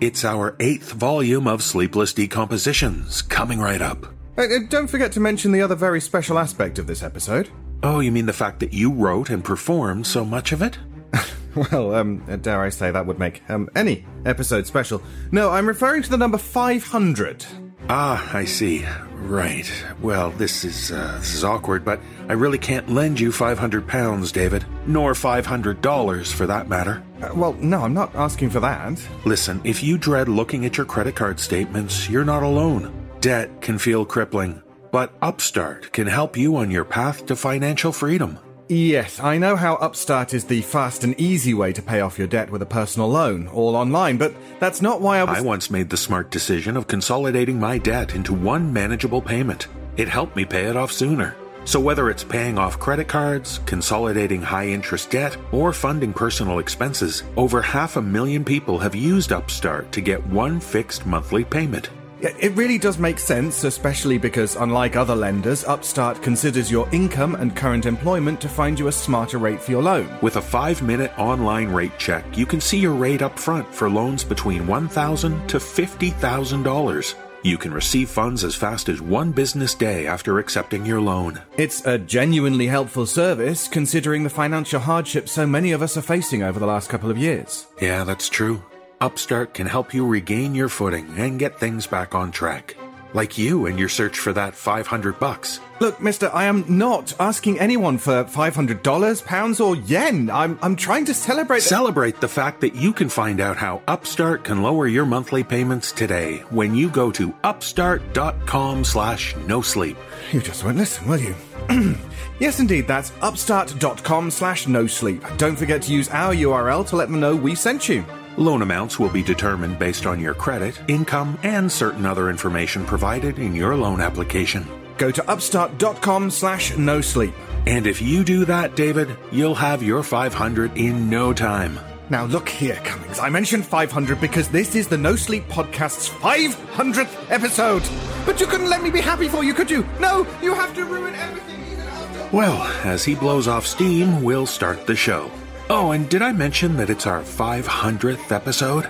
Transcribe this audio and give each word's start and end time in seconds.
It's 0.00 0.24
our 0.24 0.56
eighth 0.60 0.92
volume 0.92 1.46
of 1.46 1.62
Sleepless 1.62 2.14
Decompositions, 2.14 3.20
coming 3.20 3.60
right 3.60 3.82
up. 3.82 4.06
Uh, 4.38 4.44
uh, 4.44 4.58
don't 4.70 4.86
forget 4.86 5.12
to 5.12 5.20
mention 5.20 5.52
the 5.52 5.60
other 5.60 5.74
very 5.74 6.00
special 6.00 6.38
aspect 6.38 6.78
of 6.78 6.86
this 6.86 7.02
episode. 7.02 7.50
Oh, 7.82 8.00
you 8.00 8.10
mean 8.10 8.24
the 8.24 8.32
fact 8.32 8.60
that 8.60 8.72
you 8.72 8.90
wrote 8.90 9.28
and 9.28 9.44
performed 9.44 10.06
so 10.06 10.24
much 10.24 10.52
of 10.52 10.62
it? 10.62 10.78
well, 11.70 11.94
um, 11.94 12.24
uh, 12.30 12.36
dare 12.36 12.62
I 12.62 12.70
say 12.70 12.90
that 12.90 13.04
would 13.04 13.18
make 13.18 13.42
um, 13.50 13.68
any 13.76 14.06
episode 14.24 14.66
special. 14.66 15.02
No, 15.32 15.50
I'm 15.50 15.68
referring 15.68 16.02
to 16.04 16.10
the 16.10 16.16
number 16.16 16.38
500. 16.38 17.44
Ah, 17.90 18.34
I 18.34 18.46
see. 18.46 18.86
Right. 19.16 19.70
Well, 20.00 20.30
this 20.30 20.64
is 20.64 20.92
uh, 20.92 21.16
this 21.18 21.34
is 21.34 21.44
awkward, 21.44 21.84
but 21.84 22.00
I 22.28 22.32
really 22.32 22.58
can't 22.58 22.88
lend 22.88 23.20
you 23.20 23.32
500 23.32 23.86
pounds, 23.86 24.32
David, 24.32 24.64
nor 24.86 25.14
500 25.14 25.82
dollars 25.82 26.32
for 26.32 26.46
that 26.46 26.68
matter. 26.68 27.02
Uh, 27.22 27.34
well, 27.34 27.52
no, 27.54 27.82
I'm 27.82 27.94
not 27.94 28.14
asking 28.14 28.50
for 28.50 28.60
that. 28.60 29.00
Listen, 29.24 29.60
if 29.64 29.82
you 29.82 29.98
dread 29.98 30.28
looking 30.28 30.64
at 30.64 30.76
your 30.76 30.86
credit 30.86 31.14
card 31.16 31.38
statements, 31.38 32.08
you're 32.08 32.24
not 32.24 32.42
alone. 32.42 32.92
Debt 33.20 33.60
can 33.60 33.78
feel 33.78 34.04
crippling, 34.04 34.62
but 34.90 35.12
Upstart 35.20 35.92
can 35.92 36.06
help 36.06 36.36
you 36.36 36.56
on 36.56 36.70
your 36.70 36.84
path 36.84 37.26
to 37.26 37.36
financial 37.36 37.92
freedom. 37.92 38.38
Yes, 38.68 39.18
I 39.18 39.36
know 39.36 39.56
how 39.56 39.74
Upstart 39.74 40.32
is 40.32 40.44
the 40.44 40.62
fast 40.62 41.02
and 41.02 41.20
easy 41.20 41.54
way 41.54 41.72
to 41.72 41.82
pay 41.82 42.02
off 42.02 42.18
your 42.18 42.28
debt 42.28 42.50
with 42.50 42.62
a 42.62 42.66
personal 42.66 43.08
loan, 43.08 43.48
all 43.48 43.74
online, 43.74 44.16
but 44.16 44.32
that's 44.60 44.80
not 44.80 45.00
why 45.00 45.18
I 45.18 45.24
was. 45.24 45.38
I 45.38 45.40
once 45.40 45.72
made 45.72 45.90
the 45.90 45.96
smart 45.96 46.30
decision 46.30 46.76
of 46.76 46.86
consolidating 46.86 47.58
my 47.58 47.78
debt 47.78 48.14
into 48.14 48.32
one 48.32 48.72
manageable 48.72 49.22
payment. 49.22 49.66
It 49.96 50.08
helped 50.08 50.36
me 50.36 50.44
pay 50.44 50.66
it 50.66 50.76
off 50.76 50.92
sooner. 50.92 51.34
So 51.64 51.78
whether 51.78 52.10
it's 52.10 52.24
paying 52.24 52.58
off 52.58 52.78
credit 52.78 53.08
cards, 53.08 53.60
consolidating 53.66 54.42
high 54.42 54.68
interest 54.68 55.10
debt, 55.10 55.36
or 55.52 55.72
funding 55.72 56.12
personal 56.12 56.58
expenses, 56.58 57.22
over 57.36 57.62
half 57.62 57.96
a 57.96 58.02
million 58.02 58.44
people 58.44 58.78
have 58.78 58.94
used 58.94 59.32
Upstart 59.32 59.92
to 59.92 60.00
get 60.00 60.26
one 60.26 60.60
fixed 60.60 61.06
monthly 61.06 61.44
payment. 61.44 61.90
It 62.22 62.52
really 62.52 62.76
does 62.76 62.98
make 62.98 63.18
sense, 63.18 63.64
especially 63.64 64.18
because, 64.18 64.54
unlike 64.54 64.94
other 64.94 65.14
lenders, 65.14 65.64
Upstart 65.64 66.20
considers 66.20 66.70
your 66.70 66.86
income 66.92 67.34
and 67.34 67.56
current 67.56 67.86
employment 67.86 68.42
to 68.42 68.48
find 68.48 68.78
you 68.78 68.88
a 68.88 68.92
smarter 68.92 69.38
rate 69.38 69.60
for 69.60 69.70
your 69.70 69.82
loan. 69.82 70.06
With 70.20 70.36
a 70.36 70.42
five 70.42 70.82
minute 70.82 71.12
online 71.18 71.68
rate 71.68 71.96
check, 71.98 72.36
you 72.36 72.44
can 72.44 72.60
see 72.60 72.78
your 72.78 72.92
rate 72.92 73.22
up 73.22 73.38
front 73.38 73.74
for 73.74 73.88
loans 73.88 74.22
between 74.22 74.66
1,000 74.66 75.48
to 75.48 75.56
$50,000. 75.56 77.29
You 77.42 77.56
can 77.56 77.72
receive 77.72 78.10
funds 78.10 78.44
as 78.44 78.54
fast 78.54 78.88
as 78.90 79.00
one 79.00 79.32
business 79.32 79.74
day 79.74 80.06
after 80.06 80.38
accepting 80.38 80.84
your 80.84 81.00
loan. 81.00 81.40
It's 81.56 81.86
a 81.86 81.98
genuinely 81.98 82.66
helpful 82.66 83.06
service 83.06 83.66
considering 83.66 84.24
the 84.24 84.30
financial 84.30 84.80
hardship 84.80 85.28
so 85.28 85.46
many 85.46 85.72
of 85.72 85.80
us 85.80 85.96
are 85.96 86.02
facing 86.02 86.42
over 86.42 86.58
the 86.58 86.66
last 86.66 86.90
couple 86.90 87.10
of 87.10 87.16
years. 87.16 87.66
Yeah, 87.80 88.04
that's 88.04 88.28
true. 88.28 88.62
Upstart 89.00 89.54
can 89.54 89.66
help 89.66 89.94
you 89.94 90.06
regain 90.06 90.54
your 90.54 90.68
footing 90.68 91.08
and 91.16 91.38
get 91.38 91.58
things 91.58 91.86
back 91.86 92.14
on 92.14 92.30
track. 92.30 92.76
Like 93.12 93.38
you 93.38 93.66
in 93.66 93.76
your 93.78 93.88
search 93.88 94.18
for 94.18 94.32
that 94.32 94.54
500 94.54 95.18
bucks. 95.18 95.60
Look, 95.80 96.00
mister, 96.00 96.30
I 96.34 96.44
am 96.44 96.64
not 96.68 97.14
asking 97.18 97.58
anyone 97.58 97.96
for 97.96 98.24
$500, 98.24 99.24
pounds, 99.24 99.60
or 99.60 99.76
yen. 99.76 100.28
I'm, 100.30 100.58
I'm 100.60 100.76
trying 100.76 101.06
to 101.06 101.14
celebrate. 101.14 101.62
Celebrate 101.62 102.20
the 102.20 102.28
fact 102.28 102.60
that 102.60 102.74
you 102.74 102.92
can 102.92 103.08
find 103.08 103.40
out 103.40 103.56
how 103.56 103.82
Upstart 103.88 104.44
can 104.44 104.62
lower 104.62 104.86
your 104.86 105.06
monthly 105.06 105.42
payments 105.42 105.90
today 105.90 106.38
when 106.50 106.74
you 106.74 106.90
go 106.90 107.10
to 107.12 107.34
upstart.com 107.44 108.84
slash 108.84 109.34
no 109.46 109.62
sleep. 109.62 109.96
You 110.32 110.40
just 110.40 110.64
won't 110.64 110.76
listen, 110.76 111.08
will 111.08 111.18
you? 111.18 111.34
yes, 112.40 112.60
indeed, 112.60 112.86
that's 112.86 113.12
upstart.com 113.22 114.30
slash 114.30 114.68
no 114.68 114.86
sleep. 114.86 115.24
Don't 115.38 115.56
forget 115.56 115.80
to 115.82 115.92
use 115.92 116.10
our 116.10 116.34
URL 116.34 116.86
to 116.88 116.96
let 116.96 117.08
them 117.08 117.20
know 117.20 117.34
we 117.34 117.54
sent 117.54 117.88
you. 117.88 118.04
Loan 118.36 118.62
amounts 118.62 118.98
will 118.98 119.10
be 119.10 119.22
determined 119.22 119.78
based 119.78 120.06
on 120.06 120.20
your 120.20 120.34
credit, 120.34 120.80
income, 120.88 121.38
and 121.42 121.70
certain 121.70 122.06
other 122.06 122.30
information 122.30 122.84
provided 122.84 123.38
in 123.38 123.54
your 123.54 123.76
loan 123.76 124.00
application. 124.00 124.66
Go 124.98 125.10
to 125.10 125.30
upstart.com 125.30 126.30
slash 126.30 126.76
no 126.76 127.00
sleep. 127.00 127.34
And 127.66 127.86
if 127.86 128.00
you 128.00 128.24
do 128.24 128.44
that, 128.46 128.76
David, 128.76 129.16
you'll 129.32 129.54
have 129.54 129.82
your 129.82 130.02
500 130.02 130.76
in 130.76 131.10
no 131.10 131.32
time. 131.32 131.78
Now 132.10 132.24
look 132.24 132.48
here, 132.48 132.76
Cummings. 132.84 133.18
I 133.18 133.28
mentioned 133.28 133.64
500 133.64 134.20
because 134.20 134.48
this 134.48 134.74
is 134.74 134.88
the 134.88 134.98
No 134.98 135.14
Sleep 135.14 135.46
Podcast's 135.48 136.08
500th 136.08 137.30
episode. 137.30 137.82
But 138.26 138.40
you 138.40 138.46
couldn't 138.46 138.68
let 138.68 138.82
me 138.82 138.90
be 138.90 139.00
happy 139.00 139.28
for 139.28 139.44
you, 139.44 139.54
could 139.54 139.70
you? 139.70 139.86
No, 140.00 140.26
you 140.42 140.54
have 140.54 140.74
to 140.74 140.84
ruin 140.84 141.14
everything 141.14 141.60
even 141.70 141.86
after. 141.86 142.36
Well, 142.36 142.62
as 142.84 143.04
he 143.04 143.14
blows 143.14 143.46
off 143.46 143.64
steam, 143.64 144.22
we'll 144.22 144.46
start 144.46 144.86
the 144.86 144.96
show. 144.96 145.30
Oh, 145.72 145.92
and 145.92 146.08
did 146.08 146.20
I 146.20 146.32
mention 146.32 146.76
that 146.78 146.90
it's 146.90 147.06
our 147.06 147.20
500th 147.22 148.32
episode? 148.32 148.86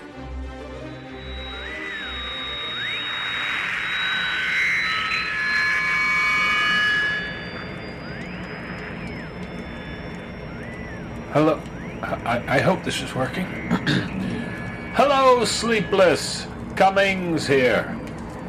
Hello. 11.35 11.61
I, 12.01 12.43
I 12.47 12.61
hope 12.61 12.83
this 12.83 13.03
is 13.03 13.15
working. 13.15 13.45
Hello, 14.95 15.45
Sleepless. 15.45 16.47
Cummings 16.77 17.47
here. 17.47 17.95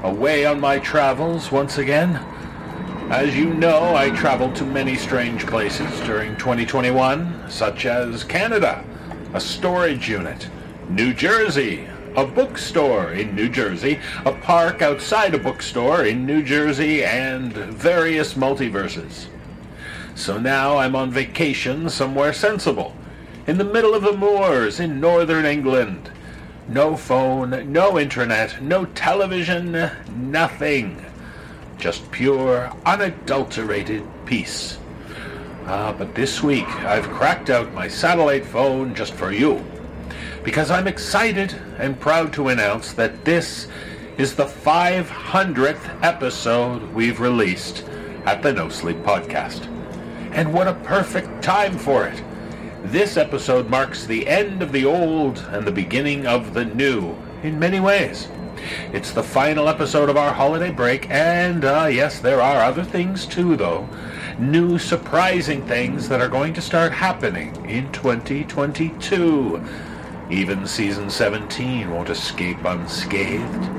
Away 0.03 0.45
on 0.45 0.61
my 0.61 0.79
travels 0.79 1.51
once 1.51 1.79
again. 1.79 2.13
As 3.11 3.35
you 3.35 3.53
know, 3.53 3.93
I 3.93 4.09
traveled 4.11 4.55
to 4.55 4.65
many 4.65 4.95
strange 4.95 5.45
places 5.45 5.99
during 6.05 6.37
2021, 6.37 7.49
such 7.49 7.85
as 7.85 8.23
Canada, 8.23 8.85
a 9.33 9.39
storage 9.39 10.07
unit, 10.07 10.47
New 10.87 11.13
Jersey, 11.13 11.89
a 12.15 12.25
bookstore 12.25 13.11
in 13.11 13.35
New 13.35 13.49
Jersey, 13.49 13.99
a 14.25 14.31
park 14.31 14.81
outside 14.81 15.33
a 15.33 15.37
bookstore 15.37 16.05
in 16.05 16.25
New 16.25 16.41
Jersey, 16.41 17.03
and 17.03 17.51
various 17.51 18.35
multiverses. 18.35 19.25
So 20.15 20.37
now 20.37 20.77
I'm 20.77 20.95
on 20.95 21.11
vacation 21.11 21.89
somewhere 21.89 22.31
sensible, 22.31 22.95
in 23.45 23.57
the 23.57 23.65
middle 23.65 23.93
of 23.93 24.03
the 24.03 24.15
moors 24.15 24.79
in 24.79 25.01
northern 25.01 25.43
England. 25.43 26.09
No 26.69 26.95
phone, 26.95 27.73
no 27.73 27.99
internet, 27.99 28.61
no 28.61 28.85
television, 28.85 29.91
nothing 30.15 31.05
just 31.81 32.09
pure, 32.11 32.71
unadulterated 32.85 34.07
peace. 34.25 34.77
Ah, 35.65 35.93
but 35.97 36.13
this 36.13 36.43
week 36.43 36.67
I've 36.85 37.09
cracked 37.09 37.49
out 37.49 37.73
my 37.73 37.87
satellite 37.87 38.45
phone 38.45 38.93
just 38.93 39.13
for 39.15 39.31
you, 39.31 39.65
because 40.43 40.69
I'm 40.69 40.87
excited 40.87 41.59
and 41.79 41.99
proud 41.99 42.31
to 42.33 42.49
announce 42.49 42.93
that 42.93 43.25
this 43.25 43.67
is 44.17 44.35
the 44.35 44.45
500th 44.45 46.03
episode 46.03 46.83
we've 46.93 47.19
released 47.19 47.83
at 48.25 48.43
the 48.43 48.53
No 48.53 48.69
Sleep 48.69 48.97
Podcast. 48.97 49.65
And 50.33 50.53
what 50.53 50.67
a 50.67 50.75
perfect 50.75 51.43
time 51.43 51.79
for 51.79 52.05
it! 52.05 52.23
This 52.83 53.17
episode 53.17 53.69
marks 53.69 54.05
the 54.05 54.27
end 54.27 54.61
of 54.61 54.71
the 54.71 54.85
old 54.85 55.39
and 55.49 55.65
the 55.65 55.71
beginning 55.71 56.27
of 56.27 56.53
the 56.53 56.65
new 56.65 57.15
in 57.41 57.57
many 57.57 57.79
ways. 57.79 58.27
It's 58.93 59.11
the 59.11 59.23
final 59.23 59.69
episode 59.69 60.09
of 60.09 60.17
our 60.17 60.33
holiday 60.33 60.71
break, 60.71 61.09
and 61.09 61.65
uh, 61.65 61.89
yes, 61.91 62.19
there 62.19 62.41
are 62.41 62.61
other 62.61 62.83
things 62.83 63.25
too, 63.25 63.55
though. 63.55 63.87
New 64.39 64.77
surprising 64.79 65.65
things 65.67 66.09
that 66.09 66.21
are 66.21 66.27
going 66.27 66.53
to 66.53 66.61
start 66.61 66.91
happening 66.91 67.55
in 67.69 67.91
2022. 67.91 69.63
Even 70.29 70.65
season 70.65 71.09
17 71.09 71.91
won't 71.91 72.09
escape 72.09 72.63
unscathed. 72.63 73.69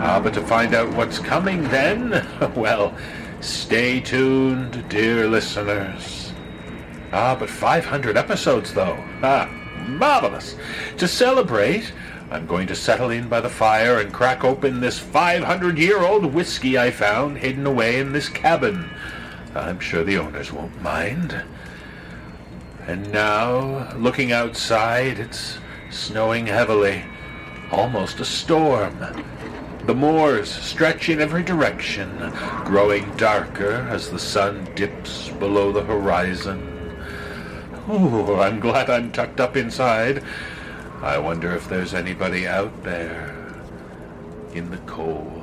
Ah, 0.00 0.20
but 0.22 0.32
to 0.34 0.40
find 0.42 0.74
out 0.74 0.94
what's 0.94 1.18
coming 1.18 1.64
then, 1.70 2.24
well, 2.54 2.94
stay 3.40 4.00
tuned, 4.00 4.88
dear 4.88 5.26
listeners. 5.28 6.32
Ah, 7.12 7.34
but 7.38 7.50
500 7.50 8.16
episodes, 8.16 8.72
though. 8.72 8.96
Ah, 9.22 9.50
marvelous. 9.88 10.54
To 10.98 11.08
celebrate, 11.08 11.92
I'm 12.30 12.46
going 12.46 12.66
to 12.66 12.74
settle 12.74 13.10
in 13.10 13.28
by 13.28 13.40
the 13.40 13.48
fire 13.48 13.98
and 13.98 14.12
crack 14.12 14.44
open 14.44 14.80
this 14.80 15.00
500-year-old 15.00 16.26
whiskey 16.34 16.76
I 16.76 16.90
found 16.90 17.38
hidden 17.38 17.66
away 17.66 17.98
in 17.98 18.12
this 18.12 18.28
cabin. 18.28 18.90
I'm 19.54 19.80
sure 19.80 20.04
the 20.04 20.18
owners 20.18 20.52
won't 20.52 20.82
mind. 20.82 21.42
And 22.86 23.10
now, 23.12 23.92
looking 23.96 24.30
outside, 24.30 25.18
it's 25.18 25.58
snowing 25.90 26.46
heavily, 26.46 27.02
almost 27.72 28.20
a 28.20 28.26
storm. 28.26 28.98
The 29.86 29.94
moors 29.94 30.50
stretch 30.50 31.08
in 31.08 31.22
every 31.22 31.42
direction, 31.42 32.30
growing 32.66 33.10
darker 33.16 33.86
as 33.90 34.10
the 34.10 34.18
sun 34.18 34.68
dips 34.74 35.30
below 35.30 35.72
the 35.72 35.84
horizon. 35.84 36.74
Oh, 37.88 38.38
I'm 38.38 38.60
glad 38.60 38.90
I'm 38.90 39.12
tucked 39.12 39.40
up 39.40 39.56
inside. 39.56 40.22
I 41.02 41.16
wonder 41.16 41.54
if 41.54 41.68
there's 41.68 41.94
anybody 41.94 42.46
out 42.46 42.82
there 42.82 43.34
in 44.52 44.70
the 44.70 44.78
cold. 44.78 45.38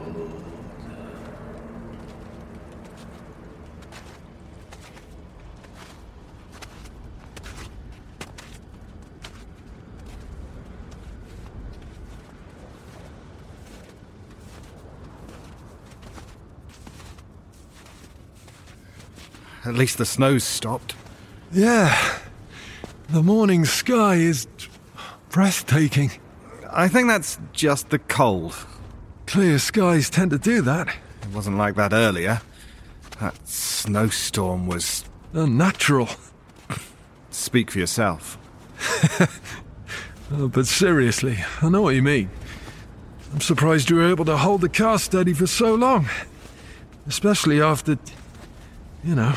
At 19.65 19.73
least 19.73 19.97
the 19.97 20.05
snow's 20.05 20.43
stopped. 20.43 20.95
Yeah. 21.51 22.19
The 23.09 23.23
morning 23.23 23.65
sky 23.65 24.15
is 24.15 24.47
breathtaking. 25.35 26.09
I 26.71 26.87
think 26.87 27.09
that's 27.09 27.37
just 27.51 27.89
the 27.89 27.99
cold. 27.99 28.55
Clear 29.27 29.59
skies 29.59 30.09
tend 30.09 30.31
to 30.31 30.37
do 30.37 30.61
that. 30.61 30.87
It 30.87 31.35
wasn't 31.35 31.57
like 31.57 31.75
that 31.75 31.91
earlier. 31.91 32.39
That 33.19 33.35
snowstorm 33.45 34.65
was. 34.65 35.03
Unnatural. 35.33 36.07
Speak 37.31 37.69
for 37.71 37.79
yourself. 37.79 38.37
Oh, 40.31 40.47
but 40.47 40.65
seriously, 40.65 41.37
I 41.61 41.69
know 41.69 41.83
what 41.83 41.93
you 41.93 42.01
mean. 42.01 42.31
I'm 43.31 43.41
surprised 43.41 43.91
you 43.91 43.97
were 43.97 44.09
able 44.09 44.25
to 44.25 44.37
hold 44.37 44.61
the 44.61 44.69
car 44.69 44.97
steady 44.97 45.33
for 45.33 45.45
so 45.45 45.75
long. 45.75 46.09
Especially 47.05 47.61
after. 47.61 47.99
You 49.03 49.13
know, 49.13 49.35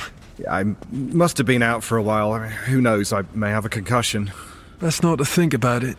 I 0.50 0.64
must 0.90 1.36
have 1.36 1.46
been 1.46 1.62
out 1.62 1.84
for 1.84 1.98
a 1.98 2.02
while. 2.02 2.38
Who 2.38 2.80
knows? 2.80 3.12
I 3.12 3.24
may 3.34 3.50
have 3.50 3.66
a 3.66 3.68
concussion. 3.68 4.32
Best 4.78 5.02
not 5.02 5.16
to 5.16 5.24
think 5.24 5.54
about 5.54 5.82
it. 5.82 5.96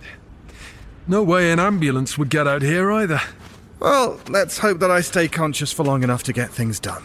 No 1.08 1.24
way 1.24 1.52
an 1.52 1.60
ambulance 1.60 2.18
would 2.18 2.30
get 2.30 2.48
out 2.48 2.62
here 2.62 2.92
either. 2.92 3.22
Well, 3.80 4.20
let's 4.28 4.58
hope 4.58 4.80
that 4.80 4.92
I 4.92 5.02
stay 5.02 5.28
conscious 5.28 5.72
for 5.72 5.84
long 5.84 6.04
enough 6.04 6.24
to 6.24 6.34
get 6.34 6.52
things 6.52 6.80
done. 6.80 7.04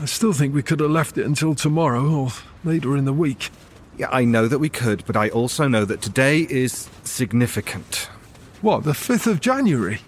I 0.00 0.04
still 0.06 0.32
think 0.32 0.54
we 0.54 0.62
could 0.62 0.80
have 0.80 0.90
left 0.90 1.16
it 1.18 1.26
until 1.26 1.54
tomorrow 1.54 2.10
or 2.10 2.30
later 2.64 2.96
in 2.96 3.04
the 3.04 3.12
week. 3.12 3.50
Yeah, 3.96 4.08
I 4.10 4.24
know 4.24 4.48
that 4.48 4.58
we 4.58 4.68
could, 4.68 5.04
but 5.06 5.16
I 5.16 5.28
also 5.28 5.68
know 5.68 5.84
that 5.84 6.02
today 6.02 6.46
is 6.50 6.88
significant. 7.04 8.08
What, 8.62 8.84
the 8.84 8.92
5th 8.92 9.26
of 9.26 9.40
January? 9.40 10.00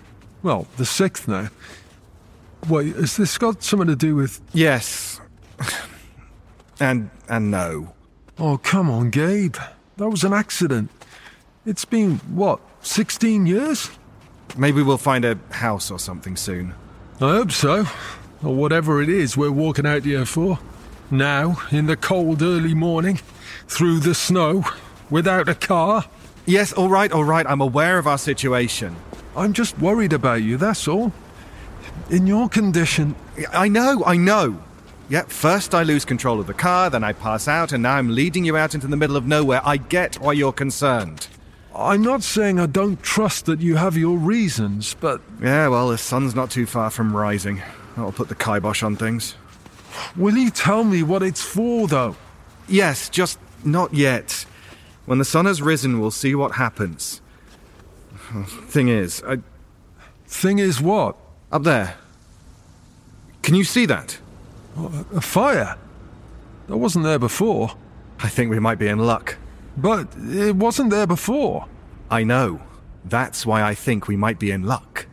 Well, 0.43 0.67
the 0.77 0.85
6th 0.85 1.29
now. 1.29 1.51
Wait, 2.69 2.95
has 2.97 3.17
this 3.17 3.37
got 3.37 3.63
something 3.63 3.89
to 3.89 3.97
do 3.97 4.17
with. 4.17 4.41
Yes. 4.53 5.21
And 6.81 7.11
and 7.29 7.53
no. 7.53 7.95
Oh, 8.37 8.59
come 8.59 8.91
on, 8.91 9.11
Gabe. 9.11 9.55
That 9.97 10.09
was 10.09 10.25
an 10.25 10.33
accident. 10.33 10.91
It's 11.65 11.85
been, 11.85 12.17
what, 12.35 12.61
16 12.83 13.47
years? 13.47 13.91
Maybe 14.57 14.83
we'll 14.83 14.99
find 14.99 15.25
a 15.25 15.39
house 15.51 15.91
or 15.91 15.99
something 15.99 16.37
soon. 16.37 16.75
I 17.21 17.37
hope 17.37 17.53
so. 17.53 17.87
Or 18.43 18.55
whatever 18.55 19.01
it 19.01 19.09
is 19.09 19.37
we're 19.37 19.53
walking 19.53 19.87
out 19.87 20.03
here 20.03 20.27
for. 20.27 20.59
Now, 21.11 21.59
in 21.71 21.87
the 21.87 21.97
cold 21.97 22.43
early 22.43 22.75
morning, 22.75 23.21
through 23.69 24.01
the 24.01 24.15
snow, 24.15 24.65
without 25.11 25.49
a 25.49 25.55
car. 25.55 26.05
Yes, 26.45 26.73
all 26.73 26.89
right, 26.89 27.13
all 27.13 27.25
right. 27.25 27.47
I'm 27.47 27.61
aware 27.61 27.99
of 27.99 28.07
our 28.07 28.19
situation. 28.19 28.97
I'm 29.37 29.53
just 29.53 29.79
worried 29.79 30.13
about 30.13 30.43
you, 30.43 30.57
that's 30.57 30.89
all. 30.89 31.13
In 32.11 32.27
your 32.27 32.49
condition, 32.49 33.15
I 33.53 33.69
know, 33.69 34.03
I 34.05 34.17
know. 34.17 34.63
Yet 35.09 35.31
first 35.31 35.75
I 35.75 35.83
lose 35.83 36.05
control 36.05 36.41
of 36.41 36.47
the 36.47 36.55
car, 36.55 36.89
then 36.89 37.05
I 37.05 37.13
pass 37.13 37.47
out, 37.47 37.73
and 37.73 37.83
now 37.83 37.97
I'm 37.97 38.15
leading 38.15 38.45
you 38.45 38.57
out 38.57 38.75
into 38.75 38.87
the 38.87 38.97
middle 38.97 39.17
of 39.17 39.27
nowhere. 39.27 39.61
I 39.65 39.77
get 39.77 40.19
why 40.21 40.33
you're 40.33 40.53
concerned. 40.53 41.29
I'm 41.77 42.03
not 42.03 42.23
saying 42.23 42.59
I 42.59 42.67
don't 42.67 43.03
trust 43.03 43.47
that 43.47 43.61
you 43.61 43.77
have 43.77 43.97
your 43.97 44.17
reasons, 44.17 44.95
but 44.95 45.21
Yeah, 45.43 45.69
well, 45.69 45.89
the 45.89 45.99
sun's 45.99 46.35
not 46.35 46.51
too 46.51 46.67
far 46.67 46.89
from 46.91 47.15
rising. 47.15 47.63
That'll 47.97 48.13
put 48.13 48.29
the 48.29 48.35
kibosh 48.35 48.83
on 48.83 48.97
things. 48.97 49.35
will 50.17 50.37
you 50.37 50.51
tell 50.51 50.85
me 50.85 51.03
what 51.03 51.23
it's 51.23 51.43
for, 51.43 51.87
though? 51.87 52.17
Yes, 52.69 53.09
just 53.09 53.39
not 53.65 53.93
yet. 53.93 54.47
When 55.05 55.19
the 55.19 55.25
sun 55.25 55.45
has 55.45 55.61
risen, 55.61 56.01
we'll 56.01 56.11
see 56.11 56.35
what 56.35 56.53
happens. 56.53 57.21
Thing 58.69 58.89
is, 58.89 59.23
I, 59.27 59.39
Thing 60.27 60.59
is, 60.59 60.81
what? 60.81 61.17
up 61.53 61.63
there. 61.63 61.95
Can 63.43 63.55
you 63.55 63.63
see 63.63 63.87
that? 63.87 64.19
A 64.77 65.21
fire? 65.21 65.77
That 66.67 66.77
wasn't 66.77 67.05
there 67.05 67.19
before. 67.19 67.73
I 68.21 68.29
think 68.29 68.51
we 68.51 68.59
might 68.59 68.79
be 68.79 68.89
in 68.89 68.99
luck. 68.99 69.37
But 69.77 70.09
it 70.17 70.57
wasn't 70.57 70.91
there 70.91 71.07
before. 71.07 71.67
I 72.11 72.25
know. 72.25 72.61
That's 73.05 73.45
why 73.45 73.63
I 73.63 73.75
think 73.75 74.09
we 74.09 74.17
might 74.17 74.39
be 74.39 74.51
in 74.51 74.65
luck. 74.65 75.07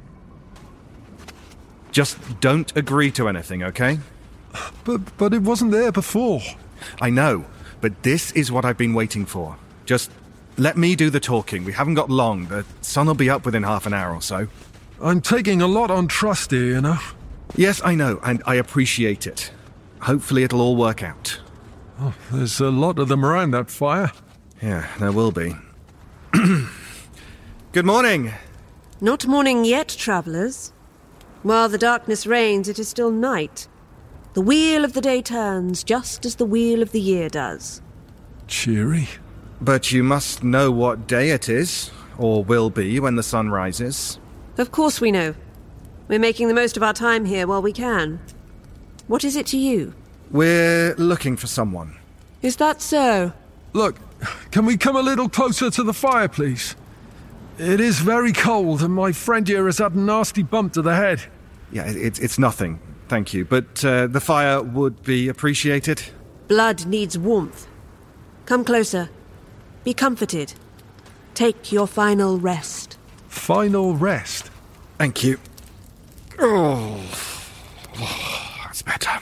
Just 1.92 2.18
don't 2.40 2.76
agree 2.76 3.12
to 3.12 3.28
anything, 3.28 3.64
okay? 3.64 4.00
But 4.86 5.18
but 5.18 5.34
it 5.34 5.42
wasn't 5.42 5.72
there 5.72 5.92
before. 5.92 6.42
I 7.02 7.10
know, 7.10 7.46
but 7.82 8.04
this 8.04 8.32
is 8.32 8.52
what 8.52 8.66
I've 8.66 8.78
been 8.78 8.94
waiting 8.94 9.26
for. 9.26 9.58
Just 9.86 10.12
let 10.58 10.78
me 10.78 10.96
do 10.96 11.10
the 11.10 11.20
talking. 11.20 11.66
We 11.66 11.74
haven't 11.74 11.96
got 11.96 12.10
long. 12.10 12.48
The 12.48 12.66
sun 12.82 13.08
will 13.08 13.14
be 13.14 13.30
up 13.30 13.46
within 13.46 13.64
half 13.64 13.86
an 13.86 13.94
hour 13.94 14.14
or 14.14 14.22
so. 14.22 14.48
I'm 15.02 15.22
taking 15.22 15.62
a 15.62 15.68
lot 15.68 15.92
on 15.92 16.08
trust 16.08 16.52
here, 16.52 16.66
you 16.66 16.82
know. 16.82 17.00
Yes, 17.56 17.82
I 17.84 17.96
know, 17.96 18.20
and 18.24 18.42
I 18.46 18.56
appreciate 18.56 19.28
it. 19.28 19.52
Hopefully, 20.02 20.44
it'll 20.44 20.62
all 20.62 20.76
work 20.76 21.04
out. 21.04 21.40
Oh, 22.00 22.14
there's 22.32 22.60
a 22.60 22.72
lot 22.72 22.98
of 22.98 23.08
them 23.08 23.26
around 23.26 23.52
that 23.52 23.70
fire. 23.70 24.12
Yeah, 24.62 24.88
there 25.00 25.12
will 25.12 25.32
be. 25.32 25.56
Good 27.72 27.86
morning. 27.86 28.32
Not 29.00 29.28
morning 29.28 29.66
yet, 29.66 29.90
travellers. 29.90 30.72
While 31.44 31.70
the 31.70 31.78
darkness 31.78 32.26
reigns, 32.26 32.70
it 32.70 32.80
is 32.80 32.88
still 32.88 33.12
night. 33.12 33.68
The 34.34 34.42
wheel 34.42 34.86
of 34.86 34.94
the 34.94 35.02
day 35.02 35.22
turns 35.22 35.84
just 35.84 36.26
as 36.26 36.36
the 36.36 36.46
wheel 36.46 36.82
of 36.82 36.92
the 36.92 37.02
year 37.02 37.28
does. 37.28 37.82
Cheery. 38.48 39.10
But 39.60 39.92
you 39.92 40.04
must 40.04 40.44
know 40.44 40.72
what 40.72 41.08
day 41.08 41.32
it 41.32 41.50
is, 41.50 41.92
or 42.18 42.44
will 42.44 42.70
be 42.70 43.00
when 43.00 43.16
the 43.16 43.24
sun 43.24 43.50
rises. 43.50 44.20
Of 44.58 44.72
course 44.72 45.02
we 45.02 45.12
know. 45.12 45.36
We're 46.12 46.20
making 46.20 46.50
the 46.50 46.54
most 46.54 46.76
of 46.76 46.84
our 46.84 46.92
time 46.92 47.24
here 47.24 47.48
while 47.48 47.62
we 47.62 47.72
can. 47.72 48.20
What 49.08 49.24
is 49.24 49.38
it 49.38 49.46
to 49.48 49.58
you? 49.58 49.94
We're 50.30 50.94
looking 50.96 51.38
for 51.38 51.48
someone. 51.48 51.96
Is 52.42 52.58
that 52.58 52.82
so? 52.82 53.32
Look, 53.72 53.96
can 54.52 54.66
we 54.66 54.76
come 54.76 54.98
a 54.98 55.02
little 55.02 55.30
closer 55.30 55.72
to 55.72 55.84
the 55.84 55.94
fire, 55.94 56.28
please? 56.28 56.76
It 57.58 57.80
is 57.80 58.00
very 58.00 58.34
cold, 58.34 58.82
and 58.82 58.94
my 58.94 59.14
friend 59.14 59.48
here 59.48 59.68
has 59.68 59.78
had 59.78 59.94
a 59.94 60.00
nasty 60.02 60.44
bump 60.44 60.74
to 60.74 60.82
the 60.82 60.94
head. 60.94 61.22
Yeah, 61.72 61.90
it, 61.90 61.96
it's 61.96 62.20
it's 62.20 62.38
nothing, 62.38 62.82
thank 63.08 63.34
you. 63.34 63.46
But 63.46 63.86
uh, 63.86 64.08
the 64.08 64.20
fire 64.20 64.62
would 64.62 65.04
be 65.04 65.30
appreciated. 65.30 66.04
Blood 66.50 66.88
needs 66.88 67.18
warmth. 67.18 67.68
Come 68.46 68.66
closer. 68.66 69.10
Be 69.86 69.94
comforted. 69.94 70.56
Take 71.36 71.72
your 71.72 71.88
final 71.88 72.38
rest. 72.38 72.98
Final 73.30 73.96
rest. 73.96 74.52
Thank 74.98 75.24
you. 75.24 75.40
Oh, 76.40 77.00
that's 78.64 78.82
better. 78.82 79.20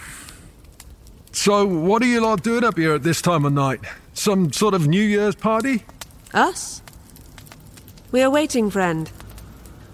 So, 1.31 1.65
what 1.65 2.01
are 2.01 2.05
you 2.05 2.21
lot 2.21 2.43
doing 2.43 2.63
up 2.63 2.77
here 2.77 2.93
at 2.93 3.03
this 3.03 3.21
time 3.21 3.45
of 3.45 3.53
night? 3.53 3.79
Some 4.13 4.51
sort 4.51 4.73
of 4.73 4.87
New 4.87 5.01
Year's 5.01 5.35
party? 5.35 5.83
Us? 6.33 6.81
We 8.11 8.21
are 8.21 8.29
waiting, 8.29 8.69
friend. 8.69 9.11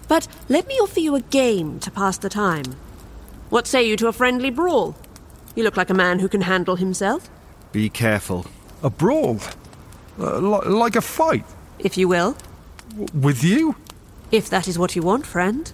But 0.08 0.26
let 0.48 0.66
me 0.66 0.74
offer 0.74 1.00
you 1.00 1.14
a 1.14 1.20
game 1.20 1.78
to 1.80 1.90
pass 1.90 2.18
the 2.18 2.28
time. 2.28 2.64
What 3.50 3.66
say 3.66 3.86
you 3.88 3.96
to 3.98 4.08
a 4.08 4.12
friendly 4.12 4.50
brawl? 4.50 4.96
You 5.54 5.62
look 5.64 5.76
like 5.76 5.90
a 5.90 5.94
man 5.94 6.18
who 6.18 6.28
can 6.28 6.42
handle 6.42 6.76
himself, 6.76 7.28
Be 7.72 7.88
careful. 7.88 8.46
A 8.82 8.90
brawl? 8.90 9.38
Uh, 10.18 10.38
li- 10.38 10.68
like 10.68 10.96
a 10.96 11.00
fight? 11.00 11.44
if 11.78 11.96
you 11.98 12.08
will. 12.08 12.36
W- 12.90 13.06
with 13.20 13.44
you? 13.44 13.76
If 14.32 14.48
that 14.50 14.66
is 14.66 14.78
what 14.78 14.96
you 14.96 15.02
want, 15.02 15.26
friend. 15.26 15.70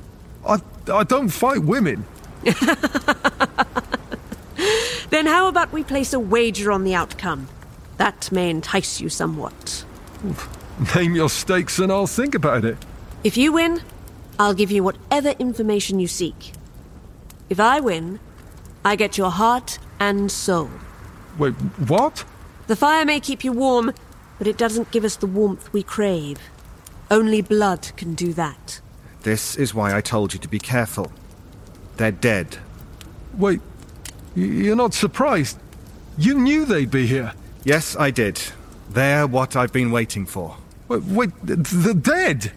I, 0.46 0.58
I 0.90 1.04
don't 1.04 1.28
fight 1.28 1.62
women. 1.62 2.06
Then 5.12 5.26
how 5.26 5.46
about 5.46 5.72
we 5.72 5.84
place 5.84 6.14
a 6.14 6.18
wager 6.18 6.72
on 6.72 6.84
the 6.84 6.94
outcome? 6.94 7.48
That 7.98 8.32
may 8.32 8.48
entice 8.48 8.98
you 8.98 9.10
somewhat. 9.10 9.84
Name 10.96 11.14
your 11.14 11.28
stakes 11.28 11.78
and 11.78 11.92
I'll 11.92 12.06
think 12.06 12.34
about 12.34 12.64
it. 12.64 12.78
If 13.22 13.36
you 13.36 13.52
win, 13.52 13.82
I'll 14.38 14.54
give 14.54 14.70
you 14.70 14.82
whatever 14.82 15.34
information 15.38 16.00
you 16.00 16.08
seek. 16.08 16.52
If 17.50 17.60
I 17.60 17.78
win, 17.78 18.18
I 18.84 18.96
get 18.96 19.18
your 19.18 19.30
heart 19.30 19.78
and 20.00 20.32
soul. 20.32 20.70
Wait, 21.38 21.52
what? 21.86 22.24
The 22.66 22.74
fire 22.74 23.04
may 23.04 23.20
keep 23.20 23.44
you 23.44 23.52
warm, 23.52 23.92
but 24.38 24.46
it 24.46 24.56
doesn't 24.58 24.90
give 24.90 25.04
us 25.04 25.16
the 25.16 25.26
warmth 25.26 25.72
we 25.72 25.82
crave. 25.82 26.38
Only 27.10 27.42
blood 27.42 27.92
can 27.96 28.14
do 28.14 28.32
that. 28.32 28.80
This 29.22 29.56
is 29.56 29.74
why 29.74 29.96
I 29.96 30.00
told 30.00 30.32
you 30.32 30.40
to 30.40 30.48
be 30.48 30.58
careful. 30.58 31.12
They're 31.96 32.10
dead. 32.10 32.58
Wait, 33.38 33.60
you're 34.34 34.76
not 34.76 34.94
surprised? 34.94 35.58
You 36.18 36.38
knew 36.38 36.64
they'd 36.64 36.90
be 36.90 37.06
here. 37.06 37.32
Yes, 37.64 37.96
I 37.96 38.10
did. 38.10 38.40
They're 38.90 39.26
what 39.26 39.56
I've 39.56 39.72
been 39.72 39.90
waiting 39.90 40.26
for. 40.26 40.56
Wait, 40.88 41.02
wait 41.04 41.30
the 41.42 41.94
dead? 41.94 42.52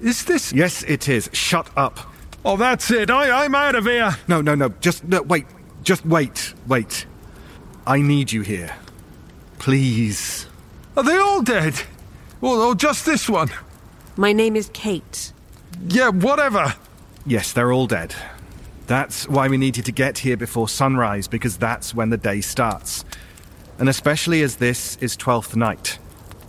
Is 0.00 0.24
this. 0.24 0.52
Yes, 0.52 0.82
it 0.84 1.08
is. 1.08 1.28
Shut 1.32 1.68
up. 1.76 1.98
Oh, 2.44 2.56
that's 2.56 2.90
it. 2.90 3.10
I, 3.10 3.44
I'm 3.44 3.54
out 3.54 3.74
of 3.74 3.84
here. 3.84 4.16
No, 4.26 4.40
no, 4.40 4.54
no. 4.54 4.70
Just 4.80 5.04
no, 5.04 5.20
wait. 5.22 5.46
Just 5.82 6.06
wait. 6.06 6.54
Wait. 6.66 7.04
I 7.86 8.00
need 8.00 8.32
you 8.32 8.40
here. 8.42 8.74
Please. 9.58 10.46
Are 10.96 11.02
they 11.02 11.18
all 11.18 11.42
dead? 11.42 11.74
Or, 12.40 12.56
or 12.56 12.74
just 12.74 13.04
this 13.04 13.28
one? 13.28 13.50
My 14.16 14.32
name 14.32 14.56
is 14.56 14.70
Kate. 14.72 15.32
Yeah, 15.88 16.10
whatever. 16.10 16.74
Yes, 17.26 17.52
they're 17.52 17.72
all 17.72 17.86
dead. 17.86 18.14
That's 18.86 19.28
why 19.28 19.48
we 19.48 19.56
needed 19.56 19.84
to 19.86 19.92
get 19.92 20.18
here 20.18 20.36
before 20.36 20.68
sunrise, 20.68 21.28
because 21.28 21.56
that's 21.56 21.94
when 21.94 22.10
the 22.10 22.16
day 22.16 22.40
starts. 22.40 23.04
And 23.78 23.88
especially 23.88 24.42
as 24.42 24.56
this 24.56 24.96
is 24.96 25.16
Twelfth 25.16 25.56
Night. 25.56 25.98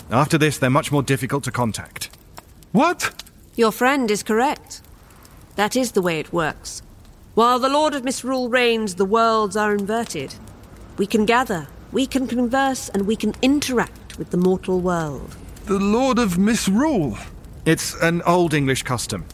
After 0.09 0.37
this, 0.37 0.57
they're 0.57 0.69
much 0.69 0.91
more 0.91 1.03
difficult 1.03 1.43
to 1.45 1.51
contact. 1.51 2.09
What? 2.71 3.23
Your 3.55 3.71
friend 3.71 4.09
is 4.11 4.23
correct. 4.23 4.81
That 5.55 5.75
is 5.75 5.91
the 5.91 6.01
way 6.01 6.19
it 6.19 6.33
works. 6.33 6.81
While 7.33 7.59
the 7.59 7.69
Lord 7.69 7.93
of 7.93 8.03
Misrule 8.03 8.49
reigns, 8.49 8.95
the 8.95 9.05
worlds 9.05 9.55
are 9.55 9.73
inverted. 9.73 10.35
We 10.97 11.07
can 11.07 11.25
gather, 11.25 11.67
we 11.91 12.05
can 12.05 12.27
converse, 12.27 12.89
and 12.89 13.07
we 13.07 13.15
can 13.15 13.33
interact 13.41 14.17
with 14.17 14.31
the 14.31 14.37
mortal 14.37 14.81
world. 14.81 15.35
The 15.65 15.79
Lord 15.79 16.19
of 16.19 16.37
Misrule. 16.37 17.17
It's 17.65 17.95
an 18.01 18.21
old 18.23 18.53
English 18.53 18.83
custom. 18.83 19.25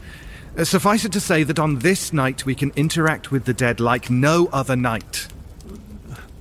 Uh, 0.58 0.64
Suffice 0.64 1.06
it 1.06 1.12
to 1.14 1.20
say 1.20 1.44
that 1.44 1.60
on 1.60 1.80
this 1.80 2.12
night 2.12 2.46
we 2.46 2.56
can 2.56 2.72
interact 2.76 3.32
with 3.32 3.46
the 3.46 3.54
dead 3.54 3.80
like 3.80 4.10
no 4.10 4.50
other 4.52 4.76
night. 4.76 5.28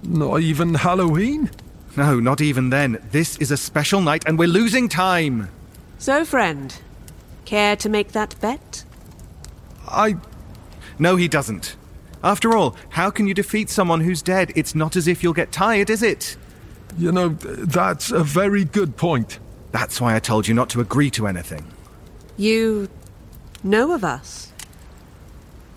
Not 0.02 0.40
even 0.40 0.74
Halloween? 0.74 1.50
No, 1.96 2.18
not 2.20 2.40
even 2.40 2.70
then. 2.70 3.02
This 3.10 3.36
is 3.38 3.50
a 3.50 3.56
special 3.56 4.00
night 4.00 4.24
and 4.26 4.38
we're 4.38 4.48
losing 4.48 4.88
time. 4.88 5.48
So, 5.98 6.24
friend, 6.24 6.74
care 7.44 7.76
to 7.76 7.88
make 7.88 8.12
that 8.12 8.34
bet? 8.40 8.84
I. 9.88 10.16
No, 10.98 11.16
he 11.16 11.28
doesn't. 11.28 11.76
After 12.24 12.56
all, 12.56 12.76
how 12.90 13.10
can 13.10 13.26
you 13.26 13.34
defeat 13.34 13.70
someone 13.70 14.00
who's 14.00 14.22
dead? 14.22 14.52
It's 14.56 14.74
not 14.74 14.96
as 14.96 15.06
if 15.06 15.22
you'll 15.22 15.32
get 15.32 15.52
tired, 15.52 15.90
is 15.90 16.02
it? 16.02 16.36
You 16.98 17.12
know, 17.12 17.28
that's 17.28 18.10
a 18.10 18.24
very 18.24 18.64
good 18.64 18.96
point. 18.96 19.38
That's 19.72 20.00
why 20.00 20.16
I 20.16 20.18
told 20.18 20.48
you 20.48 20.54
not 20.54 20.70
to 20.70 20.80
agree 20.80 21.10
to 21.10 21.26
anything. 21.26 21.66
You 22.36 22.88
know 23.62 23.92
of 23.92 24.04
us. 24.04 24.52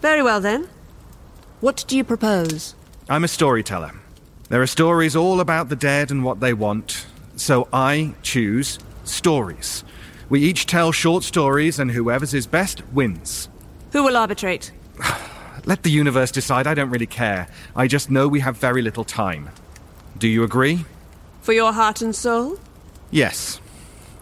Very 0.01 0.21
well, 0.21 0.41
then. 0.41 0.67
What 1.61 1.85
do 1.87 1.95
you 1.95 2.03
propose? 2.03 2.75
I'm 3.09 3.23
a 3.23 3.27
storyteller. 3.27 3.93
There 4.49 4.61
are 4.61 4.67
stories 4.67 5.15
all 5.15 5.39
about 5.39 5.69
the 5.69 5.75
dead 5.75 6.11
and 6.11 6.23
what 6.23 6.39
they 6.39 6.53
want, 6.53 7.05
so 7.35 7.67
I 7.71 8.13
choose 8.23 8.79
stories. 9.03 9.83
We 10.29 10.41
each 10.41 10.65
tell 10.65 10.91
short 10.91 11.23
stories, 11.23 11.79
and 11.79 11.91
whoever's 11.91 12.33
is 12.33 12.45
best 12.47 12.85
wins. 12.93 13.49
Who 13.91 14.03
will 14.03 14.17
arbitrate? 14.17 14.71
Let 15.65 15.83
the 15.83 15.91
universe 15.91 16.31
decide, 16.31 16.67
I 16.67 16.73
don't 16.73 16.89
really 16.89 17.05
care. 17.05 17.47
I 17.75 17.87
just 17.87 18.09
know 18.09 18.27
we 18.27 18.39
have 18.41 18.57
very 18.57 18.81
little 18.81 19.03
time. 19.03 19.49
Do 20.17 20.27
you 20.27 20.43
agree? 20.43 20.85
For 21.41 21.53
your 21.53 21.73
heart 21.73 22.01
and 22.01 22.15
soul? 22.15 22.57
Yes. 23.11 23.59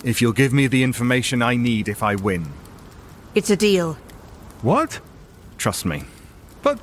If 0.03 0.21
you'll 0.21 0.33
give 0.33 0.53
me 0.53 0.67
the 0.67 0.83
information 0.83 1.41
I 1.41 1.55
need 1.55 1.87
if 1.87 2.03
I 2.03 2.15
win. 2.15 2.47
It's 3.35 3.49
a 3.49 3.55
deal. 3.55 3.97
What? 4.61 4.99
Trust 5.57 5.85
me. 5.85 6.03
But. 6.61 6.77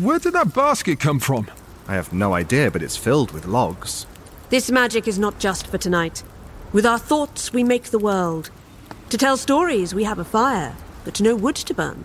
Where 0.00 0.18
did 0.18 0.32
that 0.32 0.54
basket 0.54 1.00
come 1.00 1.20
from? 1.20 1.50
I 1.88 1.94
have 1.94 2.12
no 2.12 2.34
idea, 2.34 2.70
but 2.70 2.82
it's 2.82 2.96
filled 2.96 3.32
with 3.32 3.46
logs. 3.46 4.06
This 4.50 4.70
magic 4.70 5.08
is 5.08 5.18
not 5.18 5.38
just 5.38 5.66
for 5.66 5.78
tonight. 5.78 6.22
With 6.72 6.86
our 6.86 6.98
thoughts, 6.98 7.52
we 7.52 7.64
make 7.64 7.84
the 7.84 7.98
world. 7.98 8.50
To 9.10 9.18
tell 9.18 9.36
stories, 9.36 9.94
we 9.94 10.04
have 10.04 10.18
a 10.18 10.24
fire, 10.24 10.74
but 11.04 11.20
no 11.20 11.34
wood 11.36 11.56
to 11.56 11.74
burn. 11.74 12.04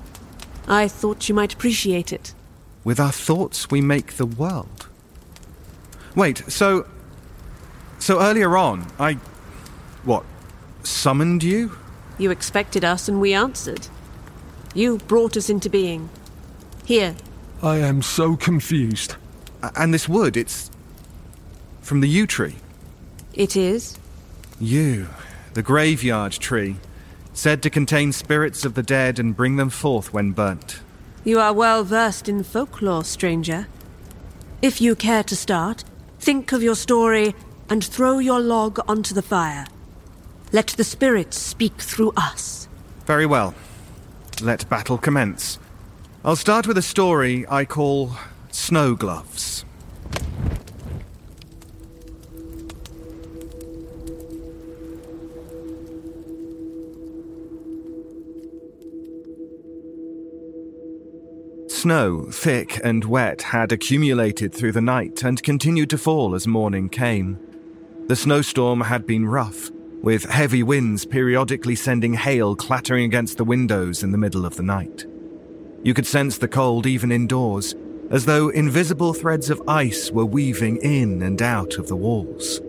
I 0.67 0.87
thought 0.87 1.29
you 1.29 1.35
might 1.35 1.53
appreciate 1.53 2.11
it. 2.11 2.33
With 2.83 2.99
our 2.99 3.11
thoughts, 3.11 3.71
we 3.71 3.81
make 3.81 4.13
the 4.13 4.25
world. 4.25 4.87
Wait, 6.15 6.43
so. 6.47 6.87
So 7.99 8.21
earlier 8.21 8.57
on, 8.57 8.87
I. 8.99 9.17
What? 10.07 10.23
Summoned 10.83 11.43
you? 11.43 11.77
You 12.17 12.31
expected 12.31 12.85
us, 12.85 13.09
and 13.09 13.19
we 13.19 13.33
answered. 13.33 13.89
You 14.73 14.99
brought 14.99 15.35
us 15.35 15.49
into 15.49 15.69
being. 15.69 16.09
Here, 16.85 17.13
I 17.61 17.79
am 17.79 18.01
so 18.01 18.37
confused. 18.37 19.15
And 19.75 19.93
this 19.93 20.07
wood, 20.07 20.37
it's. 20.37 20.71
from 21.81 21.99
the 21.99 22.07
yew 22.07 22.25
tree. 22.25 22.55
it 23.33 23.57
is. 23.57 23.97
Yew, 24.61 25.07
the 25.55 25.61
graveyard 25.61 26.31
tree, 26.31 26.77
said 27.33 27.61
to 27.63 27.69
contain 27.69 28.13
spirits 28.13 28.63
of 28.63 28.75
the 28.75 28.83
dead 28.83 29.19
and 29.19 29.35
bring 29.35 29.57
them 29.57 29.69
forth 29.69 30.13
when 30.13 30.31
burnt. 30.31 30.79
You 31.25 31.41
are 31.41 31.51
well 31.51 31.83
versed 31.83 32.29
in 32.29 32.43
folklore, 32.43 33.03
stranger. 33.03 33.67
If 34.61 34.79
you 34.79 34.95
care 34.95 35.23
to 35.25 35.35
start, 35.35 35.83
think 36.17 36.53
of 36.53 36.63
your 36.63 36.75
story 36.75 37.35
and 37.69 37.83
throw 37.83 38.19
your 38.19 38.39
log 38.39 38.79
onto 38.87 39.13
the 39.13 39.21
fire. 39.21 39.65
Let 40.53 40.67
the 40.67 40.83
spirits 40.83 41.37
speak 41.37 41.81
through 41.81 42.13
us. 42.15 42.69
Very 43.05 43.25
well. 43.25 43.53
Let 44.41 44.69
battle 44.69 44.97
commence. 44.97 45.59
I'll 46.23 46.35
start 46.35 46.67
with 46.67 46.77
a 46.77 46.81
story 46.81 47.45
I 47.49 47.65
call 47.65 48.11
Snow 48.51 48.95
Gloves. 48.95 49.65
Snow, 61.69 62.27
thick 62.31 62.81
and 62.83 63.05
wet, 63.05 63.41
had 63.43 63.71
accumulated 63.71 64.53
through 64.53 64.71
the 64.71 64.81
night 64.81 65.23
and 65.23 65.41
continued 65.43 65.89
to 65.91 65.97
fall 65.97 66.35
as 66.35 66.47
morning 66.47 66.89
came. 66.89 67.37
The 68.07 68.15
snowstorm 68.15 68.81
had 68.81 69.05
been 69.05 69.25
rough, 69.25 69.69
with 70.01 70.25
heavy 70.25 70.63
winds 70.63 71.05
periodically 71.05 71.75
sending 71.75 72.13
hail 72.13 72.55
clattering 72.55 73.05
against 73.05 73.37
the 73.37 73.43
windows 73.43 74.03
in 74.03 74.11
the 74.11 74.17
middle 74.17 74.45
of 74.45 74.55
the 74.55 74.63
night. 74.63 75.05
You 75.83 75.93
could 75.93 76.05
sense 76.05 76.37
the 76.37 76.47
cold 76.47 76.85
even 76.85 77.11
indoors, 77.11 77.75
as 78.09 78.25
though 78.25 78.49
invisible 78.49 79.13
threads 79.13 79.49
of 79.49 79.61
ice 79.67 80.11
were 80.11 80.25
weaving 80.25 80.77
in 80.77 81.21
and 81.21 81.41
out 81.41 81.77
of 81.77 81.87
the 81.87 81.95
walls. 81.95 82.61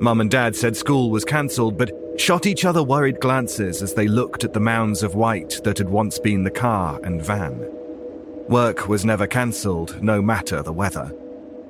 Mum 0.00 0.20
and 0.20 0.30
Dad 0.30 0.54
said 0.56 0.76
school 0.76 1.10
was 1.10 1.24
cancelled, 1.24 1.78
but 1.78 1.92
shot 2.20 2.46
each 2.46 2.64
other 2.64 2.82
worried 2.82 3.20
glances 3.20 3.82
as 3.82 3.94
they 3.94 4.08
looked 4.08 4.44
at 4.44 4.52
the 4.52 4.60
mounds 4.60 5.02
of 5.02 5.14
white 5.14 5.60
that 5.64 5.78
had 5.78 5.88
once 5.88 6.18
been 6.18 6.44
the 6.44 6.50
car 6.50 7.00
and 7.02 7.24
van. 7.24 7.66
Work 8.48 8.88
was 8.88 9.04
never 9.04 9.26
cancelled, 9.26 10.02
no 10.02 10.20
matter 10.20 10.62
the 10.62 10.72
weather. 10.72 11.14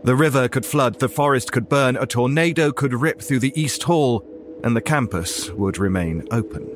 The 0.03 0.17
river 0.17 0.49
could 0.49 0.67
flood, 0.67 0.99
the 0.99 1.09
forest 1.09 1.53
could 1.53 1.69
burn, 1.69 1.97
a 1.97 2.07
tornado 2.07 2.73
could 2.73 2.93
rip 2.93 3.23
through 3.23 3.39
the 3.39 3.59
East 3.59 3.85
Hall, 3.85 4.27
and 4.65 4.75
the 4.75 4.81
campus 4.81 5.51
would 5.51 5.77
remain 5.77 6.27
open. 6.31 6.67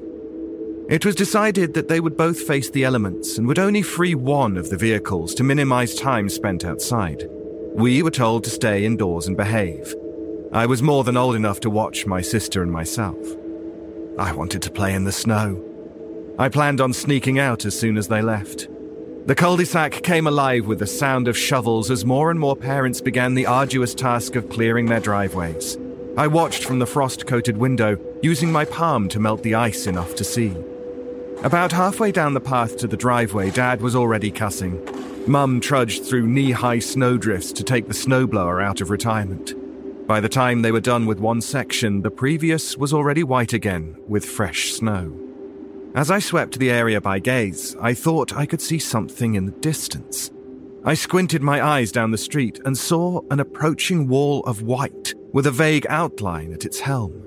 It 0.90 1.06
was 1.06 1.14
decided 1.14 1.72
that 1.74 1.88
they 1.88 2.00
would 2.00 2.18
both 2.18 2.38
face 2.40 2.68
the 2.70 2.84
elements 2.84 3.38
and 3.38 3.48
would 3.48 3.58
only 3.58 3.80
free 3.80 4.14
one 4.14 4.58
of 4.58 4.68
the 4.68 4.76
vehicles 4.76 5.34
to 5.34 5.42
minimize 5.42 5.94
time 5.94 6.28
spent 6.28 6.66
outside. 6.66 7.28
We 7.72 8.02
were 8.02 8.10
told 8.10 8.44
to 8.44 8.50
stay 8.50 8.84
indoors 8.84 9.26
and 9.26 9.36
behave. 9.36 9.94
I 10.52 10.66
was 10.66 10.82
more 10.82 11.02
than 11.02 11.16
old 11.16 11.34
enough 11.34 11.60
to 11.60 11.70
watch 11.70 12.06
my 12.06 12.20
sister 12.20 12.62
and 12.62 12.70
myself. 12.70 13.18
I 14.18 14.32
wanted 14.32 14.62
to 14.62 14.70
play 14.70 14.94
in 14.94 15.04
the 15.04 15.12
snow. 15.12 15.64
I 16.38 16.50
planned 16.50 16.82
on 16.82 16.92
sneaking 16.92 17.38
out 17.38 17.64
as 17.64 17.78
soon 17.78 17.96
as 17.96 18.08
they 18.08 18.20
left. 18.20 18.68
The 19.26 19.34
cul 19.34 19.56
de 19.56 19.64
sac 19.64 20.02
came 20.02 20.26
alive 20.26 20.66
with 20.66 20.78
the 20.78 20.86
sound 20.86 21.26
of 21.26 21.38
shovels 21.38 21.90
as 21.90 22.04
more 22.04 22.30
and 22.30 22.38
more 22.38 22.56
parents 22.56 23.00
began 23.00 23.34
the 23.34 23.46
arduous 23.46 23.94
task 23.94 24.36
of 24.36 24.50
clearing 24.50 24.86
their 24.86 25.00
driveways. 25.00 25.78
I 26.18 26.26
watched 26.26 26.64
from 26.64 26.80
the 26.80 26.86
frost 26.86 27.28
coated 27.28 27.56
window, 27.56 27.96
using 28.24 28.50
my 28.50 28.64
palm 28.64 29.08
to 29.10 29.20
melt 29.20 29.44
the 29.44 29.54
ice 29.54 29.86
enough 29.86 30.16
to 30.16 30.24
see. 30.24 30.52
About 31.44 31.70
halfway 31.70 32.10
down 32.10 32.34
the 32.34 32.40
path 32.40 32.76
to 32.78 32.88
the 32.88 32.96
driveway, 32.96 33.52
Dad 33.52 33.80
was 33.80 33.94
already 33.94 34.32
cussing. 34.32 34.84
Mum 35.28 35.60
trudged 35.60 36.04
through 36.04 36.26
knee 36.26 36.50
high 36.50 36.80
snowdrifts 36.80 37.52
to 37.52 37.62
take 37.62 37.86
the 37.86 37.94
snowblower 37.94 38.60
out 38.60 38.80
of 38.80 38.90
retirement. 38.90 39.54
By 40.08 40.18
the 40.18 40.28
time 40.28 40.62
they 40.62 40.72
were 40.72 40.80
done 40.80 41.06
with 41.06 41.20
one 41.20 41.40
section, 41.40 42.02
the 42.02 42.10
previous 42.10 42.76
was 42.76 42.92
already 42.92 43.22
white 43.22 43.52
again, 43.52 43.96
with 44.08 44.24
fresh 44.24 44.72
snow. 44.72 45.16
As 45.94 46.10
I 46.10 46.18
swept 46.18 46.58
the 46.58 46.72
area 46.72 47.00
by 47.00 47.20
gaze, 47.20 47.76
I 47.80 47.94
thought 47.94 48.36
I 48.36 48.44
could 48.44 48.60
see 48.60 48.80
something 48.80 49.36
in 49.36 49.46
the 49.46 49.60
distance. 49.60 50.32
I 50.84 50.94
squinted 50.94 51.42
my 51.42 51.64
eyes 51.64 51.92
down 51.92 52.10
the 52.10 52.18
street 52.18 52.58
and 52.64 52.76
saw 52.76 53.20
an 53.30 53.38
approaching 53.38 54.08
wall 54.08 54.42
of 54.46 54.62
white 54.62 55.14
with 55.32 55.46
a 55.46 55.50
vague 55.50 55.86
outline 55.88 56.52
at 56.52 56.64
its 56.64 56.80
helm. 56.80 57.24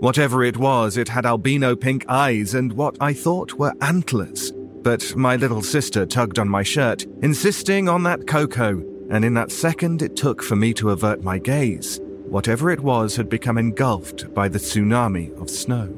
Whatever 0.00 0.44
it 0.44 0.56
was, 0.56 0.96
it 0.96 1.08
had 1.08 1.26
albino 1.26 1.74
pink 1.74 2.04
eyes 2.08 2.54
and 2.54 2.72
what 2.72 2.96
I 3.00 3.12
thought 3.12 3.54
were 3.54 3.74
antlers. 3.80 4.52
But 4.82 5.16
my 5.16 5.34
little 5.34 5.62
sister 5.62 6.06
tugged 6.06 6.38
on 6.38 6.48
my 6.48 6.62
shirt, 6.62 7.04
insisting 7.20 7.88
on 7.88 8.04
that 8.04 8.28
cocoa, 8.28 8.82
and 9.10 9.24
in 9.24 9.34
that 9.34 9.50
second 9.50 10.02
it 10.02 10.14
took 10.14 10.42
for 10.42 10.54
me 10.54 10.72
to 10.74 10.90
avert 10.90 11.24
my 11.24 11.38
gaze, 11.38 12.00
whatever 12.28 12.70
it 12.70 12.80
was 12.80 13.16
had 13.16 13.28
become 13.28 13.58
engulfed 13.58 14.32
by 14.34 14.48
the 14.48 14.60
tsunami 14.60 15.36
of 15.40 15.50
snow. 15.50 15.92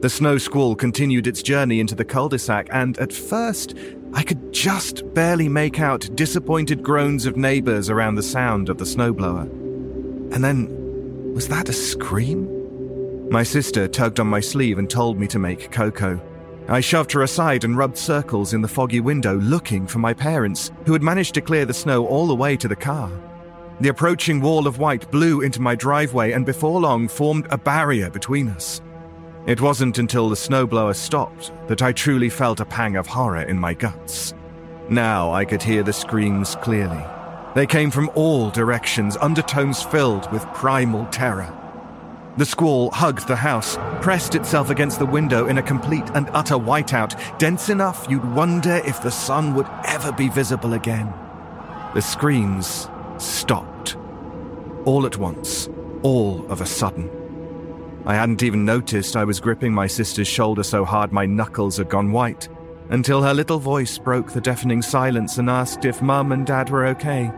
The 0.00 0.10
snow 0.10 0.38
squall 0.38 0.76
continued 0.76 1.26
its 1.26 1.42
journey 1.42 1.80
into 1.80 1.94
the 1.94 2.04
cul 2.04 2.28
de 2.28 2.38
sac, 2.38 2.68
and 2.70 2.96
at 2.98 3.12
first 3.12 3.74
I 4.12 4.22
could 4.22 4.52
just 4.52 5.02
barely 5.12 5.48
make 5.48 5.80
out 5.80 6.08
disappointed 6.14 6.82
groans 6.84 7.26
of 7.26 7.36
neighbours 7.36 7.90
around 7.90 8.14
the 8.14 8.22
sound 8.22 8.68
of 8.68 8.78
the 8.78 8.84
snowblower. 8.84 9.63
And 10.32 10.42
then, 10.42 11.32
was 11.34 11.48
that 11.48 11.68
a 11.68 11.72
scream? 11.72 12.48
My 13.30 13.42
sister 13.42 13.88
tugged 13.88 14.20
on 14.20 14.26
my 14.26 14.40
sleeve 14.40 14.78
and 14.78 14.88
told 14.88 15.18
me 15.18 15.26
to 15.28 15.38
make 15.38 15.70
cocoa. 15.70 16.20
I 16.68 16.80
shoved 16.80 17.12
her 17.12 17.22
aside 17.22 17.64
and 17.64 17.76
rubbed 17.76 17.98
circles 17.98 18.54
in 18.54 18.62
the 18.62 18.68
foggy 18.68 19.00
window 19.00 19.36
looking 19.36 19.86
for 19.86 19.98
my 19.98 20.14
parents, 20.14 20.70
who 20.86 20.92
had 20.92 21.02
managed 21.02 21.34
to 21.34 21.40
clear 21.40 21.66
the 21.66 21.74
snow 21.74 22.06
all 22.06 22.26
the 22.26 22.34
way 22.34 22.56
to 22.56 22.68
the 22.68 22.76
car. 22.76 23.10
The 23.80 23.88
approaching 23.88 24.40
wall 24.40 24.66
of 24.66 24.78
white 24.78 25.10
blew 25.10 25.40
into 25.40 25.60
my 25.60 25.74
driveway 25.74 26.32
and 26.32 26.46
before 26.46 26.80
long 26.80 27.08
formed 27.08 27.46
a 27.50 27.58
barrier 27.58 28.08
between 28.08 28.48
us. 28.48 28.80
It 29.46 29.60
wasn't 29.60 29.98
until 29.98 30.28
the 30.28 30.36
snowblower 30.36 30.94
stopped 30.94 31.52
that 31.68 31.82
I 31.82 31.92
truly 31.92 32.30
felt 32.30 32.60
a 32.60 32.64
pang 32.64 32.96
of 32.96 33.06
horror 33.06 33.42
in 33.42 33.58
my 33.58 33.74
guts. 33.74 34.32
Now 34.88 35.32
I 35.32 35.44
could 35.44 35.62
hear 35.62 35.82
the 35.82 35.92
screams 35.92 36.56
clearly. 36.56 37.04
They 37.54 37.66
came 37.66 37.92
from 37.92 38.10
all 38.14 38.50
directions, 38.50 39.16
undertones 39.20 39.80
filled 39.80 40.30
with 40.32 40.44
primal 40.54 41.06
terror. 41.06 41.52
The 42.36 42.44
squall 42.44 42.90
hugged 42.90 43.28
the 43.28 43.36
house, 43.36 43.78
pressed 44.02 44.34
itself 44.34 44.70
against 44.70 44.98
the 44.98 45.06
window 45.06 45.46
in 45.46 45.58
a 45.58 45.62
complete 45.62 46.10
and 46.14 46.28
utter 46.30 46.56
whiteout, 46.56 47.38
dense 47.38 47.68
enough 47.68 48.08
you'd 48.10 48.24
wonder 48.34 48.82
if 48.84 49.00
the 49.00 49.10
sun 49.12 49.54
would 49.54 49.68
ever 49.84 50.10
be 50.10 50.28
visible 50.28 50.72
again. 50.72 51.14
The 51.94 52.02
screams 52.02 52.88
stopped. 53.18 53.96
All 54.84 55.06
at 55.06 55.16
once, 55.16 55.68
all 56.02 56.44
of 56.50 56.60
a 56.60 56.66
sudden. 56.66 57.08
I 58.04 58.16
hadn't 58.16 58.42
even 58.42 58.64
noticed 58.64 59.16
I 59.16 59.22
was 59.22 59.38
gripping 59.38 59.72
my 59.72 59.86
sister's 59.86 60.28
shoulder 60.28 60.64
so 60.64 60.84
hard 60.84 61.12
my 61.12 61.24
knuckles 61.24 61.76
had 61.76 61.88
gone 61.88 62.10
white, 62.10 62.48
until 62.90 63.22
her 63.22 63.34
little 63.34 63.58
voice 63.58 63.98
broke 63.98 64.32
the 64.32 64.40
deafening 64.40 64.82
silence 64.82 65.38
and 65.38 65.48
asked 65.48 65.84
if 65.84 66.02
Mum 66.02 66.32
and 66.32 66.46
Dad 66.46 66.70
were 66.70 66.86
okay. 66.86 67.30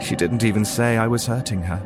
She 0.00 0.16
didn't 0.16 0.44
even 0.44 0.64
say 0.64 0.96
I 0.96 1.06
was 1.06 1.26
hurting 1.26 1.62
her. 1.62 1.82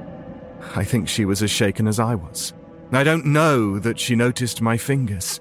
I 0.75 0.85
think 0.85 1.09
she 1.09 1.25
was 1.25 1.43
as 1.43 1.51
shaken 1.51 1.87
as 1.87 2.01
I 2.01 2.15
was. 2.15 2.53
I 2.93 3.05
don't 3.05 3.27
know 3.27 3.79
that 3.79 4.01
she 4.01 4.17
noticed 4.17 4.61
my 4.61 4.77
fingers. 4.77 5.41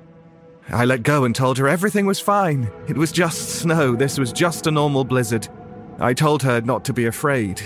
I 0.70 0.86
let 0.86 1.02
go 1.02 1.24
and 1.24 1.36
told 1.36 1.58
her 1.58 1.68
everything 1.68 2.06
was 2.06 2.20
fine. 2.20 2.72
It 2.88 2.98
was 2.98 3.12
just 3.12 3.50
snow. 3.60 3.96
This 3.96 4.20
was 4.20 4.32
just 4.32 4.68
a 4.68 4.72
normal 4.72 5.04
blizzard. 5.04 5.48
I 6.00 6.14
told 6.14 6.44
her 6.44 6.62
not 6.62 6.86
to 6.86 6.94
be 6.94 7.08
afraid, 7.08 7.62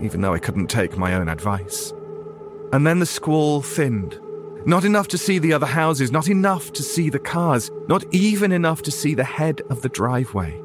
even 0.00 0.20
though 0.20 0.34
I 0.34 0.40
couldn't 0.40 0.66
take 0.66 0.98
my 0.98 1.14
own 1.14 1.28
advice. 1.28 1.92
And 2.72 2.86
then 2.86 2.98
the 2.98 3.06
squall 3.06 3.62
thinned. 3.62 4.20
Not 4.68 4.84
enough 4.84 5.08
to 5.08 5.16
see 5.16 5.38
the 5.38 5.54
other 5.54 5.64
houses, 5.64 6.12
not 6.12 6.28
enough 6.28 6.74
to 6.74 6.82
see 6.82 7.08
the 7.08 7.18
cars, 7.18 7.70
not 7.88 8.04
even 8.12 8.52
enough 8.52 8.82
to 8.82 8.90
see 8.90 9.14
the 9.14 9.24
head 9.24 9.62
of 9.70 9.80
the 9.80 9.88
driveway. 9.88 10.62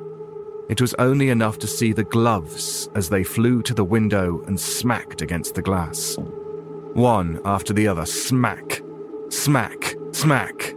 It 0.67 0.81
was 0.81 0.93
only 0.95 1.29
enough 1.29 1.57
to 1.59 1.67
see 1.67 1.93
the 1.93 2.03
gloves 2.03 2.89
as 2.95 3.07
they 3.07 3.23
flew 3.23 3.61
to 3.61 3.73
the 3.73 3.85
window 3.85 4.43
and 4.45 4.59
smacked 4.59 5.21
against 5.21 5.55
the 5.55 5.61
glass. 5.61 6.17
One 6.91 7.39
after 7.45 7.71
the 7.71 7.87
other, 7.87 8.05
smack, 8.05 8.81
smack, 9.29 9.95
smack. 10.11 10.75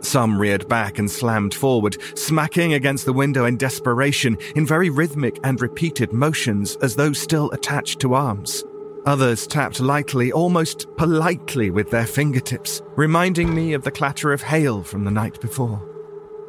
Some 0.00 0.40
reared 0.40 0.68
back 0.68 1.00
and 1.00 1.10
slammed 1.10 1.54
forward, 1.54 1.96
smacking 2.16 2.72
against 2.72 3.04
the 3.04 3.12
window 3.12 3.46
in 3.46 3.56
desperation, 3.56 4.38
in 4.54 4.64
very 4.64 4.90
rhythmic 4.90 5.40
and 5.42 5.60
repeated 5.60 6.12
motions 6.12 6.76
as 6.76 6.94
though 6.94 7.12
still 7.12 7.50
attached 7.50 7.98
to 7.98 8.14
arms. 8.14 8.62
Others 9.08 9.46
tapped 9.46 9.80
lightly, 9.80 10.32
almost 10.32 10.86
politely, 10.98 11.70
with 11.70 11.90
their 11.90 12.04
fingertips, 12.04 12.82
reminding 12.94 13.54
me 13.54 13.72
of 13.72 13.82
the 13.82 13.90
clatter 13.90 14.34
of 14.34 14.42
hail 14.42 14.82
from 14.82 15.04
the 15.04 15.10
night 15.10 15.40
before. 15.40 15.82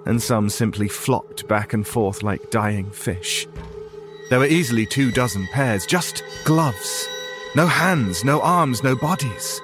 And 0.05 0.21
some 0.21 0.49
simply 0.49 0.89
flopped 0.89 1.47
back 1.47 1.71
and 1.71 1.87
forth 1.87 2.21
like 2.21 2.51
dying 2.51 2.91
fish. 2.91 3.47
There 4.29 4.39
were 4.39 4.45
easily 4.45 4.85
two 4.85 5.09
dozen 5.09 5.47
pairs, 5.53 5.85
just 5.85 6.21
gloves. 6.43 7.07
No 7.55 7.65
hands, 7.65 8.25
no 8.25 8.41
arms, 8.41 8.83
no 8.83 8.93
bodies. 8.93 9.61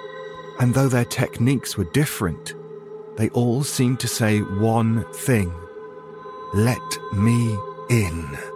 And 0.62 0.74
though 0.74 0.88
their 0.88 1.04
techniques 1.04 1.78
were 1.78 1.92
different, 1.92 2.56
they 3.18 3.28
all 3.32 3.66
seemed 3.66 4.00
to 4.00 4.08
say 4.08 4.40
one 4.40 5.04
thing 5.12 5.54
Let 6.54 6.98
me 7.12 7.58
in. 7.90 8.55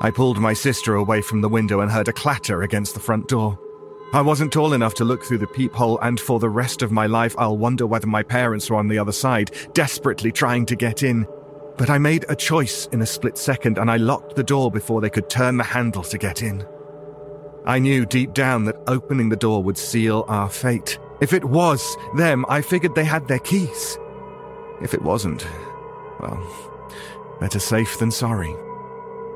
I 0.00 0.10
pulled 0.10 0.38
my 0.38 0.52
sister 0.52 0.94
away 0.94 1.22
from 1.22 1.40
the 1.40 1.48
window 1.48 1.80
and 1.80 1.90
heard 1.90 2.08
a 2.08 2.12
clatter 2.12 2.62
against 2.62 2.94
the 2.94 3.00
front 3.00 3.26
door. 3.26 3.58
I 4.12 4.22
wasn't 4.22 4.52
tall 4.52 4.72
enough 4.72 4.94
to 4.94 5.04
look 5.04 5.24
through 5.24 5.38
the 5.38 5.46
peephole, 5.46 5.98
and 6.00 6.18
for 6.18 6.38
the 6.38 6.48
rest 6.48 6.82
of 6.82 6.92
my 6.92 7.06
life, 7.06 7.34
I'll 7.36 7.58
wonder 7.58 7.86
whether 7.86 8.06
my 8.06 8.22
parents 8.22 8.70
were 8.70 8.76
on 8.76 8.88
the 8.88 8.98
other 8.98 9.12
side, 9.12 9.50
desperately 9.74 10.32
trying 10.32 10.66
to 10.66 10.76
get 10.76 11.02
in. 11.02 11.26
But 11.76 11.90
I 11.90 11.98
made 11.98 12.24
a 12.28 12.36
choice 12.36 12.86
in 12.92 13.02
a 13.02 13.06
split 13.06 13.36
second, 13.36 13.76
and 13.76 13.90
I 13.90 13.96
locked 13.96 14.34
the 14.34 14.42
door 14.42 14.70
before 14.70 15.00
they 15.00 15.10
could 15.10 15.28
turn 15.28 15.58
the 15.58 15.64
handle 15.64 16.04
to 16.04 16.16
get 16.16 16.42
in. 16.42 16.66
I 17.66 17.80
knew 17.80 18.06
deep 18.06 18.32
down 18.32 18.64
that 18.64 18.80
opening 18.86 19.28
the 19.28 19.36
door 19.36 19.62
would 19.62 19.76
seal 19.76 20.24
our 20.28 20.48
fate. 20.48 20.98
If 21.20 21.34
it 21.34 21.44
was 21.44 21.96
them, 22.16 22.46
I 22.48 22.62
figured 22.62 22.94
they 22.94 23.04
had 23.04 23.28
their 23.28 23.40
keys. 23.40 23.98
If 24.80 24.94
it 24.94 25.02
wasn't, 25.02 25.46
well, 26.20 26.40
better 27.40 27.58
safe 27.58 27.98
than 27.98 28.10
sorry. 28.10 28.54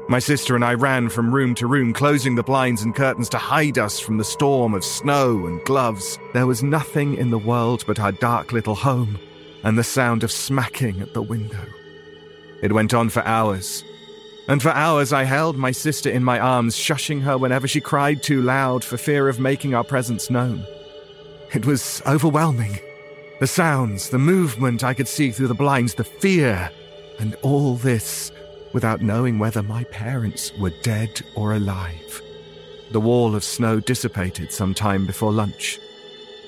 My 0.09 0.19
sister 0.19 0.55
and 0.55 0.65
I 0.65 0.75
ran 0.75 1.09
from 1.09 1.33
room 1.33 1.55
to 1.55 1.67
room, 1.67 1.93
closing 1.93 2.35
the 2.35 2.43
blinds 2.43 2.83
and 2.83 2.95
curtains 2.95 3.29
to 3.31 3.39
hide 3.39 3.79
us 3.79 4.01
from 4.01 4.19
the 4.19 4.25
storm 4.25 4.75
of 4.75 4.85
snow 4.85 5.47
and 5.47 5.65
gloves. 5.65 6.19
There 6.33 6.47
was 6.47 6.63
nothing 6.63 7.15
in 7.15 7.31
the 7.31 7.39
world 7.39 7.85
but 7.87 8.01
our 8.01 8.13
dark 8.13 8.53
little 8.53 8.75
home 8.75 9.19
and 9.63 9.79
the 9.79 9.85
sound 9.85 10.25
of 10.25 10.33
smacking 10.33 11.01
at 11.01 11.15
the 11.15 11.23
window. 11.23 11.65
It 12.63 12.73
went 12.73 12.93
on 12.93 13.11
for 13.11 13.25
hours. 13.25 13.85
And 14.49 14.61
for 14.61 14.71
hours 14.71 15.13
I 15.13 15.23
held 15.23 15.57
my 15.57 15.71
sister 15.71 16.11
in 16.11 16.25
my 16.25 16.39
arms, 16.39 16.77
shushing 16.77 17.23
her 17.23 17.39
whenever 17.39 17.69
she 17.69 17.81
cried 17.81 18.23
too 18.23 18.43
loud 18.43 18.85
for 18.85 18.97
fear 18.97 19.29
of 19.29 19.39
making 19.39 19.75
our 19.75 19.85
presence 19.85 20.31
known. 20.31 20.67
It 21.55 21.65
was 21.65 22.03
overwhelming. 22.07 22.79
The 23.39 23.47
sounds, 23.47 24.11
the 24.11 24.19
movement 24.19 24.83
I 24.83 24.95
could 24.95 25.09
see 25.09 25.31
through 25.31 25.49
the 25.49 25.55
blinds, 25.55 25.95
the 25.95 26.05
fear, 26.05 26.71
and 27.21 27.37
all 27.43 27.77
this 27.77 28.33
without 28.73 29.03
knowing 29.03 29.39
whether 29.39 29.63
my 29.63 29.85
parents 29.85 30.53
were 30.59 30.73
dead 30.83 31.23
or 31.35 31.55
alive. 31.55 32.23
The 32.93 33.01
wall 33.01 33.35
of 33.35 33.45
snow 33.45 33.81
dissipated 33.81 34.53
some 34.53 34.75
time 34.75 35.07
before 35.07 35.33
lunch. 35.33 35.79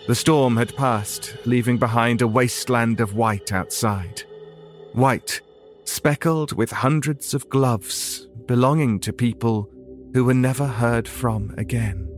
The 0.06 0.14
storm 0.14 0.56
had 0.56 0.76
passed, 0.76 1.36
leaving 1.46 1.78
behind 1.78 2.20
a 2.20 2.28
wasteland 2.28 3.00
of 3.00 3.14
white 3.14 3.52
outside. 3.52 4.22
White, 4.92 5.40
speckled 5.84 6.52
with 6.52 6.70
hundreds 6.70 7.32
of 7.34 7.48
gloves 7.48 8.28
belonging 8.46 9.00
to 9.00 9.12
people 9.12 9.70
who 10.12 10.24
were 10.24 10.34
never 10.34 10.66
heard 10.66 11.08
from 11.08 11.54
again. 11.56 12.13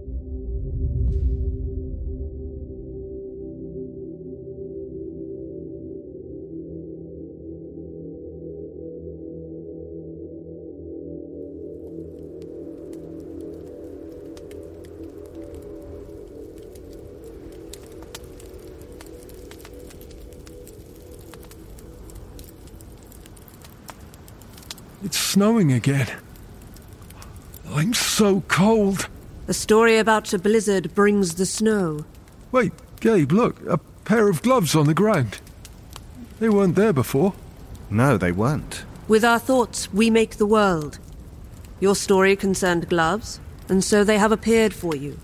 Snowing 25.37 25.71
again. 25.71 26.09
I'm 27.69 27.93
so 27.93 28.41
cold. 28.49 29.07
A 29.49 29.53
story 29.53 29.99
about 29.99 30.33
a 30.33 30.39
blizzard 30.39 30.95
brings 30.95 31.35
the 31.35 31.45
snow. 31.45 32.07
Wait, 32.53 32.73
Gabe, 33.01 33.33
look, 33.33 33.61
a 33.69 33.77
pair 34.07 34.31
of 34.31 34.41
gloves 34.41 34.75
on 34.75 34.87
the 34.87 34.95
ground. 34.95 35.39
They 36.41 36.49
weren't 36.49 36.75
there 36.75 36.95
before. 36.95 37.35
No, 37.91 38.17
they 38.17 38.33
weren't. 38.33 38.87
With 39.09 39.27
our 39.27 39.39
thoughts, 39.39 39.93
we 39.93 40.09
make 40.09 40.37
the 40.37 40.47
world. 40.47 40.99
Your 41.81 41.95
story 41.95 42.35
concerned 42.35 42.89
gloves, 42.89 43.39
and 43.69 43.85
so 43.85 44.05
they 44.05 44.17
have 44.17 44.33
appeared 44.33 44.73
for 44.73 44.97
you. 44.97 45.19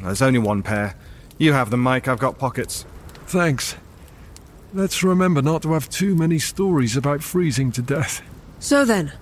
There's 0.00 0.22
only 0.22 0.38
one 0.38 0.62
pair. 0.62 0.94
You 1.38 1.54
have 1.54 1.70
them, 1.70 1.80
Mike. 1.80 2.06
I've 2.06 2.20
got 2.20 2.38
pockets. 2.38 2.84
Thanks. 3.26 3.74
Let's 4.72 5.02
remember 5.02 5.42
not 5.42 5.62
to 5.62 5.72
have 5.72 5.90
too 5.90 6.14
many 6.14 6.38
stories 6.38 6.96
about 6.96 7.24
freezing 7.24 7.72
to 7.72 7.82
death. 7.82 8.22
So 8.60 8.84
then, 8.84 9.12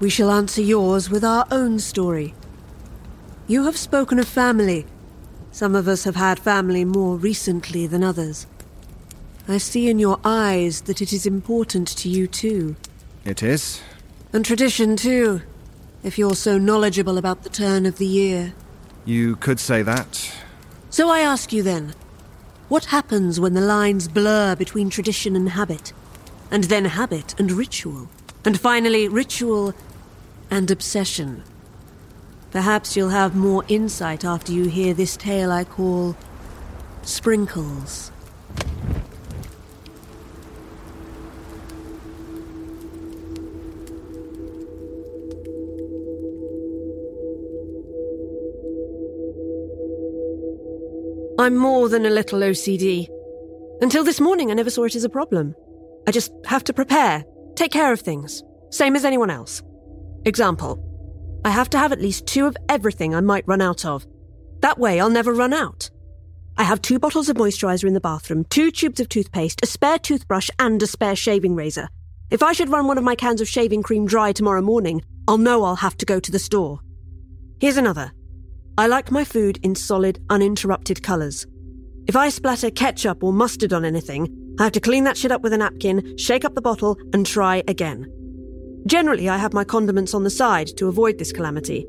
we 0.00 0.10
shall 0.10 0.30
answer 0.30 0.62
yours 0.62 1.10
with 1.10 1.22
our 1.22 1.46
own 1.50 1.78
story. 1.78 2.34
You 3.46 3.64
have 3.64 3.76
spoken 3.76 4.18
of 4.18 4.26
family, 4.26 4.86
Some 5.52 5.74
of 5.74 5.88
us 5.88 6.04
have 6.04 6.16
had 6.16 6.38
family 6.38 6.84
more 6.84 7.16
recently 7.16 7.86
than 7.86 8.04
others. 8.04 8.46
I 9.48 9.58
see 9.58 9.88
in 9.88 9.98
your 9.98 10.20
eyes 10.24 10.82
that 10.82 11.02
it 11.02 11.12
is 11.12 11.26
important 11.26 11.88
to 11.88 12.08
you 12.08 12.26
too. 12.26 12.76
It 13.24 13.42
is. 13.42 13.80
And 14.32 14.44
tradition 14.44 14.96
too, 14.96 15.42
if 16.04 16.18
you're 16.18 16.36
so 16.36 16.56
knowledgeable 16.56 17.18
about 17.18 17.42
the 17.42 17.50
turn 17.50 17.84
of 17.84 17.98
the 17.98 18.06
year. 18.06 18.54
You 19.04 19.36
could 19.36 19.58
say 19.58 19.82
that. 19.82 20.32
So 20.88 21.08
I 21.08 21.20
ask 21.20 21.52
you 21.52 21.62
then, 21.62 21.94
what 22.68 22.86
happens 22.86 23.40
when 23.40 23.54
the 23.54 23.60
lines 23.60 24.06
blur 24.06 24.54
between 24.54 24.88
tradition 24.88 25.34
and 25.34 25.50
habit? 25.50 25.92
And 26.52 26.64
then 26.64 26.84
habit 26.84 27.34
and 27.38 27.50
ritual? 27.50 28.08
And 28.44 28.58
finally, 28.58 29.08
ritual 29.08 29.74
and 30.50 30.70
obsession? 30.70 31.42
Perhaps 32.50 32.96
you'll 32.96 33.10
have 33.10 33.36
more 33.36 33.64
insight 33.68 34.24
after 34.24 34.52
you 34.52 34.68
hear 34.68 34.92
this 34.92 35.16
tale 35.16 35.52
I 35.52 35.64
call 35.64 36.16
Sprinkles. 37.02 38.10
I'm 51.38 51.56
more 51.56 51.88
than 51.88 52.04
a 52.04 52.10
little 52.10 52.40
OCD. 52.40 53.08
Until 53.80 54.04
this 54.04 54.20
morning, 54.20 54.50
I 54.50 54.54
never 54.54 54.68
saw 54.68 54.84
it 54.84 54.94
as 54.94 55.04
a 55.04 55.08
problem. 55.08 55.54
I 56.06 56.10
just 56.10 56.32
have 56.44 56.64
to 56.64 56.74
prepare, 56.74 57.24
take 57.54 57.72
care 57.72 57.94
of 57.94 58.00
things, 58.00 58.42
same 58.70 58.94
as 58.94 59.06
anyone 59.06 59.30
else. 59.30 59.62
Example 60.24 60.86
I 61.44 61.50
have 61.50 61.70
to 61.70 61.78
have 61.78 61.92
at 61.92 62.00
least 62.00 62.26
two 62.26 62.46
of 62.46 62.56
everything 62.68 63.14
I 63.14 63.20
might 63.20 63.48
run 63.48 63.62
out 63.62 63.84
of. 63.84 64.06
That 64.60 64.78
way, 64.78 65.00
I'll 65.00 65.08
never 65.08 65.32
run 65.32 65.54
out. 65.54 65.88
I 66.58 66.64
have 66.64 66.82
two 66.82 66.98
bottles 66.98 67.30
of 67.30 67.36
moisturizer 67.36 67.84
in 67.84 67.94
the 67.94 68.00
bathroom, 68.00 68.44
two 68.50 68.70
tubes 68.70 69.00
of 69.00 69.08
toothpaste, 69.08 69.60
a 69.62 69.66
spare 69.66 69.98
toothbrush, 69.98 70.50
and 70.58 70.82
a 70.82 70.86
spare 70.86 71.16
shaving 71.16 71.54
razor. 71.54 71.88
If 72.30 72.42
I 72.42 72.52
should 72.52 72.68
run 72.68 72.86
one 72.86 72.98
of 72.98 73.04
my 73.04 73.14
cans 73.14 73.40
of 73.40 73.48
shaving 73.48 73.82
cream 73.82 74.06
dry 74.06 74.32
tomorrow 74.32 74.60
morning, 74.60 75.02
I'll 75.26 75.38
know 75.38 75.64
I'll 75.64 75.76
have 75.76 75.96
to 75.98 76.06
go 76.06 76.20
to 76.20 76.30
the 76.30 76.38
store. 76.38 76.80
Here's 77.58 77.78
another. 77.78 78.12
I 78.76 78.86
like 78.86 79.10
my 79.10 79.24
food 79.24 79.58
in 79.62 79.74
solid, 79.74 80.22
uninterrupted 80.28 81.02
colours. 81.02 81.46
If 82.06 82.16
I 82.16 82.28
splatter 82.28 82.70
ketchup 82.70 83.24
or 83.24 83.32
mustard 83.32 83.72
on 83.72 83.84
anything, 83.84 84.54
I 84.58 84.64
have 84.64 84.72
to 84.72 84.80
clean 84.80 85.04
that 85.04 85.16
shit 85.16 85.32
up 85.32 85.40
with 85.40 85.54
a 85.54 85.58
napkin, 85.58 86.18
shake 86.18 86.44
up 86.44 86.54
the 86.54 86.60
bottle, 86.60 86.98
and 87.14 87.24
try 87.24 87.62
again. 87.66 88.12
Generally, 88.86 89.28
I 89.28 89.36
have 89.36 89.52
my 89.52 89.64
condiments 89.64 90.14
on 90.14 90.24
the 90.24 90.30
side 90.30 90.68
to 90.76 90.88
avoid 90.88 91.18
this 91.18 91.32
calamity. 91.32 91.86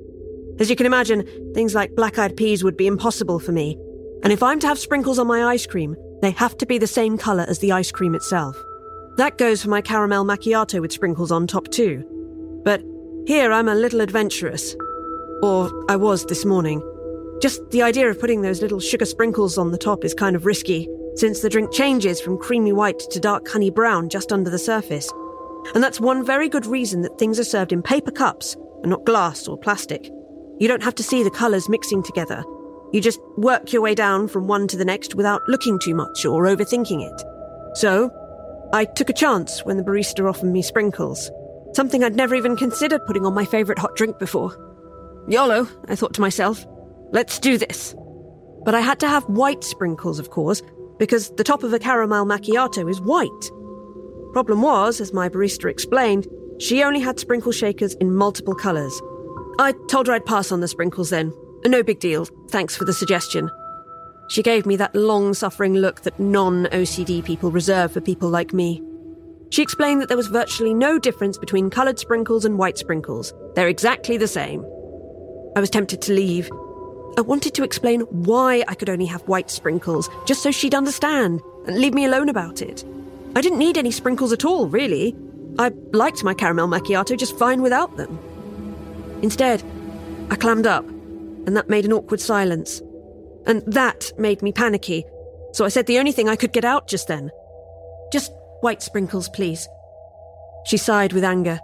As 0.60 0.70
you 0.70 0.76
can 0.76 0.86
imagine, 0.86 1.26
things 1.54 1.74
like 1.74 1.96
black 1.96 2.20
eyed 2.20 2.36
peas 2.38 2.64
would 2.64 2.78
be 2.78 2.88
impossible 2.88 3.40
for 3.40 3.52
me. 3.52 3.78
And 4.24 4.32
if 4.32 4.44
I'm 4.44 4.60
to 4.60 4.68
have 4.68 4.78
sprinkles 4.78 5.18
on 5.18 5.28
my 5.28 5.46
ice 5.46 5.66
cream, 5.66 5.96
they 6.22 6.32
have 6.32 6.58
to 6.58 6.66
be 6.66 6.78
the 6.78 6.88
same 6.88 7.18
colour 7.18 7.46
as 7.48 7.60
the 7.60 7.72
ice 7.72 7.92
cream 7.92 8.14
itself. 8.14 8.56
That 9.18 9.38
goes 9.38 9.64
for 9.64 9.70
my 9.70 9.82
caramel 9.82 10.24
macchiato 10.24 10.80
with 10.82 10.92
sprinkles 10.92 11.32
on 11.32 11.48
top 11.48 11.70
too. 11.70 12.06
But 12.64 12.84
here 13.26 13.52
I'm 13.52 13.68
a 13.68 13.76
little 13.76 14.02
adventurous. 14.02 14.76
Or 15.42 15.72
I 15.90 15.96
was 15.96 16.26
this 16.26 16.46
morning. 16.46 16.82
Just 17.42 17.68
the 17.72 17.82
idea 17.82 18.08
of 18.08 18.20
putting 18.20 18.42
those 18.42 18.62
little 18.62 18.80
sugar 18.80 19.06
sprinkles 19.06 19.58
on 19.58 19.72
the 19.72 19.78
top 19.78 20.06
is 20.06 20.14
kind 20.14 20.36
of 20.36 20.46
risky, 20.46 20.88
since 21.16 21.42
the 21.42 21.50
drink 21.50 21.72
changes 21.72 22.22
from 22.22 22.38
creamy 22.38 22.72
white 22.72 23.00
to 23.00 23.20
dark 23.20 23.48
honey 23.48 23.72
brown 23.72 24.10
just 24.10 24.32
under 24.32 24.52
the 24.52 24.60
surface. 24.60 25.12
And 25.74 25.84
that's 25.84 26.00
one 26.00 26.26
very 26.26 26.50
good 26.50 26.66
reason 26.66 27.02
that 27.02 27.18
things 27.18 27.40
are 27.40 27.44
served 27.44 27.72
in 27.72 27.82
paper 27.82 28.12
cups 28.12 28.56
and 28.82 28.90
not 28.90 29.06
glass 29.06 29.48
or 29.48 29.58
plastic. 29.58 30.10
You 30.60 30.68
don't 30.68 30.84
have 30.84 30.96
to 30.96 31.04
see 31.04 31.24
the 31.24 31.32
colours 31.32 31.70
mixing 31.70 32.04
together. 32.04 32.44
You 32.92 33.02
just 33.02 33.20
work 33.38 33.72
your 33.72 33.82
way 33.82 33.96
down 33.96 34.28
from 34.28 34.48
one 34.48 34.68
to 34.68 34.78
the 34.78 34.86
next 34.86 35.16
without 35.16 35.42
looking 35.48 35.80
too 35.80 35.96
much 35.96 36.26
or 36.26 36.44
overthinking 36.46 37.02
it. 37.02 37.22
So, 37.76 38.12
I 38.74 38.86
took 38.86 39.10
a 39.10 39.14
chance 39.14 39.66
when 39.66 39.78
the 39.78 39.84
barista 39.84 40.28
offered 40.28 40.52
me 40.52 40.62
sprinkles, 40.62 41.32
something 41.74 42.04
I'd 42.04 42.16
never 42.16 42.36
even 42.36 42.58
considered 42.58 43.06
putting 43.06 43.26
on 43.26 43.34
my 43.34 43.46
favourite 43.46 43.80
hot 43.80 43.96
drink 43.96 44.20
before. 44.20 44.58
YOLO, 45.28 45.68
I 45.88 45.96
thought 45.96 46.14
to 46.16 46.22
myself. 46.22 46.66
Let's 47.12 47.40
do 47.40 47.58
this. 47.58 47.96
But 48.64 48.76
I 48.76 48.82
had 48.82 49.00
to 49.02 49.08
have 49.08 49.24
white 49.26 49.64
sprinkles, 49.64 50.20
of 50.20 50.30
course, 50.30 50.62
because 51.00 51.32
the 51.36 51.44
top 51.44 51.64
of 51.64 51.74
a 51.74 51.80
caramel 51.80 52.26
macchiato 52.26 52.90
is 52.90 53.02
white. 53.02 53.52
Problem 54.34 54.62
was, 54.62 55.02
as 55.02 55.14
my 55.14 55.28
barista 55.28 55.70
explained, 55.70 56.28
she 56.58 56.84
only 56.84 57.00
had 57.00 57.20
sprinkle 57.20 57.52
shakers 57.52 57.96
in 57.96 58.16
multiple 58.16 58.56
colours. 58.56 59.02
I 59.60 59.74
told 59.88 60.08
her 60.08 60.14
I'd 60.14 60.26
pass 60.26 60.52
on 60.52 60.62
the 60.62 60.68
sprinkles 60.68 61.10
then. 61.10 61.34
No 61.66 61.84
big 61.84 62.00
deal, 62.00 62.26
thanks 62.50 62.76
for 62.76 62.86
the 62.86 62.94
suggestion. 62.94 63.50
She 64.30 64.42
gave 64.42 64.66
me 64.66 64.78
that 64.78 64.96
long 64.96 65.34
suffering 65.34 65.76
look 65.76 66.02
that 66.02 66.20
non 66.20 66.66
OCD 66.68 67.24
people 67.24 67.52
reserve 67.52 67.92
for 67.92 68.00
people 68.00 68.30
like 68.30 68.54
me. 68.54 68.82
She 69.50 69.62
explained 69.62 70.02
that 70.02 70.08
there 70.08 70.16
was 70.16 70.28
virtually 70.28 70.74
no 70.74 70.98
difference 70.98 71.38
between 71.38 71.70
coloured 71.70 72.00
sprinkles 72.00 72.46
and 72.46 72.58
white 72.58 72.78
sprinkles. 72.78 73.34
They're 73.56 73.68
exactly 73.68 74.16
the 74.16 74.30
same. 74.30 74.62
I 75.58 75.60
was 75.60 75.70
tempted 75.70 76.02
to 76.04 76.14
leave. 76.14 76.50
I 77.18 77.22
wanted 77.22 77.54
to 77.56 77.64
explain 77.64 78.02
why 78.02 78.64
I 78.70 78.76
could 78.76 78.90
only 78.90 79.08
have 79.08 79.22
white 79.24 79.52
sprinkles, 79.52 80.10
just 80.26 80.42
so 80.42 80.52
she'd 80.52 80.74
understand 80.74 81.42
and 81.68 81.78
leave 81.78 81.94
me 81.94 82.06
alone 82.06 82.30
about 82.30 82.62
it. 82.62 82.86
I 83.36 83.42
didn't 83.42 83.60
need 83.60 83.78
any 83.78 83.92
sprinkles 83.92 84.34
at 84.34 84.46
all, 84.46 84.68
really. 84.68 85.16
I 85.58 85.72
liked 85.94 86.24
my 86.24 86.34
caramel 86.34 86.68
macchiato 86.68 87.18
just 87.18 87.38
fine 87.38 87.62
without 87.62 87.96
them. 87.98 88.20
Instead, 89.22 89.64
I 90.30 90.36
clammed 90.36 90.68
up, 90.68 90.86
and 90.88 91.56
that 91.56 91.70
made 91.70 91.86
an 91.86 91.94
awkward 91.94 92.20
silence. 92.20 92.82
And 93.46 93.62
that 93.68 94.12
made 94.18 94.42
me 94.42 94.52
panicky, 94.52 95.06
so 95.54 95.66
I 95.66 95.70
said 95.70 95.88
the 95.88 96.00
only 96.00 96.12
thing 96.12 96.30
I 96.30 96.36
could 96.36 96.54
get 96.54 96.66
out 96.66 96.88
just 96.88 97.08
then. 97.08 97.32
Just 98.12 98.32
white 98.62 98.82
sprinkles, 98.82 99.30
please. 99.30 99.68
She 100.66 100.78
sighed 100.78 101.14
with 101.14 101.24
anger, 101.24 101.60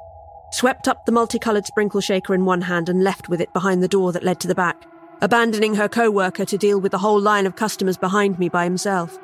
swept 0.53 0.87
up 0.87 1.05
the 1.05 1.11
multicoloured 1.11 1.65
sprinkle 1.65 2.01
shaker 2.01 2.33
in 2.33 2.45
one 2.45 2.61
hand 2.61 2.89
and 2.89 3.03
left 3.03 3.29
with 3.29 3.41
it 3.41 3.53
behind 3.53 3.83
the 3.83 3.87
door 3.87 4.11
that 4.13 4.23
led 4.23 4.39
to 4.39 4.47
the 4.47 4.55
back, 4.55 4.85
abandoning 5.21 5.75
her 5.75 5.89
co 5.89 6.09
worker 6.09 6.45
to 6.45 6.57
deal 6.57 6.79
with 6.79 6.91
the 6.91 6.97
whole 6.97 7.19
line 7.19 7.45
of 7.45 7.55
customers 7.55 7.97
behind 7.97 8.39
me 8.39 8.49
by 8.49 8.63
himself. 8.63 9.19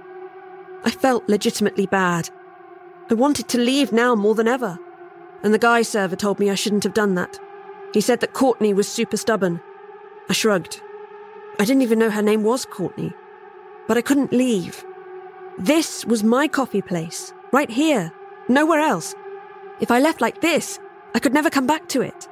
I 0.85 0.91
felt 0.91 1.29
legitimately 1.29 1.85
bad. 1.85 2.29
I 3.09 3.13
wanted 3.13 3.47
to 3.49 3.57
leave 3.57 3.91
now 3.91 4.15
more 4.15 4.35
than 4.35 4.47
ever. 4.47 4.77
And 5.41 5.53
the 5.53 5.59
guy 5.59 5.81
server 5.81 6.15
told 6.15 6.39
me 6.39 6.49
I 6.49 6.55
shouldn't 6.55 6.83
have 6.83 6.93
done 6.93 7.15
that. 7.15 7.39
He 7.93 8.01
said 8.01 8.19
that 8.21 8.33
Courtney 8.33 8.73
was 8.73 8.87
super 8.87 9.17
stubborn. 9.17 9.61
I 10.29 10.33
shrugged. 10.33 10.81
I 11.59 11.65
didn't 11.65 11.83
even 11.83 11.99
know 11.99 12.09
her 12.09 12.21
name 12.21 12.43
was 12.43 12.65
Courtney. 12.65 13.13
But 13.87 13.97
I 13.97 14.01
couldn't 14.01 14.33
leave. 14.33 14.83
This 15.57 16.05
was 16.05 16.23
my 16.23 16.47
coffee 16.47 16.81
place, 16.81 17.33
right 17.51 17.69
here, 17.69 18.11
nowhere 18.47 18.79
else. 18.79 19.13
If 19.79 19.91
I 19.91 19.99
left 19.99 20.21
like 20.21 20.41
this, 20.41 20.79
I 21.13 21.19
could 21.19 21.33
never 21.33 21.49
come 21.49 21.67
back 21.67 21.87
to 21.89 22.01
it. 22.01 22.27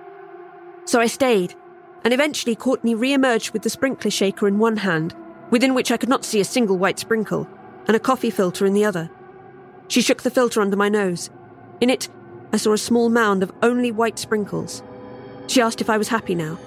So 0.85 0.99
I 0.99 1.05
stayed, 1.05 1.53
and 2.03 2.13
eventually 2.13 2.55
Courtney 2.55 2.95
re 2.95 3.13
emerged 3.13 3.51
with 3.51 3.61
the 3.61 3.69
sprinkler 3.69 4.09
shaker 4.09 4.47
in 4.47 4.57
one 4.57 4.77
hand, 4.77 5.13
within 5.51 5.75
which 5.75 5.91
I 5.91 5.97
could 5.97 6.09
not 6.09 6.25
see 6.25 6.39
a 6.39 6.45
single 6.45 6.77
white 6.77 6.97
sprinkle 6.97 7.47
and 7.87 7.95
a 7.95 7.99
coffee 7.99 8.29
filter 8.29 8.65
in 8.65 8.73
the 8.73 8.85
other. 8.85 9.09
She 9.87 10.01
shook 10.01 10.21
the 10.21 10.31
filter 10.31 10.61
under 10.61 10.77
my 10.77 10.89
nose. 10.89 11.29
In 11.79 11.89
it, 11.89 12.09
I 12.53 12.57
saw 12.57 12.73
a 12.73 12.77
small 12.77 13.09
mound 13.09 13.43
of 13.43 13.51
only 13.61 13.91
white 13.91 14.19
sprinkles. 14.19 14.83
She 15.47 15.61
asked 15.61 15.81
if 15.81 15.89
I 15.89 15.97
was 15.97 16.09
happy 16.09 16.35
now. 16.35 16.57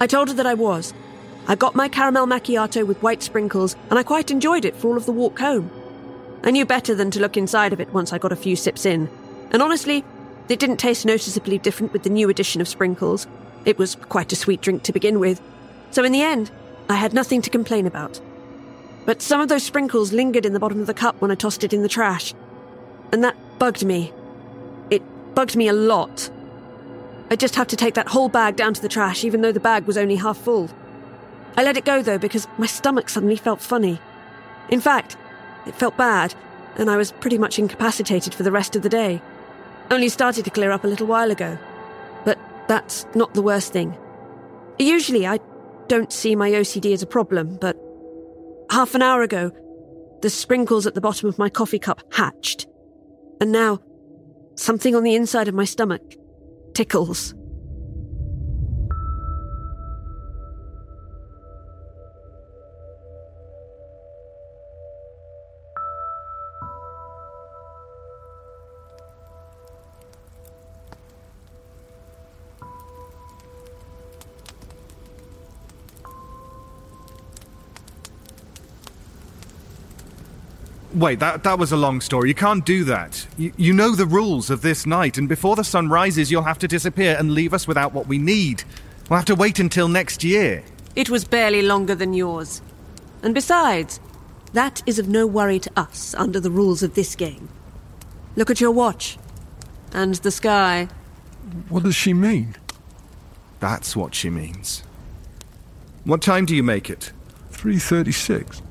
I 0.00 0.06
told 0.06 0.28
her 0.28 0.34
that 0.34 0.46
I 0.46 0.54
was. 0.54 0.92
I 1.48 1.54
got 1.54 1.74
my 1.74 1.88
caramel 1.88 2.26
macchiato 2.26 2.86
with 2.86 3.02
white 3.02 3.22
sprinkles, 3.22 3.76
and 3.88 3.98
I 3.98 4.02
quite 4.02 4.30
enjoyed 4.30 4.64
it 4.64 4.76
for 4.76 4.88
all 4.88 4.96
of 4.96 5.06
the 5.06 5.12
walk 5.12 5.38
home. 5.38 5.70
I 6.42 6.50
knew 6.50 6.66
better 6.66 6.94
than 6.94 7.10
to 7.12 7.20
look 7.20 7.36
inside 7.36 7.72
of 7.72 7.80
it 7.80 7.92
once 7.92 8.12
I 8.12 8.18
got 8.18 8.32
a 8.32 8.36
few 8.36 8.56
sips 8.56 8.84
in, 8.84 9.08
and 9.52 9.62
honestly, 9.62 10.04
it 10.48 10.58
didn't 10.58 10.76
taste 10.76 11.06
noticeably 11.06 11.58
different 11.58 11.92
with 11.92 12.02
the 12.02 12.10
new 12.10 12.28
addition 12.28 12.60
of 12.60 12.68
sprinkles. 12.68 13.26
It 13.64 13.78
was 13.78 13.94
quite 13.94 14.32
a 14.32 14.36
sweet 14.36 14.60
drink 14.60 14.82
to 14.84 14.92
begin 14.92 15.18
with, 15.18 15.40
so 15.90 16.04
in 16.04 16.12
the 16.12 16.22
end, 16.22 16.50
I 16.88 16.94
had 16.94 17.14
nothing 17.14 17.42
to 17.42 17.50
complain 17.50 17.86
about. 17.86 18.20
But 19.06 19.22
some 19.22 19.40
of 19.40 19.48
those 19.48 19.62
sprinkles 19.62 20.12
lingered 20.12 20.44
in 20.44 20.52
the 20.52 20.60
bottom 20.60 20.80
of 20.80 20.88
the 20.88 20.92
cup 20.92 21.20
when 21.20 21.30
I 21.30 21.36
tossed 21.36 21.64
it 21.64 21.72
in 21.72 21.82
the 21.82 21.88
trash. 21.88 22.34
And 23.12 23.22
that 23.24 23.36
bugged 23.58 23.84
me. 23.84 24.12
It 24.90 25.02
bugged 25.34 25.56
me 25.56 25.68
a 25.68 25.72
lot. 25.72 26.28
I 27.30 27.36
just 27.36 27.54
had 27.54 27.68
to 27.70 27.76
take 27.76 27.94
that 27.94 28.08
whole 28.08 28.28
bag 28.28 28.56
down 28.56 28.74
to 28.74 28.82
the 28.82 28.88
trash, 28.88 29.24
even 29.24 29.40
though 29.40 29.52
the 29.52 29.60
bag 29.60 29.86
was 29.86 29.96
only 29.96 30.16
half 30.16 30.36
full. 30.36 30.68
I 31.56 31.62
let 31.62 31.76
it 31.76 31.84
go, 31.84 32.02
though, 32.02 32.18
because 32.18 32.48
my 32.58 32.66
stomach 32.66 33.08
suddenly 33.08 33.36
felt 33.36 33.60
funny. 33.60 34.00
In 34.68 34.80
fact, 34.80 35.16
it 35.66 35.74
felt 35.76 35.96
bad, 35.96 36.34
and 36.76 36.90
I 36.90 36.96
was 36.96 37.12
pretty 37.12 37.38
much 37.38 37.58
incapacitated 37.58 38.34
for 38.34 38.42
the 38.42 38.52
rest 38.52 38.74
of 38.74 38.82
the 38.82 38.88
day. 38.88 39.22
Only 39.90 40.08
started 40.08 40.44
to 40.44 40.50
clear 40.50 40.72
up 40.72 40.84
a 40.84 40.88
little 40.88 41.06
while 41.06 41.30
ago. 41.30 41.58
But 42.24 42.38
that's 42.66 43.06
not 43.14 43.34
the 43.34 43.42
worst 43.42 43.72
thing. 43.72 43.96
Usually, 44.78 45.26
I 45.26 45.38
don't 45.86 46.12
see 46.12 46.34
my 46.34 46.50
OCD 46.50 46.92
as 46.92 47.02
a 47.02 47.06
problem, 47.06 47.56
but 47.60 47.76
Half 48.70 48.94
an 48.94 49.02
hour 49.02 49.22
ago, 49.22 49.52
the 50.22 50.30
sprinkles 50.30 50.86
at 50.86 50.94
the 50.94 51.00
bottom 51.00 51.28
of 51.28 51.38
my 51.38 51.48
coffee 51.48 51.78
cup 51.78 52.02
hatched. 52.12 52.66
And 53.40 53.52
now, 53.52 53.80
something 54.56 54.94
on 54.94 55.02
the 55.02 55.14
inside 55.14 55.48
of 55.48 55.54
my 55.54 55.64
stomach 55.64 56.02
tickles. 56.74 57.34
Wait, 80.96 81.18
that, 81.18 81.42
that 81.42 81.58
was 81.58 81.72
a 81.72 81.76
long 81.76 82.00
story. 82.00 82.30
You 82.30 82.34
can't 82.34 82.64
do 82.64 82.82
that. 82.84 83.26
You, 83.36 83.52
you 83.58 83.74
know 83.74 83.94
the 83.94 84.06
rules 84.06 84.48
of 84.48 84.62
this 84.62 84.86
night, 84.86 85.18
and 85.18 85.28
before 85.28 85.54
the 85.54 85.62
sun 85.62 85.90
rises, 85.90 86.30
you'll 86.30 86.42
have 86.44 86.58
to 86.60 86.66
disappear 86.66 87.16
and 87.18 87.32
leave 87.32 87.52
us 87.52 87.68
without 87.68 87.92
what 87.92 88.06
we 88.06 88.16
need. 88.16 88.64
We'll 89.10 89.18
have 89.18 89.26
to 89.26 89.34
wait 89.34 89.58
until 89.58 89.88
next 89.88 90.24
year. 90.24 90.64
It 90.94 91.10
was 91.10 91.26
barely 91.26 91.60
longer 91.60 91.94
than 91.94 92.14
yours. 92.14 92.62
And 93.22 93.34
besides, 93.34 94.00
that 94.54 94.82
is 94.86 94.98
of 94.98 95.06
no 95.06 95.26
worry 95.26 95.58
to 95.58 95.70
us 95.76 96.14
under 96.14 96.40
the 96.40 96.50
rules 96.50 96.82
of 96.82 96.94
this 96.94 97.14
game. 97.14 97.50
Look 98.34 98.48
at 98.48 98.62
your 98.62 98.70
watch. 98.70 99.18
And 99.92 100.14
the 100.14 100.30
sky. 100.30 100.88
What 101.68 101.82
does 101.82 101.94
she 101.94 102.14
mean? 102.14 102.56
That's 103.60 103.94
what 103.94 104.14
she 104.14 104.30
means. 104.30 104.82
What 106.04 106.22
time 106.22 106.46
do 106.46 106.56
you 106.56 106.62
make 106.62 106.88
it? 106.88 107.12
336. 107.50 108.62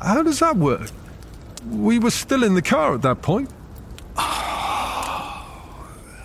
How 0.00 0.24
does 0.24 0.40
that 0.40 0.56
work? 0.56 0.90
We 1.70 1.98
were 1.98 2.10
still 2.10 2.42
in 2.42 2.54
the 2.54 2.62
car 2.62 2.94
at 2.94 3.02
that 3.02 3.22
point. 3.22 3.50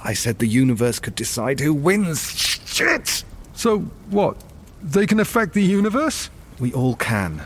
I 0.08 0.14
said 0.14 0.40
the 0.40 0.48
universe 0.48 1.00
could 1.00 1.16
decide 1.16 1.60
who 1.60 1.74
wins. 1.74 2.32
Shit! 2.32 3.24
So, 3.54 3.80
what? 4.10 4.38
They 4.82 5.06
can 5.06 5.20
affect 5.20 5.54
the 5.54 5.64
universe? 5.64 6.30
We 6.60 6.72
all 6.74 6.96
can. 6.96 7.44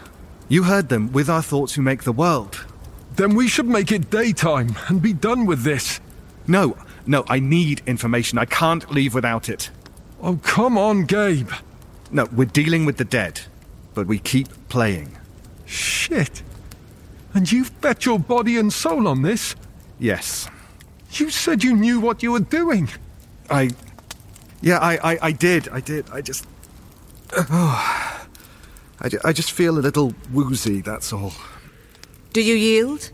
You 0.48 0.64
heard 0.64 0.90
them 0.90 1.12
with 1.12 1.30
our 1.30 1.42
thoughts 1.42 1.74
who 1.74 1.82
make 1.82 2.04
the 2.04 2.12
world. 2.12 2.66
Then 3.16 3.36
we 3.36 3.48
should 3.48 3.68
make 3.68 3.92
it 3.92 4.10
daytime 4.10 4.76
and 4.88 5.02
be 5.02 5.14
done 5.14 5.46
with 5.46 5.64
this. 5.64 6.00
No, 6.48 6.78
no, 7.06 7.24
I 7.28 7.40
need 7.40 7.82
information. 7.88 8.38
I 8.38 8.46
can't 8.46 8.92
leave 8.92 9.14
without 9.14 9.50
it. 9.50 9.70
Oh, 10.22 10.40
come 10.44 10.78
on, 10.78 11.06
Gabe. 11.06 11.50
No, 12.12 12.28
we're 12.32 12.46
dealing 12.46 12.86
with 12.86 12.98
the 12.98 13.06
dead, 13.06 13.42
but 13.94 14.08
we 14.08 14.20
keep 14.20 14.48
playing. 14.70 15.18
Shit. 15.66 16.44
And 17.34 17.50
you've 17.52 17.80
bet 17.82 18.06
your 18.06 18.20
body 18.20 18.58
and 18.58 18.72
soul 18.72 19.08
on 19.08 19.22
this? 19.22 19.56
Yes. 20.00 20.50
You 21.14 21.30
said 21.30 21.64
you 21.64 21.76
knew 21.76 22.00
what 22.00 22.24
you 22.24 22.32
were 22.34 22.40
doing. 22.40 22.90
I. 23.50 23.70
Yeah, 24.62 24.78
I, 24.80 25.14
I, 25.14 25.20
I 25.22 25.32
did. 25.32 25.68
I 25.70 25.80
did. 25.80 26.10
I 26.12 26.22
just. 26.22 26.46
Oh, 27.36 27.48
I, 29.02 29.10
ju- 29.10 29.20
I 29.24 29.34
just 29.34 29.52
feel 29.52 29.78
a 29.78 29.82
little 29.82 30.14
woozy, 30.32 30.82
that's 30.82 31.12
all. 31.12 31.34
Do 32.34 32.42
you 32.42 32.56
yield? 32.56 33.12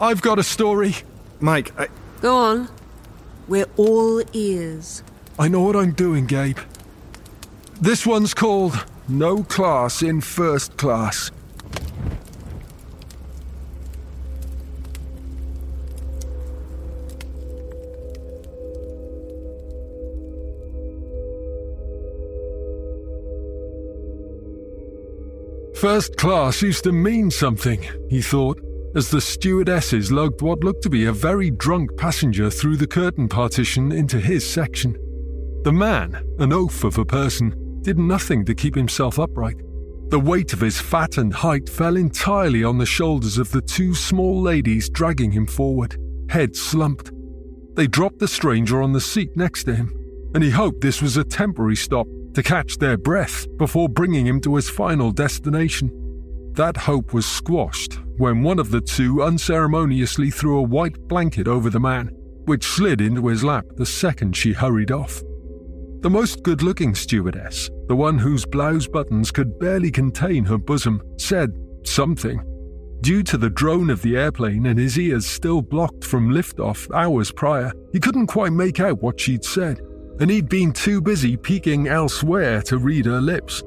I've 0.00 0.22
got 0.22 0.38
a 0.38 0.42
story. 0.42 0.94
Mike, 1.40 1.78
I. 1.78 1.88
Go 2.20 2.36
on. 2.36 2.68
We're 3.48 3.66
all 3.76 4.22
ears. 4.32 5.02
I 5.38 5.48
know 5.48 5.62
what 5.62 5.76
I'm 5.76 5.92
doing, 5.92 6.26
Gabe. 6.26 6.58
This 7.80 8.06
one's 8.06 8.32
called 8.32 8.86
No 9.08 9.42
Class 9.42 10.00
in 10.02 10.20
First 10.20 10.76
Class. 10.76 11.30
First 25.84 26.16
class 26.16 26.62
used 26.62 26.84
to 26.84 26.92
mean 26.92 27.30
something, 27.30 27.86
he 28.08 28.22
thought, 28.22 28.58
as 28.96 29.10
the 29.10 29.20
stewardesses 29.20 30.10
lugged 30.10 30.40
what 30.40 30.64
looked 30.64 30.82
to 30.84 30.88
be 30.88 31.04
a 31.04 31.12
very 31.12 31.50
drunk 31.50 31.94
passenger 31.98 32.48
through 32.48 32.78
the 32.78 32.86
curtain 32.86 33.28
partition 33.28 33.92
into 33.92 34.18
his 34.18 34.50
section. 34.50 34.96
The 35.62 35.72
man, 35.72 36.24
an 36.38 36.54
oaf 36.54 36.84
of 36.84 36.96
a 36.96 37.04
person, 37.04 37.82
did 37.82 37.98
nothing 37.98 38.46
to 38.46 38.54
keep 38.54 38.74
himself 38.74 39.18
upright. 39.18 39.58
The 40.08 40.18
weight 40.18 40.54
of 40.54 40.60
his 40.60 40.80
fat 40.80 41.18
and 41.18 41.34
height 41.34 41.68
fell 41.68 41.98
entirely 41.98 42.64
on 42.64 42.78
the 42.78 42.86
shoulders 42.86 43.36
of 43.36 43.50
the 43.50 43.60
two 43.60 43.94
small 43.94 44.40
ladies 44.40 44.88
dragging 44.88 45.32
him 45.32 45.46
forward, 45.46 45.98
head 46.30 46.56
slumped. 46.56 47.12
They 47.74 47.88
dropped 47.88 48.20
the 48.20 48.28
stranger 48.28 48.80
on 48.80 48.92
the 48.92 49.02
seat 49.02 49.36
next 49.36 49.64
to 49.64 49.74
him, 49.74 49.92
and 50.34 50.42
he 50.42 50.48
hoped 50.48 50.80
this 50.80 51.02
was 51.02 51.18
a 51.18 51.24
temporary 51.24 51.76
stop 51.76 52.06
to 52.34 52.42
catch 52.42 52.78
their 52.78 52.96
breath 52.96 53.46
before 53.56 53.88
bringing 53.88 54.26
him 54.26 54.40
to 54.42 54.56
his 54.56 54.68
final 54.68 55.10
destination. 55.10 55.90
That 56.54 56.76
hope 56.76 57.12
was 57.12 57.26
squashed 57.26 57.98
when 58.16 58.42
one 58.42 58.58
of 58.58 58.70
the 58.70 58.80
two 58.80 59.22
unceremoniously 59.22 60.30
threw 60.30 60.58
a 60.58 60.62
white 60.62 60.98
blanket 61.08 61.48
over 61.48 61.70
the 61.70 61.80
man, 61.80 62.08
which 62.44 62.64
slid 62.64 63.00
into 63.00 63.26
his 63.26 63.42
lap 63.42 63.64
the 63.76 63.86
second 63.86 64.36
she 64.36 64.52
hurried 64.52 64.92
off. 64.92 65.22
The 66.00 66.10
most 66.10 66.42
good 66.42 66.62
looking 66.62 66.94
stewardess, 66.94 67.70
the 67.88 67.96
one 67.96 68.18
whose 68.18 68.44
blouse 68.44 68.86
buttons 68.86 69.30
could 69.30 69.58
barely 69.58 69.90
contain 69.90 70.44
her 70.44 70.58
bosom, 70.58 71.02
said 71.18 71.50
something. 71.84 72.42
Due 73.00 73.22
to 73.22 73.36
the 73.36 73.50
drone 73.50 73.90
of 73.90 74.02
the 74.02 74.16
airplane 74.16 74.66
and 74.66 74.78
his 74.78 74.98
ears 74.98 75.26
still 75.26 75.60
blocked 75.62 76.04
from 76.04 76.30
liftoff 76.30 76.90
hours 76.94 77.32
prior, 77.32 77.72
he 77.92 78.00
couldn't 78.00 78.26
quite 78.26 78.52
make 78.52 78.80
out 78.80 79.02
what 79.02 79.18
she'd 79.18 79.44
said, 79.44 79.80
and 80.20 80.30
he'd 80.30 80.48
been 80.48 80.72
too 80.72 81.00
busy 81.00 81.36
peeking 81.36 81.88
elsewhere 81.88 82.62
to 82.62 82.78
read 82.78 83.06
her 83.06 83.20
lips. 83.20 83.62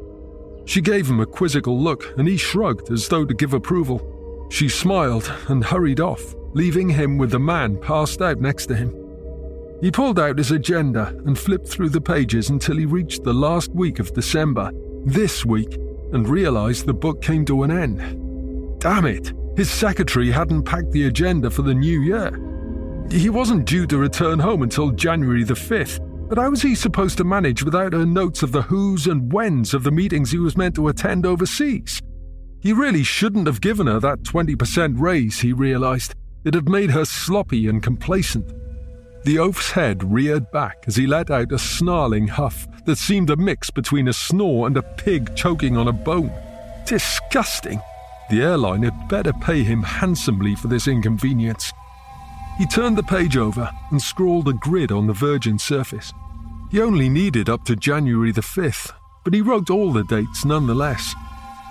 She 0.66 0.82
gave 0.82 1.10
him 1.10 1.20
a 1.20 1.26
quizzical 1.26 1.80
look, 1.80 2.14
and 2.18 2.28
he 2.28 2.38
shrugged 2.38 2.92
as 2.92 3.08
though 3.08 3.26
to 3.26 3.34
give 3.34 3.54
approval. 3.54 4.48
She 4.50 4.70
smiled 4.70 5.32
and 5.48 5.64
hurried 5.64 6.00
off, 6.00 6.36
leaving 6.54 6.90
him 6.90 7.18
with 7.18 7.32
the 7.32 7.40
man 7.40 7.80
passed 7.80 8.22
out 8.22 8.40
next 8.40 8.68
to 8.68 8.76
him. 8.76 8.94
He 9.82 9.92
pulled 9.92 10.20
out 10.20 10.38
his 10.38 10.52
agenda 10.52 11.08
and 11.26 11.38
flipped 11.38 11.68
through 11.68 11.90
the 11.90 12.02
pages 12.02 12.50
until 12.50 12.78
he 12.78 12.86
reached 12.86 13.24
the 13.24 13.34
last 13.34 13.72
week 13.72 14.00
of 14.00 14.14
December, 14.14 14.72
this 15.06 15.46
week, 15.46 15.76
and 16.14 16.28
realized 16.28 16.86
the 16.86 16.94
book 16.94 17.22
came 17.22 17.46
to 17.46 17.64
an 17.64 17.72
end. 17.72 18.80
Damn 18.80 19.06
it! 19.06 19.34
His 19.56 19.70
secretary 19.70 20.32
hadn't 20.32 20.64
packed 20.64 20.92
the 20.92 21.08
agenda 21.08 21.50
for 21.50 21.62
the 21.62 21.74
new 21.74 22.02
year. 22.02 22.32
He 23.10 23.30
wasn't 23.30 23.66
due 23.66 23.88
to 23.88 23.98
return 23.98 24.40
home 24.40 24.64
until 24.64 24.92
January 24.92 25.44
the 25.44 25.54
5th, 25.54 26.00
but 26.28 26.38
how 26.38 26.50
was 26.50 26.62
he 26.62 26.76
supposed 26.76 27.18
to 27.18 27.24
manage 27.24 27.64
without 27.64 27.94
her 27.94 28.06
notes 28.06 28.44
of 28.44 28.52
the 28.52 28.64
who's 28.64 29.08
and 29.08 29.32
when's 29.32 29.74
of 29.74 29.84
the 29.84 29.92
meetings 29.92 30.32
he 30.32 30.38
was 30.38 30.58
meant 30.58 30.76
to 30.76 30.88
attend 30.88 31.26
overseas? 31.26 32.02
He 32.60 32.74
really 32.74 33.04
shouldn't 33.04 33.48
have 33.48 33.62
given 33.62 33.88
her 33.88 34.00
that 34.00 34.24
20% 34.24 35.00
raise, 35.00 35.40
he 35.40 35.54
realized. 35.54 36.16
It 36.44 36.54
had 36.54 36.70
made 36.70 36.92
her 36.92 37.06
sloppy 37.06 37.68
and 37.68 37.82
complacent. 37.82 38.54
The 39.24 39.40
oaf's 39.40 39.72
head 39.72 40.04
reared 40.04 40.50
back 40.52 40.86
as 40.88 40.96
he 40.96 41.08
let 41.08 41.30
out 41.30 41.52
a 41.52 41.60
snarling 41.60 42.28
huff 42.28 42.68
that 42.86 42.98
seemed 42.98 43.30
a 43.30 43.36
mix 43.36 43.70
between 43.70 44.08
a 44.08 44.14
snore 44.14 44.68
and 44.68 44.78
a 44.78 44.82
pig 44.82 45.36
choking 45.36 45.76
on 45.78 45.88
a 45.88 45.94
bone. 45.94 46.32
Disgusting! 46.86 47.82
The 48.30 48.42
airline 48.42 48.84
had 48.84 49.08
better 49.08 49.34
pay 49.34 49.64
him 49.64 49.84
handsomely 49.84 50.56
for 50.56 50.68
this 50.68 50.88
inconvenience. 50.88 51.72
He 52.58 52.66
turned 52.66 52.98
the 52.98 53.04
page 53.04 53.38
over 53.38 53.70
and 53.92 54.02
scrawled 54.02 54.48
a 54.48 54.54
grid 54.54 54.92
on 54.92 55.08
the 55.08 55.14
virgin 55.14 55.60
surface. 55.60 56.12
He 56.72 56.82
only 56.82 57.08
needed 57.08 57.50
up 57.50 57.64
to 57.66 57.76
January 57.76 58.32
the 58.32 58.42
5th, 58.42 58.92
but 59.24 59.34
he 59.34 59.42
wrote 59.42 59.70
all 59.70 59.92
the 59.92 60.04
dates 60.04 60.44
nonetheless. 60.44 61.14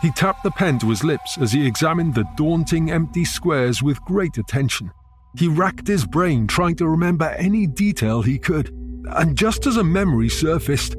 He 0.00 0.10
tapped 0.10 0.44
the 0.44 0.50
pen 0.50 0.78
to 0.80 0.90
his 0.90 1.02
lips 1.02 1.38
as 1.38 1.52
he 1.52 1.66
examined 1.66 2.14
the 2.14 2.28
daunting 2.36 2.90
empty 2.90 3.24
squares 3.24 3.82
with 3.82 4.00
great 4.02 4.38
attention. 4.38 4.92
He 5.36 5.48
racked 5.48 5.88
his 5.88 6.06
brain 6.06 6.46
trying 6.46 6.76
to 6.76 6.88
remember 6.88 7.26
any 7.30 7.66
detail 7.66 8.22
he 8.22 8.38
could, 8.38 8.70
and 9.10 9.36
just 9.36 9.66
as 9.66 9.76
a 9.76 9.84
memory 9.84 10.28
surfaced, 10.28 10.96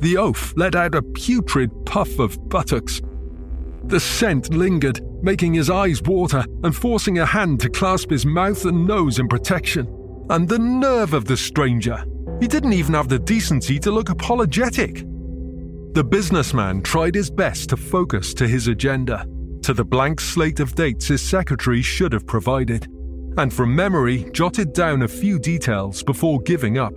the 0.00 0.16
oaf 0.16 0.54
let 0.56 0.74
out 0.74 0.94
a 0.94 1.02
putrid 1.02 1.70
puff 1.86 2.18
of 2.18 2.48
buttocks. 2.48 3.00
The 3.84 4.00
scent 4.00 4.52
lingered, 4.52 5.00
making 5.24 5.54
his 5.54 5.70
eyes 5.70 6.02
water 6.02 6.44
and 6.62 6.76
forcing 6.76 7.18
a 7.18 7.26
hand 7.26 7.58
to 7.60 7.70
clasp 7.70 8.10
his 8.10 8.26
mouth 8.26 8.66
and 8.66 8.86
nose 8.86 9.18
in 9.18 9.26
protection. 9.26 9.88
And 10.30 10.48
the 10.48 10.58
nerve 10.58 11.14
of 11.14 11.24
the 11.24 11.36
stranger! 11.36 12.04
He 12.40 12.46
didn't 12.46 12.74
even 12.74 12.94
have 12.94 13.08
the 13.08 13.18
decency 13.18 13.78
to 13.80 13.90
look 13.90 14.10
apologetic. 14.10 15.04
The 15.94 16.04
businessman 16.04 16.82
tried 16.82 17.14
his 17.14 17.30
best 17.30 17.70
to 17.70 17.76
focus 17.76 18.34
to 18.34 18.46
his 18.46 18.68
agenda, 18.68 19.26
to 19.62 19.72
the 19.72 19.84
blank 19.84 20.20
slate 20.20 20.60
of 20.60 20.74
dates 20.74 21.06
his 21.06 21.22
secretary 21.22 21.80
should 21.80 22.12
have 22.12 22.26
provided, 22.26 22.86
and 23.38 23.52
from 23.52 23.74
memory 23.74 24.28
jotted 24.32 24.72
down 24.72 25.02
a 25.02 25.08
few 25.08 25.38
details 25.38 26.02
before 26.02 26.40
giving 26.42 26.78
up. 26.78 26.94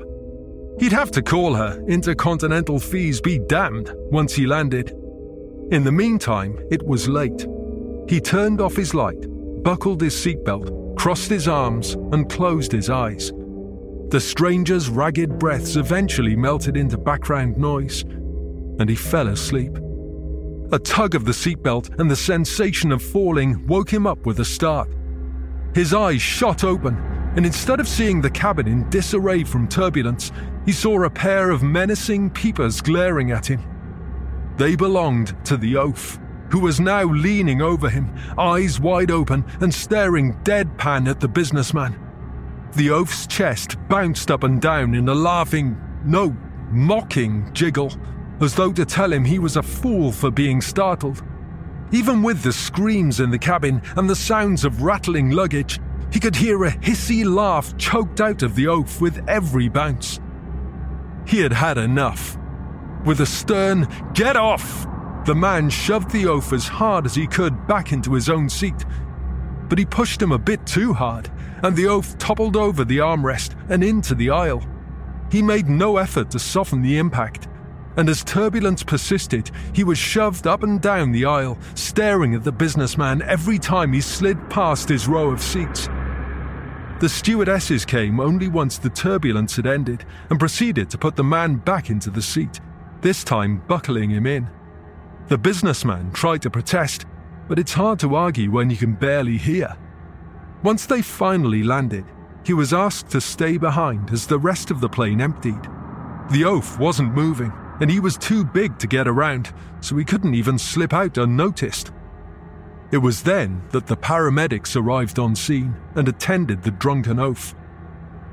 He'd 0.79 0.91
have 0.91 1.11
to 1.11 1.21
call 1.21 1.55
her, 1.55 1.83
intercontinental 1.87 2.79
fees 2.79 3.21
be 3.21 3.39
damned, 3.39 3.93
once 4.11 4.33
he 4.33 4.45
landed. 4.45 4.89
In 5.71 5.83
the 5.83 5.91
meantime, 5.91 6.59
it 6.69 6.83
was 6.83 7.07
late. 7.07 7.45
He 8.07 8.21
turned 8.21 8.61
off 8.61 8.75
his 8.75 8.93
light, 8.93 9.25
buckled 9.63 10.01
his 10.01 10.15
seatbelt, 10.15 10.97
crossed 10.97 11.29
his 11.29 11.47
arms, 11.47 11.93
and 12.13 12.29
closed 12.29 12.71
his 12.71 12.89
eyes. 12.89 13.31
The 14.09 14.21
stranger's 14.21 14.89
ragged 14.89 15.37
breaths 15.37 15.75
eventually 15.75 16.35
melted 16.35 16.77
into 16.77 16.97
background 16.97 17.57
noise, 17.57 18.03
and 18.03 18.89
he 18.89 18.95
fell 18.95 19.27
asleep. 19.27 19.77
A 20.71 20.79
tug 20.79 21.15
of 21.15 21.25
the 21.25 21.33
seatbelt 21.33 21.99
and 21.99 22.09
the 22.09 22.15
sensation 22.15 22.93
of 22.93 23.01
falling 23.01 23.67
woke 23.67 23.91
him 23.91 24.07
up 24.07 24.25
with 24.25 24.39
a 24.39 24.45
start. 24.45 24.89
His 25.75 25.93
eyes 25.93 26.21
shot 26.21 26.63
open, 26.63 26.95
and 27.35 27.45
instead 27.45 27.81
of 27.81 27.87
seeing 27.87 28.21
the 28.21 28.29
cabin 28.29 28.67
in 28.67 28.89
disarray 28.89 29.43
from 29.43 29.67
turbulence, 29.67 30.31
he 30.65 30.71
saw 30.71 31.03
a 31.03 31.09
pair 31.09 31.51
of 31.51 31.61
menacing 31.61 32.29
peepers 32.29 32.79
glaring 32.79 33.31
at 33.31 33.45
him. 33.45 33.61
They 34.55 34.75
belonged 34.77 35.35
to 35.45 35.57
the 35.57 35.75
oaf, 35.75 36.17
who 36.49 36.59
was 36.59 36.79
now 36.79 37.03
leaning 37.03 37.61
over 37.61 37.89
him, 37.89 38.13
eyes 38.37 38.79
wide 38.79 39.11
open 39.11 39.45
and 39.61 39.73
staring 39.73 40.33
deadpan 40.43 41.07
at 41.07 41.19
the 41.19 41.27
businessman. 41.27 41.99
The 42.75 42.89
oaf's 42.89 43.27
chest 43.27 43.77
bounced 43.89 44.29
up 44.29 44.43
and 44.43 44.61
down 44.61 44.93
in 44.95 45.09
a 45.09 45.15
laughing, 45.15 45.79
no, 46.05 46.35
mocking 46.69 47.51
jiggle, 47.53 47.91
as 48.39 48.55
though 48.55 48.71
to 48.73 48.85
tell 48.85 49.11
him 49.11 49.25
he 49.25 49.39
was 49.39 49.57
a 49.57 49.63
fool 49.63 50.11
for 50.11 50.29
being 50.29 50.61
startled. 50.61 51.23
Even 51.91 52.21
with 52.21 52.43
the 52.43 52.53
screams 52.53 53.19
in 53.19 53.31
the 53.31 53.39
cabin 53.39 53.81
and 53.95 54.09
the 54.09 54.15
sounds 54.15 54.65
of 54.65 54.81
rattling 54.81 55.31
luggage, 55.31 55.79
he 56.11 56.19
could 56.19 56.35
hear 56.35 56.63
a 56.65 56.71
hissy 56.71 57.25
laugh 57.25 57.75
choked 57.77 58.21
out 58.21 58.43
of 58.43 58.55
the 58.55 58.67
oaf 58.67 59.01
with 59.01 59.27
every 59.27 59.69
bounce. 59.69 60.19
He 61.25 61.39
had 61.39 61.53
had 61.53 61.77
enough. 61.77 62.37
With 63.05 63.21
a 63.21 63.25
stern, 63.25 63.87
get 64.13 64.35
off! 64.35 64.85
The 65.27 65.35
man 65.35 65.69
shoved 65.69 66.11
the 66.11 66.25
oaf 66.27 66.53
as 66.53 66.69
hard 66.69 67.05
as 67.05 67.13
he 67.13 67.27
could 67.27 67.67
back 67.67 67.91
into 67.91 68.13
his 68.13 68.29
own 68.29 68.47
seat. 68.47 68.85
But 69.67 69.77
he 69.77 69.83
pushed 69.83 70.21
him 70.21 70.31
a 70.31 70.37
bit 70.37 70.65
too 70.65 70.93
hard, 70.93 71.29
and 71.63 71.75
the 71.75 71.87
oaf 71.87 72.17
toppled 72.17 72.55
over 72.55 72.85
the 72.85 72.99
armrest 72.99 73.53
and 73.69 73.83
into 73.83 74.15
the 74.15 74.29
aisle. 74.29 74.63
He 75.29 75.41
made 75.41 75.67
no 75.67 75.97
effort 75.97 76.31
to 76.31 76.39
soften 76.39 76.81
the 76.81 76.97
impact, 76.97 77.49
and 77.97 78.07
as 78.07 78.23
turbulence 78.23 78.83
persisted, 78.83 79.51
he 79.73 79.83
was 79.83 79.97
shoved 79.97 80.47
up 80.47 80.63
and 80.63 80.79
down 80.79 81.11
the 81.11 81.25
aisle, 81.25 81.57
staring 81.75 82.33
at 82.33 82.45
the 82.45 82.51
businessman 82.53 83.21
every 83.23 83.59
time 83.59 83.91
he 83.91 83.99
slid 83.99 84.49
past 84.49 84.87
his 84.87 85.09
row 85.09 85.29
of 85.31 85.41
seats. 85.41 85.87
The 87.01 87.09
stewardesses 87.09 87.83
came 87.83 88.21
only 88.21 88.47
once 88.47 88.77
the 88.77 88.89
turbulence 88.89 89.57
had 89.57 89.67
ended 89.67 90.05
and 90.29 90.39
proceeded 90.39 90.89
to 90.91 90.97
put 90.97 91.17
the 91.17 91.23
man 91.25 91.55
back 91.55 91.89
into 91.89 92.09
the 92.09 92.21
seat, 92.21 92.61
this 93.01 93.25
time 93.25 93.61
buckling 93.67 94.11
him 94.11 94.25
in. 94.25 94.47
The 95.27 95.37
businessman 95.37 96.11
tried 96.11 96.41
to 96.43 96.49
protest, 96.49 97.05
but 97.49 97.59
it's 97.59 97.73
hard 97.73 97.99
to 97.99 98.15
argue 98.15 98.49
when 98.49 98.69
you 98.69 98.77
can 98.77 98.93
barely 98.93 99.37
hear. 99.37 99.75
Once 100.63 100.85
they 100.85 101.01
finally 101.01 101.63
landed, 101.63 102.05
he 102.45 102.53
was 102.53 102.73
asked 102.73 103.09
to 103.09 103.19
stay 103.19 103.57
behind 103.57 104.09
as 104.11 104.25
the 104.25 104.39
rest 104.39 104.71
of 104.71 104.79
the 104.79 104.87
plane 104.87 105.19
emptied. 105.19 105.63
The 106.31 106.45
oaf 106.45 106.79
wasn't 106.79 107.13
moving, 107.13 107.51
and 107.81 107.91
he 107.91 107.99
was 107.99 108.17
too 108.17 108.45
big 108.45 108.79
to 108.79 108.87
get 108.87 109.05
around, 109.05 109.53
so 109.81 109.97
he 109.97 110.05
couldn't 110.05 110.33
even 110.33 110.57
slip 110.57 110.93
out 110.93 111.17
unnoticed. 111.17 111.91
It 112.91 112.99
was 112.99 113.23
then 113.23 113.63
that 113.71 113.85
the 113.85 113.97
paramedics 113.97 114.77
arrived 114.77 115.19
on 115.19 115.35
scene 115.35 115.75
and 115.95 116.07
attended 116.07 116.63
the 116.63 116.71
drunken 116.71 117.19
oaf. 117.19 117.53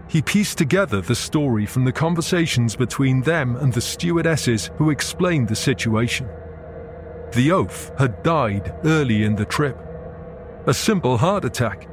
He 0.06 0.22
pieced 0.22 0.58
together 0.58 1.00
the 1.00 1.16
story 1.16 1.66
from 1.66 1.84
the 1.84 1.92
conversations 1.92 2.76
between 2.76 3.22
them 3.22 3.56
and 3.56 3.72
the 3.72 3.80
stewardesses 3.80 4.70
who 4.76 4.90
explained 4.90 5.48
the 5.48 5.56
situation. 5.56 6.28
The 7.34 7.50
oaf 7.50 7.90
had 7.98 8.22
died 8.22 8.72
early 8.84 9.24
in 9.24 9.34
the 9.34 9.44
trip. 9.44 9.76
A 10.66 10.74
simple 10.74 11.16
heart 11.16 11.44
attack. 11.44 11.88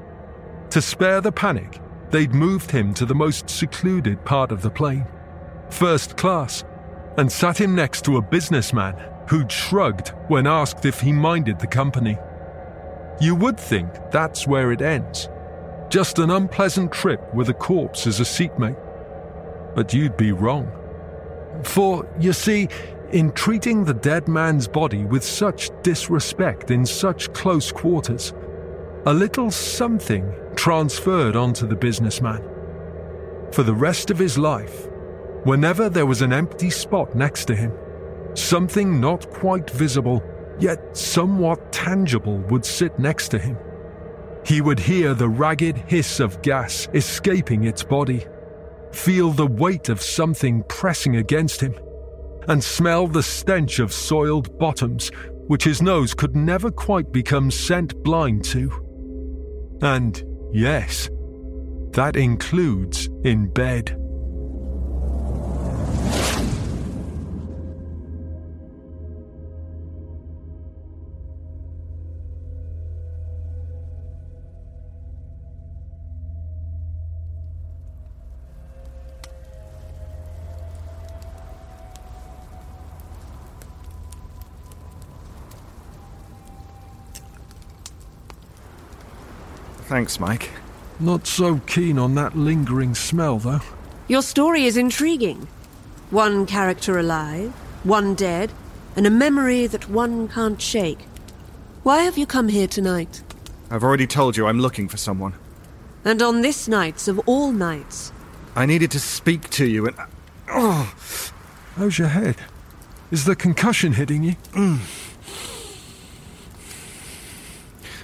To 0.70 0.82
spare 0.82 1.20
the 1.20 1.32
panic, 1.32 1.82
they'd 2.12 2.34
moved 2.34 2.70
him 2.70 2.94
to 2.94 3.08
the 3.08 3.16
most 3.16 3.50
secluded 3.50 4.24
part 4.24 4.52
of 4.52 4.62
the 4.62 4.70
plane, 4.70 5.08
first 5.72 6.16
class, 6.16 6.64
and 7.18 7.32
sat 7.32 7.60
him 7.60 7.74
next 7.74 8.06
to 8.06 8.18
a 8.18 8.22
businessman 8.22 8.96
who'd 9.28 9.52
shrugged 9.52 10.10
when 10.28 10.46
asked 10.46 10.86
if 10.86 11.00
he 11.00 11.12
minded 11.12 11.60
the 11.60 11.68
company. 11.68 12.20
You 13.20 13.34
would 13.36 13.60
think 13.60 13.90
that's 14.12 14.46
where 14.46 14.72
it 14.72 14.82
ends. 14.84 15.28
Just 15.90 16.20
an 16.20 16.30
unpleasant 16.30 16.92
trip 16.92 17.34
with 17.34 17.50
a 17.50 17.54
corpse 17.54 18.06
as 18.06 18.20
a 18.20 18.26
seatmate. 18.26 18.78
But 19.74 19.92
you'd 19.92 20.18
be 20.18 20.34
wrong. 20.34 20.72
For, 21.64 22.08
you 22.20 22.34
see, 22.34 22.70
in 23.14 23.32
treating 23.32 23.84
the 23.84 23.94
dead 23.94 24.28
man's 24.28 24.68
body 24.68 25.06
with 25.06 25.24
such 25.24 25.70
disrespect 25.84 26.72
in 26.72 26.86
such 26.86 27.32
close 27.34 27.72
quarters, 27.72 28.34
a 29.06 29.14
little 29.14 29.52
something 29.52 30.32
transferred 30.56 31.36
onto 31.36 31.68
the 31.68 31.76
businessman. 31.76 32.44
For 33.52 33.64
the 33.64 33.74
rest 33.74 34.12
of 34.12 34.20
his 34.20 34.38
life, 34.38 34.88
whenever 35.44 35.90
there 35.90 36.06
was 36.06 36.22
an 36.22 36.34
empty 36.34 36.70
spot 36.70 37.16
next 37.16 37.46
to 37.46 37.56
him, 37.56 37.74
something 38.34 39.02
not 39.02 39.30
quite 39.30 39.70
visible 39.70 40.24
yet 40.62 40.96
somewhat 40.96 41.72
tangible, 41.72 42.38
would 42.50 42.64
sit 42.64 42.98
next 43.00 43.30
to 43.30 43.40
him. 43.40 43.58
He 44.46 44.62
would 44.62 44.80
hear 44.80 45.14
the 45.14 45.30
ragged 45.30 45.78
hiss 45.88 46.20
of 46.20 46.42
gas 46.42 46.88
escaping 46.94 47.64
its 47.64 47.84
body, 47.84 48.26
feel 48.92 49.32
the 49.32 49.48
weight 49.48 49.90
of 49.90 50.02
something 50.02 50.64
pressing 50.64 51.16
against 51.16 51.62
him, 51.62 51.76
and 52.48 52.64
smell 52.64 53.08
the 53.08 53.24
stench 53.24 53.80
of 53.80 53.94
soiled 53.94 54.58
bottoms, 54.58 55.10
which 55.48 55.64
his 55.64 55.82
nose 55.82 56.14
could 56.14 56.36
never 56.36 56.72
quite 56.72 57.12
become 57.12 57.52
scent 57.52 57.96
blind 58.04 58.44
to. 58.46 58.72
And 59.82 60.24
yes, 60.52 61.10
that 61.92 62.16
includes 62.16 63.10
in 63.24 63.48
bed. 63.48 64.01
Thanks, 89.92 90.22
Mike. 90.22 90.52
Not 91.02 91.28
so 91.28 91.60
keen 91.68 92.00
on 92.00 92.16
that 92.16 92.34
lingering 92.34 92.96
smell, 92.96 93.40
though. 93.40 93.60
Your 94.08 94.22
story 94.22 94.64
is 94.64 94.78
intriguing. 94.78 95.50
One 96.12 96.46
character 96.46 96.98
alive, 96.98 97.52
one 97.84 98.16
dead, 98.16 98.54
and 98.96 99.06
a 99.06 99.10
memory 99.10 99.68
that 99.68 99.90
one 99.90 100.30
can't 100.30 100.62
shake. 100.62 101.00
Why 101.84 102.04
have 102.04 102.18
you 102.18 102.26
come 102.26 102.48
here 102.48 102.68
tonight? 102.68 103.22
I've 103.70 103.84
already 103.84 104.08
told 104.08 104.38
you 104.38 104.48
I'm 104.48 104.62
looking 104.62 104.88
for 104.88 104.96
someone. 104.96 105.34
And 106.06 106.22
on 106.22 106.42
this 106.42 106.70
night 106.70 107.10
of 107.10 107.20
all 107.26 107.52
nights? 107.52 108.14
I 108.56 108.66
needed 108.66 108.92
to 108.92 109.00
speak 109.02 109.50
to 109.50 109.66
you 109.66 109.88
and. 109.88 109.98
Oh! 110.50 110.96
How's 111.76 112.00
your 112.00 112.08
head? 112.08 112.38
Is 113.12 113.26
the 113.26 113.36
concussion 113.36 113.92
hitting 113.92 114.24
you? 114.24 114.36
Mm. 114.54 114.80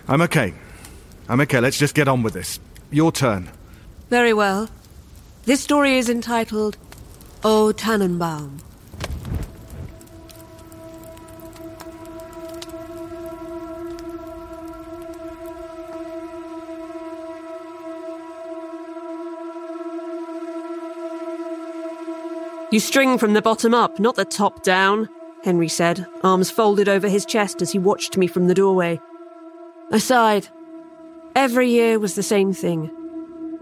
I'm 0.10 0.22
okay. 0.24 0.54
I'm 1.30 1.42
okay, 1.42 1.60
let's 1.60 1.78
just 1.78 1.94
get 1.94 2.08
on 2.08 2.24
with 2.24 2.34
this. 2.34 2.60
Your 2.92 3.12
turn. 3.12 3.50
Very 4.10 4.34
well. 4.34 4.70
This 5.44 5.62
story 5.62 5.98
is 5.98 6.10
entitled 6.10 6.78
O 7.44 7.72
Tannenbaum. 7.72 8.60
You 22.70 22.82
string 22.82 23.18
from 23.18 23.34
the 23.34 23.42
bottom 23.42 23.74
up, 23.74 23.98
not 23.98 24.16
the 24.16 24.26
top 24.26 24.62
down, 24.62 25.08
Henry 25.44 25.70
said, 25.70 26.06
arms 26.22 26.52
folded 26.52 26.90
over 26.90 27.08
his 27.08 27.26
chest 27.26 27.62
as 27.62 27.72
he 27.72 27.80
watched 27.80 28.18
me 28.18 28.28
from 28.28 28.48
the 28.48 28.54
doorway. 28.54 29.00
I 29.90 30.00
sighed. 30.00 30.50
Every 31.38 31.70
year 31.70 32.00
was 32.00 32.16
the 32.16 32.24
same 32.24 32.52
thing. 32.52 32.90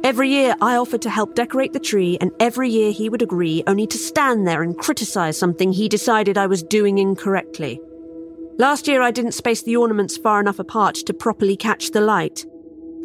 Every 0.01 0.29
year 0.29 0.55
I 0.61 0.77
offered 0.77 1.01
to 1.01 1.09
help 1.09 1.35
decorate 1.35 1.73
the 1.73 1.79
tree, 1.81 2.17
and 2.21 2.31
every 2.39 2.69
year 2.69 2.93
he 2.93 3.09
would 3.09 3.21
agree, 3.21 3.65
only 3.67 3.85
to 3.87 3.97
stand 3.97 4.47
there 4.47 4.63
and 4.63 4.77
criticize 4.77 5.37
something 5.37 5.73
he 5.73 5.89
decided 5.89 6.37
I 6.37 6.47
was 6.47 6.63
doing 6.63 6.99
incorrectly. 6.99 7.81
Last 8.57 8.87
year 8.87 9.01
I 9.01 9.11
didn't 9.11 9.33
space 9.33 9.61
the 9.61 9.75
ornaments 9.75 10.15
far 10.15 10.39
enough 10.39 10.57
apart 10.57 10.95
to 10.95 11.13
properly 11.13 11.57
catch 11.57 11.91
the 11.91 11.99
light. 11.99 12.45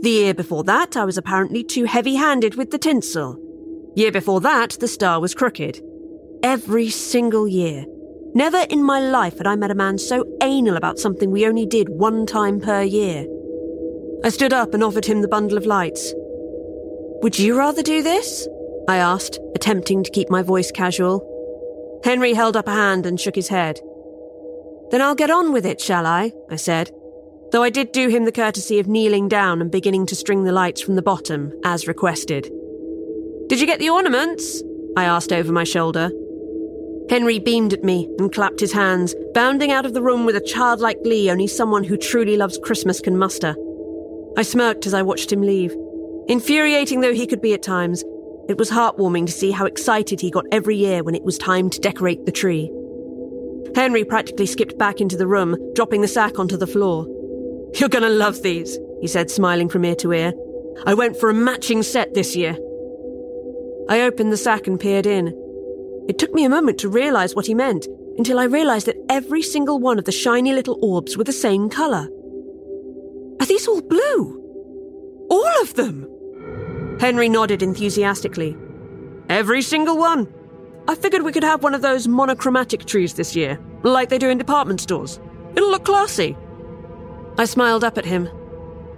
The 0.02 0.10
year 0.10 0.34
before 0.34 0.62
that, 0.62 0.96
I 0.96 1.04
was 1.04 1.18
apparently 1.18 1.64
too 1.64 1.86
heavy 1.86 2.14
handed 2.14 2.54
with 2.54 2.70
the 2.70 2.78
tinsel. 2.78 3.40
Year 3.96 4.12
before 4.12 4.40
that, 4.42 4.76
the 4.78 4.86
star 4.86 5.18
was 5.20 5.34
crooked. 5.34 5.82
Every 6.44 6.90
single 6.90 7.48
year. 7.48 7.86
Never 8.36 8.64
in 8.70 8.84
my 8.84 9.00
life 9.00 9.38
had 9.38 9.48
I 9.48 9.56
met 9.56 9.72
a 9.72 9.74
man 9.74 9.98
so 9.98 10.24
anal 10.40 10.76
about 10.76 11.00
something 11.00 11.32
we 11.32 11.44
only 11.44 11.66
did 11.66 11.88
one 11.88 12.24
time 12.24 12.60
per 12.60 12.82
year. 12.82 13.26
I 14.22 14.28
stood 14.28 14.52
up 14.52 14.74
and 14.74 14.84
offered 14.84 15.06
him 15.06 15.22
the 15.22 15.28
bundle 15.28 15.56
of 15.56 15.64
lights. 15.64 16.12
Would 17.22 17.38
you 17.38 17.56
rather 17.56 17.82
do 17.82 18.02
this? 18.02 18.46
I 18.86 18.96
asked, 18.96 19.38
attempting 19.54 20.04
to 20.04 20.10
keep 20.10 20.28
my 20.28 20.42
voice 20.42 20.70
casual. 20.70 22.00
Henry 22.04 22.34
held 22.34 22.56
up 22.56 22.68
a 22.68 22.72
hand 22.72 23.06
and 23.06 23.18
shook 23.18 23.34
his 23.34 23.48
head. 23.48 23.80
Then 24.90 25.00
I'll 25.00 25.14
get 25.14 25.30
on 25.30 25.52
with 25.52 25.64
it, 25.64 25.80
shall 25.80 26.06
I? 26.06 26.32
I 26.50 26.56
said, 26.56 26.90
though 27.52 27.62
I 27.62 27.70
did 27.70 27.92
do 27.92 28.08
him 28.08 28.24
the 28.26 28.32
courtesy 28.32 28.78
of 28.78 28.88
kneeling 28.88 29.28
down 29.28 29.62
and 29.62 29.70
beginning 29.70 30.06
to 30.06 30.16
string 30.16 30.44
the 30.44 30.52
lights 30.52 30.82
from 30.82 30.96
the 30.96 31.02
bottom, 31.02 31.52
as 31.64 31.88
requested. 31.88 32.50
Did 33.48 33.60
you 33.60 33.66
get 33.66 33.78
the 33.78 33.90
ornaments? 33.90 34.62
I 34.96 35.04
asked 35.04 35.32
over 35.32 35.52
my 35.52 35.64
shoulder. 35.64 36.10
Henry 37.08 37.38
beamed 37.38 37.72
at 37.72 37.84
me 37.84 38.08
and 38.18 38.32
clapped 38.32 38.60
his 38.60 38.72
hands, 38.72 39.14
bounding 39.32 39.72
out 39.72 39.86
of 39.86 39.94
the 39.94 40.02
room 40.02 40.26
with 40.26 40.36
a 40.36 40.40
childlike 40.40 41.02
glee 41.02 41.30
only 41.30 41.46
someone 41.46 41.84
who 41.84 41.96
truly 41.96 42.36
loves 42.36 42.58
Christmas 42.58 43.00
can 43.00 43.16
muster. 43.16 43.56
I 44.36 44.42
smirked 44.42 44.86
as 44.86 44.94
I 44.94 45.02
watched 45.02 45.32
him 45.32 45.42
leave. 45.42 45.74
Infuriating 46.28 47.00
though 47.00 47.14
he 47.14 47.26
could 47.26 47.42
be 47.42 47.54
at 47.54 47.62
times, 47.62 48.04
it 48.48 48.58
was 48.58 48.70
heartwarming 48.70 49.26
to 49.26 49.32
see 49.32 49.50
how 49.50 49.64
excited 49.64 50.20
he 50.20 50.30
got 50.30 50.46
every 50.52 50.76
year 50.76 51.02
when 51.02 51.14
it 51.14 51.24
was 51.24 51.38
time 51.38 51.70
to 51.70 51.80
decorate 51.80 52.26
the 52.26 52.32
tree. 52.32 52.70
Henry 53.74 54.04
practically 54.04 54.46
skipped 54.46 54.78
back 54.78 55.00
into 55.00 55.16
the 55.16 55.26
room, 55.26 55.56
dropping 55.74 56.00
the 56.00 56.08
sack 56.08 56.38
onto 56.38 56.56
the 56.56 56.66
floor. 56.66 57.06
You're 57.74 57.88
gonna 57.88 58.08
love 58.10 58.42
these, 58.42 58.78
he 59.00 59.06
said, 59.06 59.30
smiling 59.30 59.68
from 59.68 59.84
ear 59.84 59.94
to 59.96 60.12
ear. 60.12 60.32
I 60.86 60.94
went 60.94 61.16
for 61.16 61.30
a 61.30 61.34
matching 61.34 61.82
set 61.82 62.14
this 62.14 62.34
year. 62.34 62.56
I 63.88 64.02
opened 64.02 64.32
the 64.32 64.36
sack 64.36 64.66
and 64.66 64.80
peered 64.80 65.06
in. 65.06 65.28
It 66.08 66.18
took 66.18 66.32
me 66.32 66.44
a 66.44 66.50
moment 66.50 66.78
to 66.78 66.88
realize 66.88 67.36
what 67.36 67.46
he 67.46 67.54
meant, 67.54 67.86
until 68.18 68.38
I 68.38 68.44
realized 68.44 68.86
that 68.86 69.02
every 69.08 69.42
single 69.42 69.78
one 69.78 69.98
of 69.98 70.04
the 70.04 70.12
shiny 70.12 70.52
little 70.52 70.78
orbs 70.82 71.16
were 71.16 71.24
the 71.24 71.32
same 71.32 71.68
color. 71.68 72.08
Are 73.40 73.46
these 73.46 73.66
all 73.66 73.80
blue? 73.80 75.26
All 75.30 75.62
of 75.62 75.74
them? 75.74 76.06
Henry 77.00 77.28
nodded 77.28 77.62
enthusiastically. 77.62 78.56
Every 79.30 79.62
single 79.62 79.96
one. 79.96 80.28
I 80.86 80.94
figured 80.94 81.22
we 81.22 81.32
could 81.32 81.44
have 81.44 81.62
one 81.62 81.74
of 81.74 81.82
those 81.82 82.06
monochromatic 82.06 82.84
trees 82.84 83.14
this 83.14 83.34
year, 83.34 83.58
like 83.82 84.10
they 84.10 84.18
do 84.18 84.28
in 84.28 84.38
department 84.38 84.80
stores. 84.80 85.18
It'll 85.56 85.70
look 85.70 85.86
classy. 85.86 86.36
I 87.38 87.46
smiled 87.46 87.84
up 87.84 87.96
at 87.96 88.04
him. 88.04 88.28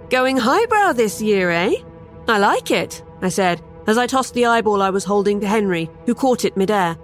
Going 0.09 0.37
highbrow 0.37 0.93
this 0.93 1.21
year, 1.21 1.49
eh? 1.49 1.75
I 2.27 2.37
like 2.37 2.71
it, 2.71 3.03
I 3.21 3.29
said, 3.29 3.61
as 3.87 3.97
I 3.97 4.07
tossed 4.07 4.33
the 4.33 4.45
eyeball 4.45 4.81
I 4.81 4.89
was 4.89 5.05
holding 5.05 5.39
to 5.39 5.47
Henry, 5.47 5.89
who 6.05 6.15
caught 6.15 6.45
it 6.45 6.57
midair. 6.57 6.97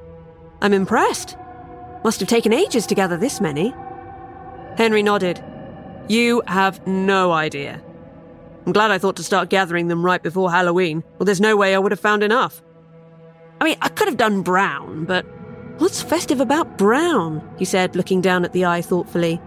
I'm 0.62 0.74
impressed. 0.74 1.38
Must 2.04 2.20
have 2.20 2.30
taken 2.30 2.52
ages 2.52 2.86
to 2.88 2.96
gather 2.96 3.16
this 3.16 3.40
many. 3.40 3.74
Henry 4.78 5.04
nodded. 5.04 5.44
You 6.10 6.42
have 6.48 6.86
no 6.88 7.32
idea. 7.32 7.84
I'm 8.66 8.74
glad 8.74 8.90
I 8.90 8.98
thought 8.98 9.16
to 9.18 9.24
start 9.24 9.50
gathering 9.50 9.90
them 9.90 10.04
right 10.04 10.22
before 10.22 10.50
Halloween, 10.50 11.04
or 11.20 11.26
there's 11.26 11.40
no 11.40 11.56
way 11.56 11.76
I 11.76 11.78
would 11.78 11.92
have 11.92 12.00
found 12.00 12.24
enough. 12.24 12.64
I 13.62 13.64
mean, 13.64 13.78
I 13.80 13.90
could 13.90 14.08
have 14.08 14.18
done 14.18 14.42
brown, 14.42 15.06
but 15.06 15.24
what's 15.78 16.02
festive 16.02 16.42
about 16.42 16.80
brown? 16.80 17.48
He 17.60 17.66
said, 17.66 17.96
looking 17.96 18.22
down 18.22 18.44
at 18.44 18.54
the 18.54 18.66
eye 18.66 18.82
thoughtfully. 18.82 19.40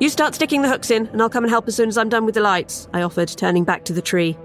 You 0.00 0.08
start 0.08 0.34
sticking 0.34 0.62
the 0.62 0.68
hooks 0.68 0.90
in, 0.90 1.08
and 1.08 1.20
I'll 1.20 1.28
come 1.28 1.44
and 1.44 1.50
help 1.50 1.68
as 1.68 1.76
soon 1.76 1.90
as 1.90 1.98
I'm 1.98 2.08
done 2.08 2.24
with 2.24 2.34
the 2.34 2.40
lights, 2.40 2.88
I 2.94 3.02
offered, 3.02 3.28
turning 3.28 3.64
back 3.64 3.84
to 3.84 3.92
the 3.92 4.02
tree. 4.02 4.38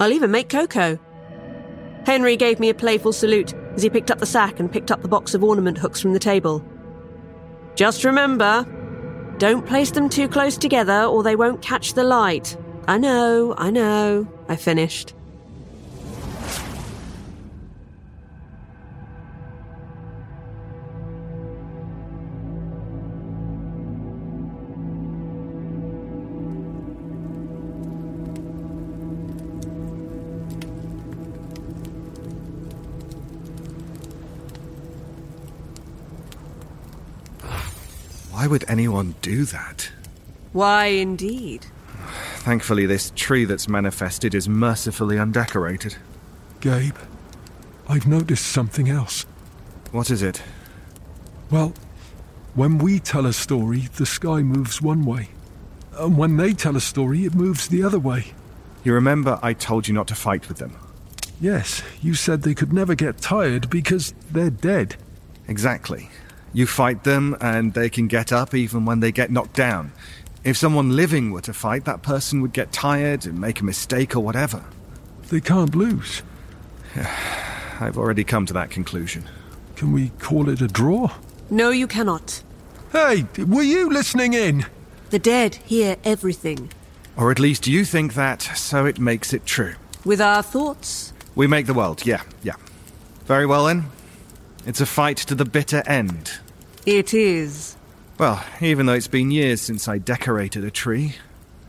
I'll 0.00 0.12
even 0.12 0.30
make 0.30 0.48
cocoa. 0.48 0.98
Henry 2.06 2.36
gave 2.36 2.58
me 2.58 2.70
a 2.70 2.74
playful 2.74 3.12
salute 3.12 3.52
as 3.74 3.82
he 3.82 3.90
picked 3.90 4.10
up 4.10 4.20
the 4.20 4.26
sack 4.26 4.58
and 4.58 4.72
picked 4.72 4.90
up 4.90 5.02
the 5.02 5.08
box 5.08 5.34
of 5.34 5.44
ornament 5.44 5.76
hooks 5.76 6.00
from 6.00 6.14
the 6.14 6.18
table. 6.18 6.64
Just 7.74 8.04
remember, 8.04 8.66
don't 9.40 9.66
place 9.66 9.90
them 9.90 10.10
too 10.10 10.28
close 10.28 10.58
together 10.58 11.04
or 11.04 11.22
they 11.22 11.34
won't 11.34 11.62
catch 11.62 11.94
the 11.94 12.04
light. 12.04 12.58
I 12.86 12.98
know, 12.98 13.54
I 13.56 13.70
know, 13.70 14.28
I 14.50 14.56
finished. 14.56 15.14
Why 38.40 38.46
would 38.46 38.64
anyone 38.68 39.16
do 39.20 39.44
that? 39.44 39.90
Why, 40.54 40.86
indeed? 40.86 41.66
Thankfully, 42.36 42.86
this 42.86 43.12
tree 43.14 43.44
that's 43.44 43.68
manifested 43.68 44.34
is 44.34 44.48
mercifully 44.48 45.18
undecorated. 45.18 45.98
Gabe, 46.62 46.96
I've 47.86 48.06
noticed 48.06 48.46
something 48.46 48.88
else. 48.88 49.26
What 49.92 50.10
is 50.10 50.22
it? 50.22 50.42
Well, 51.50 51.74
when 52.54 52.78
we 52.78 52.98
tell 52.98 53.26
a 53.26 53.34
story, 53.34 53.90
the 53.96 54.06
sky 54.06 54.40
moves 54.40 54.80
one 54.80 55.04
way. 55.04 55.28
And 55.98 56.16
when 56.16 56.38
they 56.38 56.54
tell 56.54 56.76
a 56.76 56.80
story, 56.80 57.26
it 57.26 57.34
moves 57.34 57.68
the 57.68 57.82
other 57.82 57.98
way. 57.98 58.32
You 58.84 58.94
remember 58.94 59.38
I 59.42 59.52
told 59.52 59.86
you 59.86 59.92
not 59.92 60.08
to 60.08 60.14
fight 60.14 60.48
with 60.48 60.56
them? 60.56 60.78
Yes, 61.42 61.82
you 62.00 62.14
said 62.14 62.40
they 62.40 62.54
could 62.54 62.72
never 62.72 62.94
get 62.94 63.18
tired 63.18 63.68
because 63.68 64.14
they're 64.30 64.48
dead. 64.48 64.96
Exactly. 65.46 66.08
You 66.52 66.66
fight 66.66 67.04
them, 67.04 67.36
and 67.40 67.74
they 67.74 67.88
can 67.88 68.08
get 68.08 68.32
up 68.32 68.54
even 68.54 68.84
when 68.84 69.00
they 69.00 69.12
get 69.12 69.30
knocked 69.30 69.54
down. 69.54 69.92
If 70.42 70.56
someone 70.56 70.96
living 70.96 71.32
were 71.32 71.42
to 71.42 71.52
fight, 71.52 71.84
that 71.84 72.02
person 72.02 72.40
would 72.40 72.52
get 72.52 72.72
tired 72.72 73.26
and 73.26 73.40
make 73.40 73.60
a 73.60 73.64
mistake 73.64 74.16
or 74.16 74.20
whatever. 74.20 74.64
They 75.28 75.40
can't 75.40 75.74
lose. 75.74 76.22
I've 77.80 77.96
already 77.96 78.24
come 78.24 78.46
to 78.46 78.52
that 78.54 78.70
conclusion. 78.70 79.24
Can 79.76 79.92
we 79.92 80.10
call 80.18 80.48
it 80.48 80.60
a 80.60 80.66
draw? 80.66 81.10
No, 81.50 81.70
you 81.70 81.86
cannot. 81.86 82.42
Hey, 82.92 83.26
were 83.38 83.62
you 83.62 83.90
listening 83.90 84.34
in? 84.34 84.66
The 85.10 85.18
dead 85.18 85.56
hear 85.56 85.96
everything. 86.04 86.72
Or 87.16 87.30
at 87.30 87.38
least 87.38 87.66
you 87.66 87.84
think 87.84 88.14
that, 88.14 88.42
so 88.42 88.86
it 88.86 88.98
makes 88.98 89.32
it 89.32 89.46
true. 89.46 89.74
With 90.04 90.20
our 90.20 90.42
thoughts? 90.42 91.12
We 91.34 91.46
make 91.46 91.66
the 91.66 91.74
world, 91.74 92.04
yeah, 92.06 92.22
yeah. 92.42 92.56
Very 93.26 93.46
well 93.46 93.66
then. 93.66 93.86
It's 94.66 94.80
a 94.80 94.86
fight 94.86 95.16
to 95.16 95.34
the 95.34 95.44
bitter 95.44 95.82
end. 95.86 96.38
It 96.84 97.14
is. 97.14 97.76
Well, 98.18 98.44
even 98.60 98.86
though 98.86 98.92
it's 98.92 99.08
been 99.08 99.30
years 99.30 99.60
since 99.60 99.88
I 99.88 99.98
decorated 99.98 100.64
a 100.64 100.70
tree, 100.70 101.16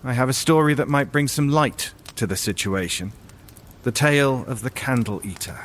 I 0.03 0.13
have 0.13 0.27
a 0.27 0.33
story 0.33 0.73
that 0.73 0.89
might 0.89 1.11
bring 1.11 1.27
some 1.27 1.47
light 1.47 1.93
to 2.15 2.27
the 2.27 2.35
situation. 2.35 3.13
The 3.83 3.91
tale 3.91 4.43
of 4.45 4.61
the 4.61 4.69
candle 4.69 5.21
eater. 5.23 5.59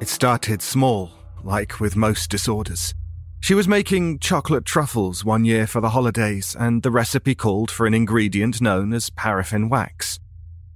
It 0.00 0.08
started 0.08 0.62
small, 0.62 1.17
like 1.42 1.80
with 1.80 1.96
most 1.96 2.30
disorders. 2.30 2.94
She 3.40 3.54
was 3.54 3.68
making 3.68 4.18
chocolate 4.18 4.64
truffles 4.64 5.24
one 5.24 5.44
year 5.44 5.66
for 5.66 5.80
the 5.80 5.90
holidays, 5.90 6.56
and 6.58 6.82
the 6.82 6.90
recipe 6.90 7.34
called 7.34 7.70
for 7.70 7.86
an 7.86 7.94
ingredient 7.94 8.60
known 8.60 8.92
as 8.92 9.10
paraffin 9.10 9.68
wax. 9.68 10.18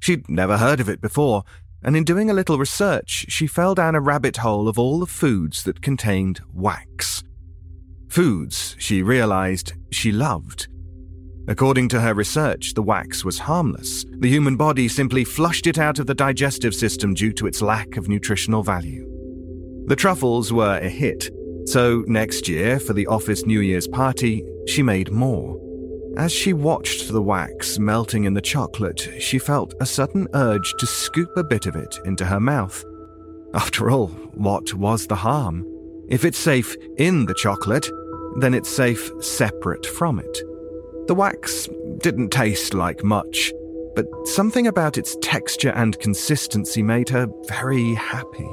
She'd 0.01 0.29
never 0.29 0.59
heard 0.59 0.81
of 0.81 0.89
it 0.89 1.01
before, 1.01 1.45
and 1.83 1.97
in 1.97 2.05
doing 2.05 2.31
a 2.31 2.35
little 2.35 2.59
research, 2.59 3.27
she 3.29 3.47
fell 3.47 3.75
down 3.75 3.95
a 3.95 4.01
rabbit 4.01 4.39
hole 4.39 4.69
of 4.69 4.79
all 4.79 5.01
the 5.01 5.07
foods 5.07 5.65
that 5.65 5.83
contained 5.83 6.41
wax. 6.53 7.25
Foods, 8.09 8.77
she 8.79 9.03
realized, 9.03 9.73
she 9.91 10.13
loved. 10.13 10.69
According 11.49 11.89
to 11.89 12.01
her 12.01 12.15
research, 12.15 12.75
the 12.75 12.83
wax 12.83 13.25
was 13.25 13.41
harmless. 13.41 14.05
The 14.21 14.29
human 14.29 14.57
body 14.57 14.87
simply 14.87 15.25
flushed 15.25 15.67
it 15.67 15.79
out 15.79 15.99
of 15.99 16.07
the 16.07 16.15
digestive 16.15 16.75
system 16.75 17.15
due 17.15 17.33
to 17.33 17.49
its 17.49 17.61
lack 17.61 17.97
of 17.97 18.09
nutritional 18.09 18.63
value. 18.63 19.12
The 19.93 19.97
truffles 19.97 20.55
were 20.55 20.79
a 20.79 20.89
hit, 20.89 21.29
so 21.67 22.03
next 22.07 22.49
year, 22.49 22.81
for 22.81 22.95
the 22.95 23.07
office 23.09 23.45
New 23.45 23.61
Year's 23.61 23.87
party, 23.87 24.43
she 24.67 24.83
made 24.83 25.11
more. 25.11 25.61
As 26.17 26.33
she 26.33 26.55
watched 26.55 27.13
the 27.13 27.21
wax 27.21 27.79
melting 27.79 28.25
in 28.25 28.33
the 28.33 28.41
chocolate, 28.41 29.07
she 29.19 29.39
felt 29.39 29.75
a 29.81 29.85
sudden 29.85 30.29
urge 30.33 30.73
to 30.79 30.87
scoop 30.87 31.29
a 31.37 31.45
bit 31.45 31.67
of 31.67 31.77
it 31.77 31.95
into 32.07 32.25
her 32.25 32.41
mouth. 32.41 32.83
After 33.53 33.91
all, 33.91 34.07
what 34.33 34.73
was 34.73 35.09
the 35.09 35.15
harm? 35.15 35.67
If 36.09 36.25
it's 36.25 36.39
safe 36.39 36.75
in 36.97 37.27
the 37.27 37.35
chocolate, 37.35 37.91
then 38.39 38.55
it's 38.55 38.71
safe 38.71 39.11
separate 39.21 39.85
from 39.85 40.21
it. 40.21 40.39
The 41.07 41.15
wax 41.15 41.69
didn't 41.99 42.31
taste 42.31 42.73
like 42.73 43.05
much, 43.05 43.53
but 43.95 44.07
something 44.25 44.69
about 44.69 44.97
its 44.97 45.19
texture 45.21 45.73
and 45.73 45.99
consistency 45.99 46.83
made 46.83 47.11
her 47.11 47.29
very 47.47 47.93
happy. 47.93 48.49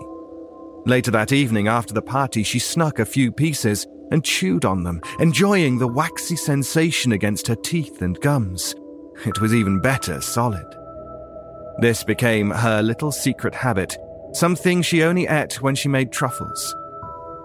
Later 0.89 1.11
that 1.11 1.31
evening, 1.31 1.67
after 1.67 1.93
the 1.93 2.01
party, 2.01 2.41
she 2.41 2.57
snuck 2.57 2.97
a 2.97 3.05
few 3.05 3.31
pieces 3.31 3.85
and 4.09 4.25
chewed 4.25 4.65
on 4.65 4.81
them, 4.81 5.01
enjoying 5.19 5.77
the 5.77 5.87
waxy 5.87 6.35
sensation 6.35 7.11
against 7.11 7.45
her 7.45 7.53
teeth 7.53 8.01
and 8.01 8.19
gums. 8.21 8.73
It 9.23 9.39
was 9.39 9.53
even 9.53 9.81
better 9.81 10.19
solid. 10.19 10.65
This 11.77 12.03
became 12.03 12.49
her 12.49 12.81
little 12.81 13.11
secret 13.11 13.53
habit, 13.53 13.95
something 14.33 14.81
she 14.81 15.03
only 15.03 15.27
ate 15.27 15.61
when 15.61 15.75
she 15.75 15.87
made 15.87 16.11
truffles. 16.11 16.73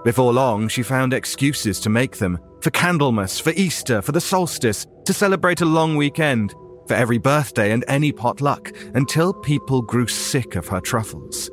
Before 0.06 0.32
long, 0.32 0.66
she 0.68 0.82
found 0.82 1.12
excuses 1.12 1.80
to 1.80 1.90
make 1.90 2.16
them 2.16 2.38
for 2.62 2.70
Candlemas, 2.70 3.38
for 3.38 3.50
Easter, 3.56 4.00
for 4.00 4.12
the 4.12 4.22
solstice, 4.22 4.86
to 5.04 5.12
celebrate 5.12 5.60
a 5.60 5.66
long 5.66 5.96
weekend, 5.96 6.54
for 6.88 6.94
every 6.94 7.18
birthday 7.18 7.72
and 7.72 7.84
any 7.88 8.10
potluck, 8.10 8.72
until 8.94 9.34
people 9.34 9.82
grew 9.82 10.06
sick 10.06 10.56
of 10.56 10.66
her 10.68 10.80
truffles. 10.80 11.50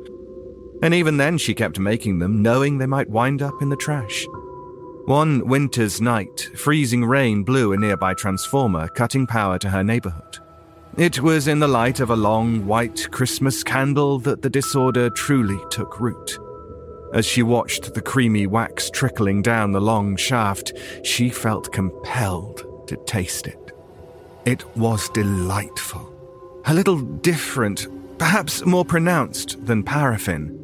And 0.82 0.92
even 0.92 1.16
then, 1.16 1.38
she 1.38 1.54
kept 1.54 1.78
making 1.78 2.18
them, 2.18 2.42
knowing 2.42 2.78
they 2.78 2.86
might 2.86 3.08
wind 3.08 3.40
up 3.40 3.62
in 3.62 3.68
the 3.68 3.76
trash. 3.76 4.26
One 5.06 5.46
winter's 5.48 6.00
night, 6.00 6.50
freezing 6.56 7.04
rain 7.04 7.42
blew 7.42 7.72
a 7.72 7.76
nearby 7.76 8.14
transformer, 8.14 8.88
cutting 8.88 9.26
power 9.26 9.58
to 9.58 9.70
her 9.70 9.82
neighborhood. 9.82 10.38
It 10.96 11.20
was 11.20 11.48
in 11.48 11.58
the 11.58 11.68
light 11.68 12.00
of 12.00 12.10
a 12.10 12.16
long 12.16 12.66
white 12.66 13.10
Christmas 13.10 13.64
candle 13.64 14.18
that 14.20 14.42
the 14.42 14.50
disorder 14.50 15.08
truly 15.10 15.58
took 15.70 16.00
root. 16.00 16.38
As 17.14 17.26
she 17.26 17.42
watched 17.42 17.94
the 17.94 18.02
creamy 18.02 18.46
wax 18.46 18.90
trickling 18.90 19.42
down 19.42 19.72
the 19.72 19.80
long 19.80 20.16
shaft, 20.16 20.72
she 21.02 21.30
felt 21.30 21.72
compelled 21.72 22.88
to 22.88 22.96
taste 23.06 23.46
it. 23.46 23.72
It 24.44 24.64
was 24.76 25.08
delightful. 25.10 26.12
A 26.66 26.74
little 26.74 27.00
different, 27.00 27.86
perhaps 28.18 28.64
more 28.64 28.84
pronounced 28.84 29.64
than 29.66 29.82
paraffin. 29.82 30.61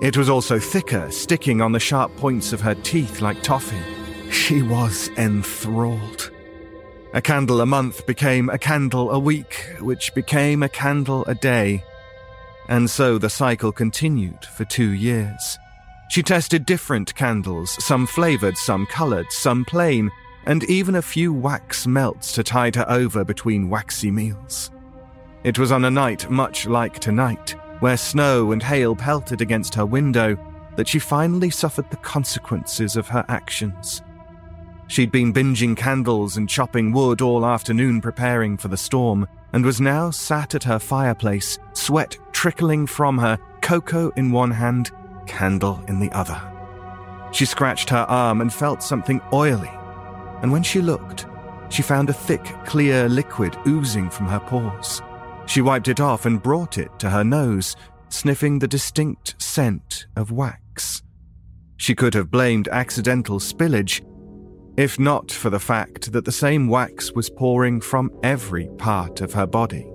It 0.00 0.16
was 0.16 0.28
also 0.28 0.58
thicker, 0.58 1.10
sticking 1.10 1.60
on 1.60 1.72
the 1.72 1.80
sharp 1.80 2.14
points 2.16 2.52
of 2.52 2.60
her 2.60 2.74
teeth 2.74 3.20
like 3.20 3.42
toffee. 3.42 3.82
She 4.30 4.62
was 4.62 5.08
enthralled. 5.16 6.30
A 7.14 7.22
candle 7.22 7.60
a 7.60 7.66
month 7.66 8.04
became 8.06 8.48
a 8.50 8.58
candle 8.58 9.12
a 9.12 9.18
week, 9.18 9.66
which 9.80 10.14
became 10.14 10.62
a 10.62 10.68
candle 10.68 11.24
a 11.26 11.34
day. 11.34 11.84
And 12.68 12.90
so 12.90 13.18
the 13.18 13.30
cycle 13.30 13.70
continued 13.70 14.44
for 14.44 14.64
two 14.64 14.90
years. 14.90 15.58
She 16.08 16.22
tested 16.22 16.66
different 16.66 17.14
candles, 17.14 17.70
some 17.82 18.06
flavored, 18.06 18.58
some 18.58 18.86
colored, 18.86 19.30
some 19.30 19.64
plain, 19.64 20.10
and 20.44 20.64
even 20.64 20.96
a 20.96 21.02
few 21.02 21.32
wax 21.32 21.86
melts 21.86 22.32
to 22.32 22.42
tide 22.42 22.76
her 22.76 22.90
over 22.90 23.24
between 23.24 23.70
waxy 23.70 24.10
meals. 24.10 24.70
It 25.44 25.58
was 25.58 25.72
on 25.72 25.84
a 25.84 25.90
night 25.90 26.28
much 26.30 26.66
like 26.66 26.98
tonight, 26.98 27.54
where 27.84 27.98
snow 27.98 28.52
and 28.52 28.62
hail 28.62 28.96
pelted 28.96 29.42
against 29.42 29.74
her 29.74 29.84
window, 29.84 30.38
that 30.74 30.88
she 30.88 30.98
finally 30.98 31.50
suffered 31.50 31.84
the 31.90 31.98
consequences 31.98 32.96
of 32.96 33.08
her 33.08 33.22
actions. 33.28 34.00
She'd 34.86 35.12
been 35.12 35.34
binging 35.34 35.76
candles 35.76 36.38
and 36.38 36.48
chopping 36.48 36.92
wood 36.92 37.20
all 37.20 37.44
afternoon 37.44 38.00
preparing 38.00 38.56
for 38.56 38.68
the 38.68 38.78
storm, 38.78 39.28
and 39.52 39.66
was 39.66 39.82
now 39.82 40.10
sat 40.10 40.54
at 40.54 40.64
her 40.64 40.78
fireplace, 40.78 41.58
sweat 41.74 42.16
trickling 42.32 42.86
from 42.86 43.18
her, 43.18 43.38
cocoa 43.60 44.08
in 44.16 44.32
one 44.32 44.52
hand, 44.52 44.90
candle 45.26 45.84
in 45.86 46.00
the 46.00 46.10
other. 46.12 46.40
She 47.32 47.44
scratched 47.44 47.90
her 47.90 48.06
arm 48.08 48.40
and 48.40 48.50
felt 48.50 48.82
something 48.82 49.20
oily, 49.30 49.70
and 50.40 50.50
when 50.50 50.62
she 50.62 50.80
looked, 50.80 51.26
she 51.68 51.82
found 51.82 52.08
a 52.08 52.14
thick, 52.14 52.44
clear 52.64 53.10
liquid 53.10 53.58
oozing 53.66 54.08
from 54.08 54.26
her 54.28 54.40
pores. 54.40 55.02
She 55.46 55.60
wiped 55.60 55.88
it 55.88 56.00
off 56.00 56.26
and 56.26 56.42
brought 56.42 56.78
it 56.78 56.98
to 56.98 57.10
her 57.10 57.24
nose, 57.24 57.76
sniffing 58.08 58.58
the 58.58 58.68
distinct 58.68 59.40
scent 59.40 60.06
of 60.16 60.30
wax. 60.30 61.02
She 61.76 61.94
could 61.94 62.14
have 62.14 62.30
blamed 62.30 62.68
accidental 62.68 63.38
spillage, 63.38 64.02
if 64.76 64.98
not 64.98 65.30
for 65.30 65.50
the 65.50 65.60
fact 65.60 66.12
that 66.12 66.24
the 66.24 66.32
same 66.32 66.68
wax 66.68 67.12
was 67.12 67.30
pouring 67.30 67.80
from 67.80 68.10
every 68.22 68.68
part 68.78 69.20
of 69.20 69.34
her 69.34 69.46
body. 69.46 69.86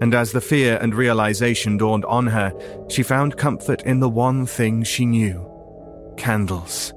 And 0.00 0.14
as 0.14 0.32
the 0.32 0.40
fear 0.40 0.78
and 0.82 0.94
realization 0.94 1.76
dawned 1.76 2.04
on 2.06 2.26
her, 2.26 2.52
she 2.88 3.02
found 3.02 3.36
comfort 3.36 3.82
in 3.82 4.00
the 4.00 4.08
one 4.08 4.46
thing 4.46 4.82
she 4.82 5.06
knew 5.06 5.48
candles. 6.16 6.92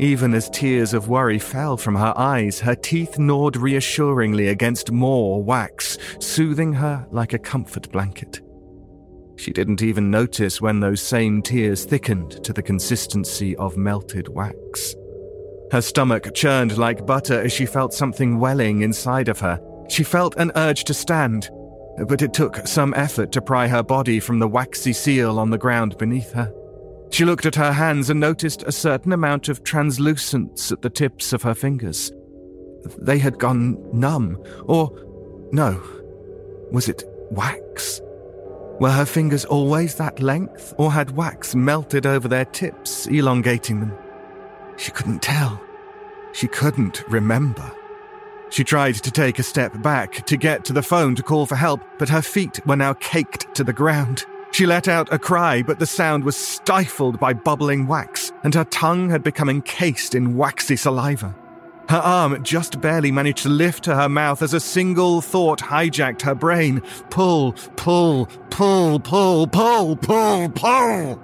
Even 0.00 0.34
as 0.34 0.50
tears 0.50 0.92
of 0.92 1.08
worry 1.08 1.38
fell 1.38 1.76
from 1.76 1.94
her 1.94 2.12
eyes, 2.16 2.58
her 2.60 2.74
teeth 2.74 3.18
gnawed 3.18 3.56
reassuringly 3.56 4.48
against 4.48 4.90
more 4.90 5.42
wax, 5.42 5.98
soothing 6.18 6.72
her 6.72 7.06
like 7.12 7.32
a 7.32 7.38
comfort 7.38 7.90
blanket. 7.92 8.40
She 9.36 9.52
didn't 9.52 9.82
even 9.82 10.10
notice 10.10 10.60
when 10.60 10.80
those 10.80 11.00
same 11.00 11.42
tears 11.42 11.84
thickened 11.84 12.44
to 12.44 12.52
the 12.52 12.62
consistency 12.62 13.54
of 13.56 13.76
melted 13.76 14.28
wax. 14.28 14.94
Her 15.70 15.80
stomach 15.80 16.34
churned 16.34 16.76
like 16.76 17.06
butter 17.06 17.40
as 17.40 17.52
she 17.52 17.66
felt 17.66 17.94
something 17.94 18.38
welling 18.38 18.82
inside 18.82 19.28
of 19.28 19.40
her. 19.40 19.60
She 19.88 20.04
felt 20.04 20.36
an 20.36 20.52
urge 20.56 20.84
to 20.84 20.94
stand, 20.94 21.50
but 22.06 22.22
it 22.22 22.32
took 22.32 22.66
some 22.66 22.94
effort 22.94 23.32
to 23.32 23.42
pry 23.42 23.68
her 23.68 23.82
body 23.82 24.20
from 24.20 24.38
the 24.38 24.48
waxy 24.48 24.92
seal 24.92 25.38
on 25.38 25.50
the 25.50 25.58
ground 25.58 25.98
beneath 25.98 26.32
her. 26.32 26.52
She 27.10 27.24
looked 27.24 27.46
at 27.46 27.54
her 27.54 27.72
hands 27.72 28.10
and 28.10 28.18
noticed 28.18 28.62
a 28.64 28.72
certain 28.72 29.12
amount 29.12 29.48
of 29.48 29.62
translucence 29.62 30.72
at 30.72 30.82
the 30.82 30.90
tips 30.90 31.32
of 31.32 31.42
her 31.42 31.54
fingers. 31.54 32.12
They 32.98 33.18
had 33.18 33.38
gone 33.38 33.78
numb, 33.92 34.42
or 34.64 34.90
no, 35.52 35.80
was 36.70 36.88
it 36.88 37.04
wax? 37.30 38.00
Were 38.80 38.90
her 38.90 39.06
fingers 39.06 39.44
always 39.44 39.94
that 39.96 40.20
length, 40.20 40.74
or 40.76 40.90
had 40.92 41.16
wax 41.16 41.54
melted 41.54 42.06
over 42.06 42.26
their 42.26 42.44
tips, 42.44 43.06
elongating 43.06 43.80
them? 43.80 43.92
She 44.76 44.90
couldn't 44.90 45.22
tell. 45.22 45.60
She 46.32 46.48
couldn't 46.48 47.04
remember. 47.08 47.70
She 48.50 48.64
tried 48.64 48.96
to 48.96 49.10
take 49.10 49.38
a 49.38 49.44
step 49.44 49.80
back 49.82 50.26
to 50.26 50.36
get 50.36 50.64
to 50.64 50.72
the 50.72 50.82
phone 50.82 51.14
to 51.14 51.22
call 51.22 51.46
for 51.46 51.56
help, 51.56 51.80
but 51.98 52.08
her 52.08 52.22
feet 52.22 52.64
were 52.66 52.76
now 52.76 52.94
caked 52.94 53.54
to 53.54 53.64
the 53.64 53.72
ground. 53.72 54.26
She 54.54 54.66
let 54.66 54.86
out 54.86 55.12
a 55.12 55.18
cry, 55.18 55.64
but 55.64 55.80
the 55.80 55.86
sound 55.86 56.22
was 56.22 56.36
stifled 56.36 57.18
by 57.18 57.32
bubbling 57.32 57.88
wax, 57.88 58.30
and 58.44 58.54
her 58.54 58.62
tongue 58.66 59.10
had 59.10 59.24
become 59.24 59.48
encased 59.48 60.14
in 60.14 60.36
waxy 60.36 60.76
saliva. 60.76 61.34
Her 61.88 61.98
arm 61.98 62.40
just 62.44 62.80
barely 62.80 63.10
managed 63.10 63.42
to 63.42 63.48
lift 63.48 63.82
to 63.84 63.96
her 63.96 64.08
mouth 64.08 64.42
as 64.42 64.54
a 64.54 64.60
single 64.60 65.20
thought 65.20 65.58
hijacked 65.58 66.22
her 66.22 66.36
brain. 66.36 66.82
Pull, 67.10 67.54
pull, 67.74 68.26
pull, 68.50 69.00
pull, 69.00 69.48
pull, 69.48 69.96
pull, 69.96 70.48
pull. 70.50 71.20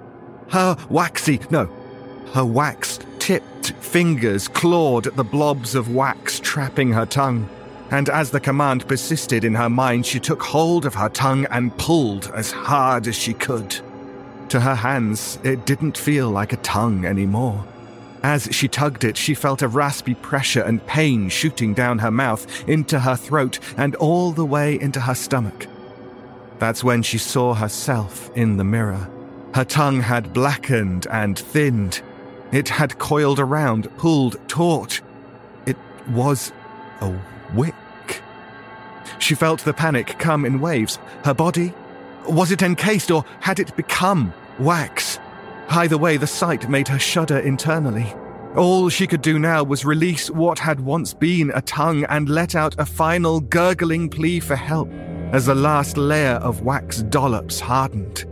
Her 0.49 0.75
waxy, 0.89 1.39
no, 1.49 1.69
her 2.33 2.43
wax 2.43 2.99
tipped 3.19 3.71
fingers 3.79 4.49
clawed 4.49 5.07
at 5.07 5.15
the 5.15 5.23
blobs 5.23 5.73
of 5.73 5.95
wax 5.95 6.37
trapping 6.41 6.91
her 6.91 7.05
tongue. 7.05 7.47
And 7.91 8.09
as 8.09 8.31
the 8.31 8.39
command 8.39 8.87
persisted 8.87 9.43
in 9.43 9.53
her 9.55 9.69
mind, 9.69 10.05
she 10.05 10.19
took 10.19 10.41
hold 10.41 10.85
of 10.85 10.95
her 10.95 11.09
tongue 11.09 11.45
and 11.51 11.77
pulled 11.77 12.31
as 12.33 12.51
hard 12.51 13.05
as 13.07 13.15
she 13.15 13.33
could. 13.33 13.75
To 14.49 14.59
her 14.59 14.75
hands, 14.75 15.37
it 15.43 15.65
didn't 15.65 15.97
feel 15.97 16.29
like 16.29 16.53
a 16.53 16.57
tongue 16.57 17.05
anymore. 17.05 17.65
As 18.23 18.47
she 18.51 18.67
tugged 18.67 19.03
it, 19.03 19.17
she 19.17 19.33
felt 19.33 19.61
a 19.61 19.67
raspy 19.67 20.15
pressure 20.15 20.61
and 20.61 20.85
pain 20.85 21.29
shooting 21.29 21.73
down 21.73 21.99
her 21.99 22.11
mouth, 22.11 22.67
into 22.67 22.99
her 22.99 23.15
throat, 23.15 23.59
and 23.77 23.95
all 23.95 24.31
the 24.31 24.45
way 24.45 24.79
into 24.79 25.01
her 25.01 25.15
stomach. 25.15 25.67
That's 26.59 26.83
when 26.83 27.03
she 27.03 27.17
saw 27.17 27.53
herself 27.53 28.29
in 28.35 28.57
the 28.57 28.63
mirror. 28.63 29.09
Her 29.53 29.65
tongue 29.65 30.01
had 30.01 30.33
blackened 30.33 31.07
and 31.07 31.37
thinned, 31.37 32.01
it 32.51 32.67
had 32.67 32.99
coiled 32.99 33.39
around, 33.39 33.89
pulled 33.97 34.35
taut. 34.49 34.99
It 35.65 35.77
was 36.09 36.51
a 36.99 37.17
wick. 37.53 37.75
She 39.19 39.35
felt 39.35 39.61
the 39.61 39.73
panic 39.73 40.17
come 40.19 40.45
in 40.45 40.59
waves. 40.59 40.99
Her 41.23 41.33
body? 41.33 41.73
Was 42.27 42.51
it 42.51 42.61
encased 42.61 43.11
or 43.11 43.25
had 43.39 43.59
it 43.59 43.75
become 43.75 44.33
wax? 44.59 45.19
Either 45.69 45.97
way, 45.97 46.17
the 46.17 46.27
sight 46.27 46.69
made 46.69 46.87
her 46.87 46.99
shudder 46.99 47.39
internally. 47.39 48.13
All 48.55 48.89
she 48.89 49.07
could 49.07 49.21
do 49.21 49.39
now 49.39 49.63
was 49.63 49.85
release 49.85 50.29
what 50.29 50.59
had 50.59 50.81
once 50.81 51.13
been 51.13 51.51
a 51.53 51.61
tongue 51.61 52.03
and 52.09 52.27
let 52.27 52.55
out 52.55 52.75
a 52.77 52.85
final 52.85 53.39
gurgling 53.39 54.09
plea 54.09 54.41
for 54.41 54.57
help 54.57 54.91
as 55.31 55.45
the 55.45 55.55
last 55.55 55.97
layer 55.97 56.35
of 56.35 56.61
wax 56.61 57.01
dollops 57.03 57.61
hardened. 57.61 58.25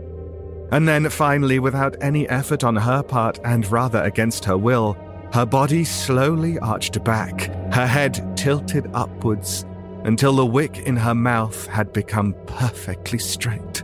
And 0.70 0.86
then 0.86 1.08
finally, 1.08 1.58
without 1.58 1.96
any 2.02 2.28
effort 2.28 2.62
on 2.62 2.76
her 2.76 3.02
part 3.02 3.40
and 3.44 3.66
rather 3.72 4.02
against 4.02 4.44
her 4.44 4.58
will, 4.58 4.96
her 5.32 5.46
body 5.46 5.84
slowly 5.84 6.58
arched 6.58 7.02
back, 7.04 7.42
her 7.72 7.86
head 7.86 8.36
tilted 8.36 8.90
upwards, 8.94 9.64
until 10.04 10.34
the 10.34 10.46
wick 10.46 10.78
in 10.78 10.96
her 10.96 11.14
mouth 11.14 11.66
had 11.66 11.92
become 11.92 12.34
perfectly 12.46 13.18
straight. 13.18 13.82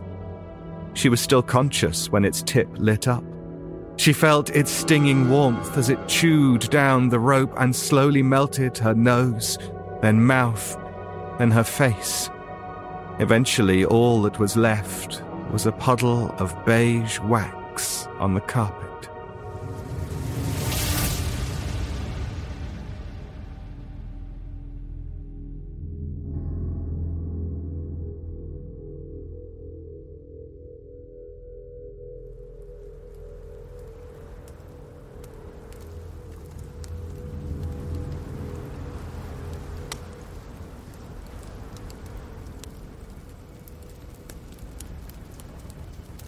She 0.93 1.09
was 1.09 1.21
still 1.21 1.43
conscious 1.43 2.09
when 2.09 2.25
its 2.25 2.41
tip 2.41 2.67
lit 2.73 3.07
up. 3.07 3.23
She 3.97 4.13
felt 4.13 4.49
its 4.49 4.71
stinging 4.71 5.29
warmth 5.29 5.77
as 5.77 5.89
it 5.89 6.07
chewed 6.07 6.69
down 6.69 7.09
the 7.09 7.19
rope 7.19 7.53
and 7.57 7.75
slowly 7.75 8.21
melted 8.23 8.77
her 8.79 8.93
nose, 8.93 9.57
then 10.01 10.23
mouth, 10.23 10.77
then 11.39 11.51
her 11.51 11.63
face. 11.63 12.29
Eventually, 13.19 13.85
all 13.85 14.21
that 14.23 14.37
was 14.39 14.57
left 14.57 15.23
was 15.51 15.65
a 15.65 15.71
puddle 15.71 16.29
of 16.39 16.55
beige 16.65 17.19
wax 17.21 18.07
on 18.19 18.33
the 18.33 18.41
carpet. 18.41 18.86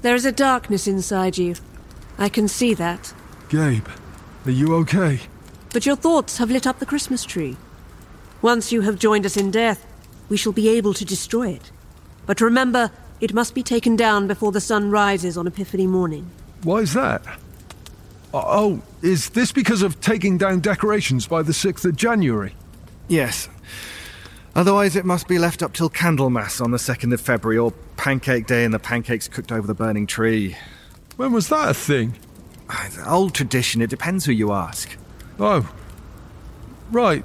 There 0.02 0.16
is 0.16 0.26
a 0.26 0.32
darkness 0.32 0.88
inside 0.88 1.38
you. 1.38 1.56
I 2.18 2.30
can 2.30 2.48
see 2.48 2.74
that. 2.76 3.14
Gabe, 3.50 3.88
are 4.46 4.52
you 4.52 4.76
okay? 4.76 5.20
But 5.74 5.86
your 5.86 5.96
thoughts 5.96 6.38
have 6.38 6.50
lit 6.52 6.66
up 6.66 6.80
the 6.80 6.86
Christmas 6.86 7.24
tree. 7.26 7.58
Once 8.42 8.72
you 8.72 8.82
have 8.82 8.98
joined 8.98 9.26
us 9.26 9.36
in 9.36 9.52
death, 9.52 9.86
we 10.30 10.38
shall 10.38 10.54
be 10.54 10.70
able 10.70 10.94
to 10.94 11.04
destroy 11.04 11.50
it. 11.50 11.72
But 12.26 12.40
remember, 12.40 12.92
it 13.20 13.34
must 13.34 13.54
be 13.54 13.64
taken 13.64 13.96
down 13.96 14.28
before 14.28 14.52
the 14.52 14.62
sun 14.62 14.90
rises 14.92 15.38
on 15.38 15.48
Epiphany 15.48 15.88
morning. 15.88 16.30
Why 16.64 16.80
is 16.80 16.94
that? 16.94 17.26
Uh, 18.34 18.44
oh, 18.46 18.82
is 19.02 19.30
this 19.32 19.52
because 19.52 19.82
of 19.82 20.00
taking 20.00 20.38
down 20.38 20.62
decorations 20.62 21.28
by 21.28 21.42
the 21.42 21.52
6th 21.52 21.84
of 21.84 21.96
January? 21.96 22.54
Yes. 23.08 23.50
Otherwise, 24.56 24.96
it 24.96 25.06
must 25.06 25.28
be 25.28 25.38
left 25.38 25.62
up 25.62 25.74
till 25.74 25.90
Candlemas 25.90 26.60
on 26.60 26.72
the 26.72 26.78
2nd 26.78 27.14
of 27.14 27.22
February 27.22 27.58
or 27.58 27.72
Pancake 27.98 28.48
Day 28.48 28.66
and 28.66 28.74
the 28.74 28.80
pancakes 28.80 29.28
cooked 29.28 29.52
over 29.52 29.68
the 29.68 29.74
burning 29.74 30.08
tree. 30.08 30.58
When 31.18 31.32
was 31.32 31.50
that 31.50 31.70
a 31.70 31.74
thing? 31.74 32.16
Ah, 32.70 32.90
old 33.08 33.34
tradition, 33.34 33.82
it 33.82 33.90
depends 33.90 34.26
who 34.26 34.32
you 34.32 34.52
ask. 34.52 34.98
Oh. 35.40 35.72
Right. 36.92 37.24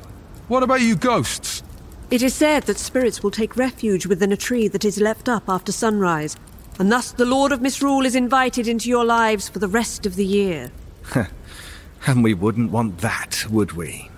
What 0.48 0.62
about 0.62 0.82
you 0.82 0.96
ghosts? 0.96 1.62
It 2.10 2.22
is 2.22 2.34
said 2.34 2.64
that 2.64 2.78
spirits 2.78 3.22
will 3.22 3.30
take 3.30 3.56
refuge 3.56 4.06
within 4.06 4.32
a 4.32 4.36
tree 4.36 4.68
that 4.68 4.84
is 4.84 5.00
left 5.00 5.28
up 5.28 5.48
after 5.48 5.72
sunrise, 5.72 6.36
and 6.78 6.92
thus 6.92 7.12
the 7.12 7.24
Lord 7.24 7.50
of 7.50 7.62
Misrule 7.62 8.04
is 8.04 8.14
invited 8.14 8.68
into 8.68 8.88
your 8.88 9.04
lives 9.04 9.48
for 9.48 9.58
the 9.58 9.68
rest 9.68 10.06
of 10.06 10.16
the 10.16 10.26
year. 10.26 10.70
and 12.06 12.22
we 12.22 12.34
wouldn't 12.34 12.70
want 12.70 12.98
that, 12.98 13.46
would 13.50 13.72
we? 13.72 14.10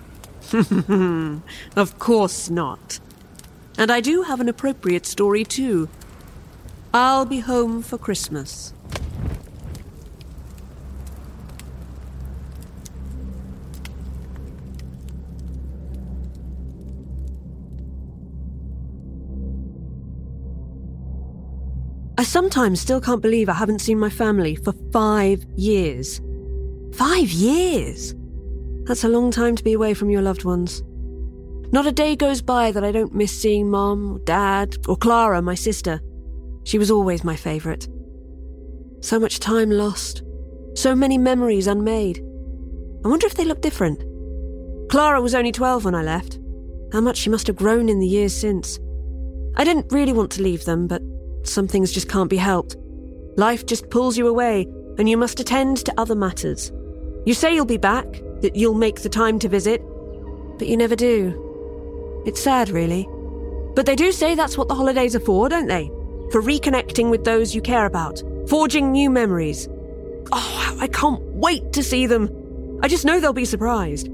of 1.75 1.99
course 1.99 2.49
not. 2.49 2.99
And 3.77 3.91
I 3.91 4.01
do 4.01 4.23
have 4.23 4.39
an 4.39 4.49
appropriate 4.49 5.05
story, 5.05 5.43
too. 5.43 5.89
I'll 6.93 7.25
be 7.25 7.39
home 7.39 7.81
for 7.81 7.97
Christmas. 7.97 8.73
I 22.19 22.23
sometimes 22.23 22.81
still 22.81 22.99
can't 22.99 23.21
believe 23.21 23.47
I 23.47 23.53
haven't 23.53 23.79
seen 23.79 23.99
my 23.99 24.09
family 24.09 24.55
for 24.55 24.73
five 24.91 25.45
years. 25.55 26.19
Five 26.93 27.29
years? 27.29 28.16
That's 28.87 29.03
a 29.03 29.09
long 29.09 29.31
time 29.31 29.57
to 29.57 29.63
be 29.63 29.73
away 29.73 29.93
from 29.93 30.09
your 30.09 30.21
loved 30.21 30.45
ones. 30.45 30.81
Not 31.73 31.85
a 31.85 31.91
day 31.91 32.15
goes 32.15 32.41
by 32.41 32.71
that 32.71 32.85
I 32.85 32.93
don't 32.93 33.13
miss 33.13 33.37
seeing 33.37 33.69
Mom, 33.69 34.13
or 34.13 34.19
Dad, 34.19 34.77
or 34.87 34.95
Clara, 34.95 35.41
my 35.41 35.55
sister. 35.55 35.99
She 36.63 36.79
was 36.79 36.89
always 36.89 37.25
my 37.25 37.35
favourite. 37.35 37.89
So 39.01 39.19
much 39.19 39.39
time 39.39 39.69
lost. 39.69 40.23
So 40.75 40.95
many 40.95 41.17
memories 41.17 41.67
unmade. 41.67 42.19
I 43.03 43.09
wonder 43.09 43.27
if 43.27 43.33
they 43.33 43.43
look 43.43 43.61
different. 43.61 44.01
Clara 44.89 45.21
was 45.21 45.35
only 45.35 45.51
12 45.51 45.83
when 45.83 45.95
I 45.95 46.03
left. 46.03 46.39
How 46.93 47.01
much 47.01 47.17
she 47.17 47.29
must 47.29 47.47
have 47.47 47.57
grown 47.57 47.89
in 47.89 47.99
the 47.99 48.07
years 48.07 48.33
since. 48.33 48.79
I 49.57 49.65
didn't 49.65 49.91
really 49.91 50.13
want 50.13 50.31
to 50.33 50.41
leave 50.41 50.63
them, 50.63 50.87
but 50.87 51.01
some 51.43 51.67
things 51.67 51.91
just 51.91 52.07
can't 52.07 52.29
be 52.29 52.37
helped. 52.37 52.77
Life 53.35 53.65
just 53.65 53.89
pulls 53.89 54.17
you 54.17 54.29
away, 54.29 54.65
and 54.97 55.09
you 55.09 55.17
must 55.17 55.41
attend 55.41 55.77
to 55.77 55.99
other 55.99 56.15
matters. 56.15 56.71
You 57.25 57.33
say 57.33 57.53
you'll 57.53 57.65
be 57.65 57.77
back, 57.77 58.21
that 58.41 58.55
you'll 58.55 58.73
make 58.73 59.01
the 59.01 59.09
time 59.09 59.39
to 59.39 59.49
visit, 59.49 59.81
but 60.57 60.67
you 60.67 60.77
never 60.77 60.95
do. 60.95 62.23
It's 62.25 62.41
sad, 62.41 62.69
really. 62.69 63.07
But 63.75 63.85
they 63.85 63.95
do 63.95 64.11
say 64.11 64.35
that's 64.35 64.57
what 64.57 64.67
the 64.67 64.75
holidays 64.75 65.15
are 65.15 65.19
for, 65.19 65.49
don't 65.49 65.67
they? 65.67 65.87
For 66.31 66.41
reconnecting 66.41 67.09
with 67.09 67.23
those 67.23 67.55
you 67.55 67.61
care 67.61 67.85
about, 67.85 68.21
forging 68.49 68.91
new 68.91 69.09
memories. 69.09 69.69
Oh, 70.31 70.77
I 70.79 70.87
can't 70.87 71.21
wait 71.21 71.71
to 71.73 71.83
see 71.83 72.05
them. 72.05 72.79
I 72.81 72.87
just 72.87 73.05
know 73.05 73.19
they'll 73.19 73.33
be 73.33 73.45
surprised. 73.45 74.09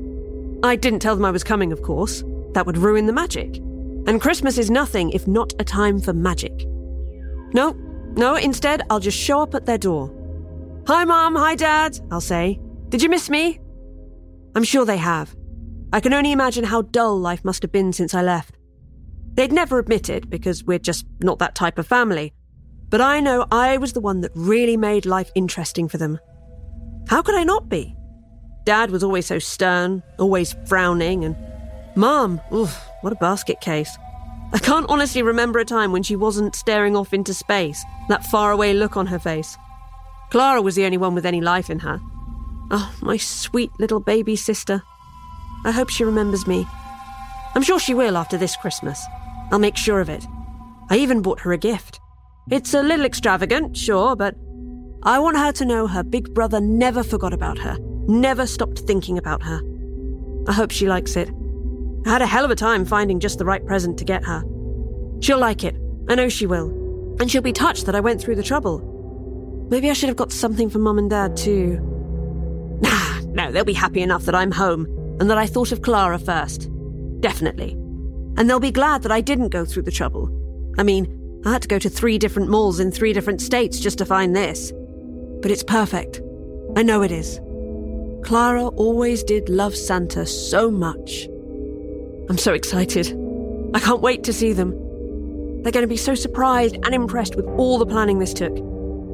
I 0.63 0.76
didn't 0.76 0.99
tell 0.99 1.15
them 1.15 1.26
I 1.26 1.32
was 1.32 1.43
coming, 1.43 1.71
of 1.71 1.82
course. 1.82 2.24
That 2.53 2.65
would 2.65 2.78
ruin 2.78 3.07
the 3.07 3.13
magic. 3.13 3.57
And 4.05 4.21
Christmas 4.21 4.57
is 4.57 4.69
nothing 4.69 5.11
if 5.11 5.28
not 5.28 5.53
a 5.59 5.63
time 5.63 5.99
for 5.99 6.13
magic. 6.13 6.53
No, 7.53 7.71
no, 8.15 8.36
instead, 8.36 8.84
I'll 8.89 8.99
just 8.99 9.17
show 9.17 9.41
up 9.41 9.55
at 9.55 9.65
their 9.65 9.78
door. 9.78 10.11
Hi, 10.88 11.05
Mom, 11.05 11.36
hi, 11.36 11.55
Dad, 11.55 11.99
I'll 12.11 12.21
say. 12.21 12.59
Did 12.89 13.01
you 13.01 13.09
miss 13.09 13.30
me? 13.30 13.59
I'm 14.56 14.64
sure 14.64 14.86
they 14.86 14.97
have. 14.97 15.36
I 15.91 15.99
can 15.99 16.14
only 16.14 16.32
imagine 16.32 16.64
how 16.64 16.82
dull 16.82 17.20
life 17.20 17.43
must 17.43 17.62
have 17.62 17.72
been 17.72 17.93
since 17.93 18.14
I 18.14 18.22
left. 18.22 18.56
They'd 19.34 19.51
never 19.51 19.80
admit 19.80 20.10
it 20.10 20.30
because 20.30 20.64
we're 20.64 20.80
just 20.80 21.06
not 21.22 21.39
that 21.39 21.56
type 21.56 21.78
of 21.78 21.88
family. 21.88 22.34
But 22.89 23.01
I 23.01 23.20
know 23.20 23.47
I 23.51 23.78
was 23.78 23.93
the 23.93 24.01
one 24.01 24.22
that 24.22 24.32
really 24.36 24.78
made 24.78 25.06
life 25.06 25.32
interesting 25.34 25.88
for 25.88 25.97
them. 25.97 26.20
How 27.08 27.22
could 27.22 27.36
I 27.36 27.43
not 27.43 27.68
be? 27.68 27.95
Dad 28.66 28.91
was 28.91 29.04
always 29.04 29.26
so 29.26 29.39
stern, 29.39 30.04
always 30.20 30.56
frowning, 30.68 31.26
and 31.26 31.36
Mom, 31.95 32.39
oof, 32.54 32.80
what 33.01 33.14
a 33.14 33.18
basket 33.18 33.62
case. 33.62 33.97
I 34.54 34.60
can't 34.60 34.89
honestly 34.89 35.24
remember 35.24 35.60
a 35.60 35.66
time 35.66 35.91
when 35.91 36.04
she 36.04 36.16
wasn't 36.16 36.56
staring 36.56 36.95
off 36.95 37.14
into 37.14 37.34
space, 37.34 37.84
that 38.10 38.26
faraway 38.26 38.74
look 38.74 38.95
on 38.95 39.08
her 39.08 39.20
face. 39.20 39.58
Clara 40.30 40.62
was 40.62 40.76
the 40.76 40.86
only 40.86 40.97
one 40.97 41.16
with 41.16 41.26
any 41.26 41.41
life 41.41 41.70
in 41.70 41.80
her. 41.80 41.99
Oh, 42.76 42.91
my 43.03 43.17
sweet 43.17 43.69
little 43.80 43.99
baby 43.99 44.36
sister. 44.36 44.82
I 45.63 45.69
hope 45.69 45.89
she 45.89 46.03
remembers 46.03 46.47
me. 46.47 46.65
I'm 47.53 47.61
sure 47.61 47.78
she 47.78 47.93
will 47.93 48.17
after 48.17 48.36
this 48.36 48.55
Christmas. 48.55 48.99
I'll 49.51 49.59
make 49.59 49.78
sure 49.78 49.99
of 49.99 50.09
it. 50.09 50.26
I 50.89 50.97
even 50.97 51.21
bought 51.21 51.41
her 51.41 51.53
a 51.53 51.57
gift. 51.57 51.99
It's 52.49 52.74
a 52.74 52.82
little 52.82 53.05
extravagant, 53.05 53.78
sure, 53.78 54.15
but 54.15 54.34
I 55.03 55.19
want 55.19 55.38
her 55.38 55.51
to 55.51 55.65
know 55.65 55.86
her 55.86 56.01
big 56.01 56.34
brother 56.34 56.59
never 56.59 57.03
forgot 57.03 57.32
about 57.32 57.59
her, 57.59 57.78
never 58.07 58.47
stopped 58.47 58.80
thinking 58.80 59.19
about 59.19 59.43
her. 59.43 59.61
I 60.47 60.53
hope 60.53 60.71
she 60.71 60.88
likes 60.88 61.15
it. 61.15 61.30
I 62.07 62.09
had 62.09 62.24
a 62.24 62.26
hell 62.26 62.43
of 62.43 62.49
a 62.49 62.55
time 62.55 62.86
finding 62.86 63.19
just 63.19 63.38
the 63.38 63.45
right 63.45 63.63
present 63.63 63.99
to 63.99 64.03
get 64.03 64.24
her. 64.24 64.43
She'll 65.21 65.38
like 65.38 65.63
it. 65.63 65.76
I 66.09 66.15
know 66.15 66.28
she 66.28 66.47
will. 66.47 66.69
And 67.19 67.30
she'll 67.30 67.43
be 67.43 67.53
touched 67.53 67.86
that 67.86 67.93
I 67.93 67.99
went 67.99 68.19
through 68.19 68.38
the 68.38 68.41
trouble. 68.41 69.67
Maybe 69.69 69.91
I 69.91 69.93
should 69.93 70.09
have 70.09 70.17
got 70.17 70.32
something 70.32 70.71
for 70.71 70.80
Mum 70.80 70.97
and 70.97 71.11
Dad, 71.11 71.38
too. 71.38 71.92
No, 72.84 73.51
they'll 73.51 73.63
be 73.63 73.73
happy 73.73 74.01
enough 74.01 74.25
that 74.25 74.36
I'm 74.36 74.51
home 74.51 74.86
and 75.19 75.29
that 75.29 75.38
I 75.38 75.47
thought 75.47 75.71
of 75.71 75.81
Clara 75.81 76.19
first. 76.19 76.69
Definitely. 77.19 77.71
And 78.38 78.49
they'll 78.49 78.59
be 78.59 78.71
glad 78.71 79.03
that 79.03 79.11
I 79.11 79.21
didn't 79.21 79.49
go 79.49 79.65
through 79.65 79.84
the 79.84 79.91
trouble. 79.91 80.29
I 80.77 80.84
mean, 80.84 81.41
I 81.45 81.51
had 81.51 81.61
to 81.63 81.67
go 81.67 81.79
to 81.79 81.89
three 81.89 82.17
different 82.17 82.49
malls 82.49 82.79
in 82.79 82.91
three 82.91 83.13
different 83.13 83.41
states 83.41 83.79
just 83.79 83.97
to 83.97 84.05
find 84.05 84.36
this. 84.36 84.71
But 85.41 85.51
it's 85.51 85.63
perfect. 85.63 86.21
I 86.75 86.84
know 86.84 87.01
it 87.01 87.11
is. 87.11 87.39
Clara 88.23 88.67
always 88.67 89.23
did 89.23 89.49
love 89.49 89.75
Santa 89.75 90.25
so 90.25 90.71
much. 90.71 91.27
I'm 92.29 92.38
so 92.38 92.53
excited. 92.53 93.07
I 93.73 93.79
can't 93.79 94.01
wait 94.01 94.23
to 94.23 94.34
see 94.34 94.53
them. 94.53 94.71
They're 95.63 95.71
going 95.71 95.84
to 95.84 95.88
be 95.88 95.97
so 95.97 96.15
surprised 96.15 96.75
and 96.75 96.93
impressed 96.93 97.36
with 97.36 97.45
all 97.57 97.77
the 97.77 97.86
planning 97.86 98.19
this 98.19 98.34
took. 98.34 98.53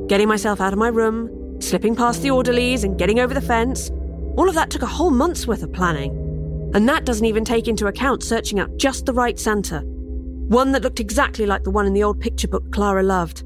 Getting 0.08 0.28
myself 0.28 0.62
out 0.62 0.74
of 0.74 0.80
my 0.80 0.88
room, 0.90 1.30
slipping 1.60 1.96
past 1.96 2.22
the 2.22 2.32
orderlies, 2.32 2.84
and 2.84 2.98
getting 2.98 3.20
over 3.20 3.34
the 3.34 3.42
fence. 3.42 3.90
All 4.38 4.50
of 4.50 4.56
that 4.56 4.70
took 4.70 4.82
a 4.82 4.88
whole 4.88 5.12
month's 5.12 5.48
worth 5.48 5.64
of 5.64 5.74
planning. 5.74 6.12
And 6.74 6.88
that 6.88 7.06
doesn't 7.06 7.26
even 7.26 7.46
take 7.46 7.68
into 7.68 7.88
account 7.88 8.24
searching 8.24 8.60
out 8.60 8.78
just 8.78 9.06
the 9.06 9.14
right 9.14 9.40
Santa. 9.40 9.82
One 10.50 10.72
that 10.72 10.84
looked 10.84 11.00
exactly 11.00 11.46
like 11.46 11.64
the 11.64 11.72
one 11.72 11.86
in 11.86 11.94
the 11.94 12.04
old 12.04 12.20
picture 12.20 12.48
book 12.48 12.72
Clara 12.72 13.04
loved. 13.04 13.44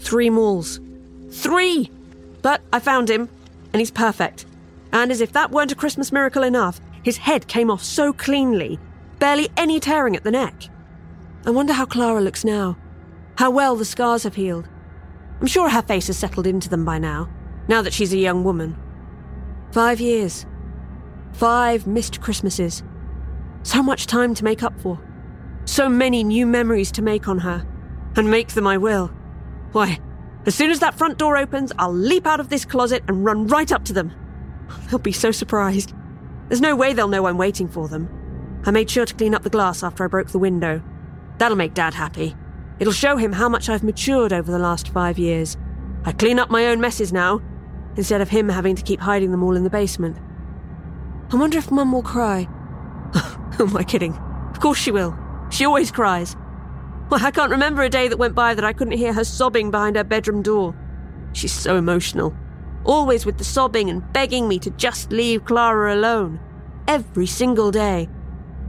Three 0.00 0.30
malls. 0.30 0.80
Three! 1.30 1.90
But 2.42 2.62
I 2.72 2.78
found 2.78 3.10
him, 3.10 3.28
and 3.72 3.80
he's 3.80 3.90
perfect. 3.90 4.46
And 4.92 5.10
as 5.10 5.20
if 5.20 5.32
that 5.32 5.50
weren't 5.50 5.72
a 5.72 5.76
Christmas 5.76 6.12
miracle 6.12 6.42
enough, 6.42 6.80
his 7.02 7.16
head 7.16 7.48
came 7.48 7.70
off 7.70 7.82
so 7.82 8.12
cleanly, 8.12 8.78
barely 9.18 9.48
any 9.56 9.80
tearing 9.80 10.16
at 10.16 10.24
the 10.24 10.30
neck. 10.30 10.68
I 11.44 11.50
wonder 11.50 11.72
how 11.72 11.86
Clara 11.86 12.20
looks 12.20 12.44
now. 12.44 12.76
How 13.36 13.50
well 13.50 13.76
the 13.76 13.84
scars 13.84 14.22
have 14.22 14.34
healed. 14.34 14.68
I'm 15.40 15.46
sure 15.46 15.68
her 15.68 15.82
face 15.82 16.06
has 16.06 16.16
settled 16.16 16.46
into 16.46 16.68
them 16.68 16.84
by 16.84 16.98
now, 16.98 17.28
now 17.68 17.82
that 17.82 17.92
she's 17.92 18.12
a 18.12 18.18
young 18.18 18.44
woman. 18.44 18.76
Five 19.72 20.00
years. 20.00 20.46
Five 21.32 21.86
missed 21.86 22.20
Christmases. 22.20 22.82
So 23.62 23.82
much 23.82 24.06
time 24.06 24.34
to 24.34 24.44
make 24.44 24.62
up 24.62 24.78
for. 24.80 24.98
So 25.66 25.88
many 25.88 26.24
new 26.24 26.46
memories 26.46 26.90
to 26.92 27.02
make 27.02 27.28
on 27.28 27.38
her. 27.38 27.66
And 28.16 28.30
make 28.30 28.48
them 28.48 28.66
I 28.66 28.78
will. 28.78 29.08
Why, 29.72 29.98
as 30.46 30.54
soon 30.54 30.70
as 30.70 30.78
that 30.80 30.96
front 30.96 31.18
door 31.18 31.36
opens, 31.36 31.72
I'll 31.78 31.92
leap 31.92 32.26
out 32.26 32.40
of 32.40 32.48
this 32.48 32.64
closet 32.64 33.02
and 33.08 33.24
run 33.24 33.46
right 33.48 33.70
up 33.70 33.84
to 33.86 33.92
them. 33.92 34.12
They'll 34.88 34.98
be 34.98 35.12
so 35.12 35.32
surprised. 35.32 35.92
There's 36.48 36.60
no 36.60 36.76
way 36.76 36.92
they'll 36.92 37.08
know 37.08 37.26
I'm 37.26 37.36
waiting 37.36 37.68
for 37.68 37.88
them. 37.88 38.08
I 38.64 38.70
made 38.70 38.88
sure 38.88 39.04
to 39.04 39.14
clean 39.14 39.34
up 39.34 39.42
the 39.42 39.50
glass 39.50 39.82
after 39.82 40.04
I 40.04 40.08
broke 40.08 40.30
the 40.30 40.38
window. 40.38 40.82
That'll 41.38 41.56
make 41.56 41.74
Dad 41.74 41.94
happy. 41.94 42.36
It'll 42.78 42.92
show 42.92 43.16
him 43.16 43.32
how 43.32 43.48
much 43.48 43.68
I've 43.68 43.82
matured 43.82 44.32
over 44.32 44.50
the 44.50 44.58
last 44.58 44.88
five 44.88 45.18
years. 45.18 45.56
I 46.04 46.12
clean 46.12 46.38
up 46.38 46.50
my 46.50 46.66
own 46.66 46.80
messes 46.80 47.12
now, 47.12 47.40
instead 47.96 48.20
of 48.20 48.28
him 48.28 48.48
having 48.48 48.76
to 48.76 48.82
keep 48.82 49.00
hiding 49.00 49.30
them 49.30 49.42
all 49.42 49.56
in 49.56 49.64
the 49.64 49.70
basement. 49.70 50.18
I 51.32 51.36
wonder 51.36 51.58
if 51.58 51.70
Mum 51.70 51.92
will 51.92 52.02
cry. 52.02 52.44
Who 53.56 53.66
am 53.66 53.76
I 53.76 53.82
kidding? 53.82 54.14
Of 54.50 54.60
course 54.60 54.78
she 54.78 54.90
will. 54.90 55.16
She 55.50 55.64
always 55.64 55.90
cries. 55.90 56.36
Well, 57.08 57.24
I 57.24 57.30
can't 57.30 57.50
remember 57.50 57.82
a 57.82 57.88
day 57.88 58.08
that 58.08 58.18
went 58.18 58.34
by 58.34 58.54
that 58.54 58.64
I 58.64 58.72
couldn't 58.72 58.98
hear 58.98 59.12
her 59.12 59.24
sobbing 59.24 59.70
behind 59.70 59.96
her 59.96 60.04
bedroom 60.04 60.42
door. 60.42 60.74
She's 61.32 61.52
so 61.52 61.76
emotional, 61.76 62.36
always 62.84 63.24
with 63.24 63.38
the 63.38 63.44
sobbing 63.44 63.88
and 63.90 64.12
begging 64.12 64.48
me 64.48 64.58
to 64.60 64.70
just 64.72 65.12
leave 65.12 65.44
Clara 65.44 65.94
alone. 65.94 66.40
Every 66.88 67.26
single 67.26 67.70
day. 67.70 68.08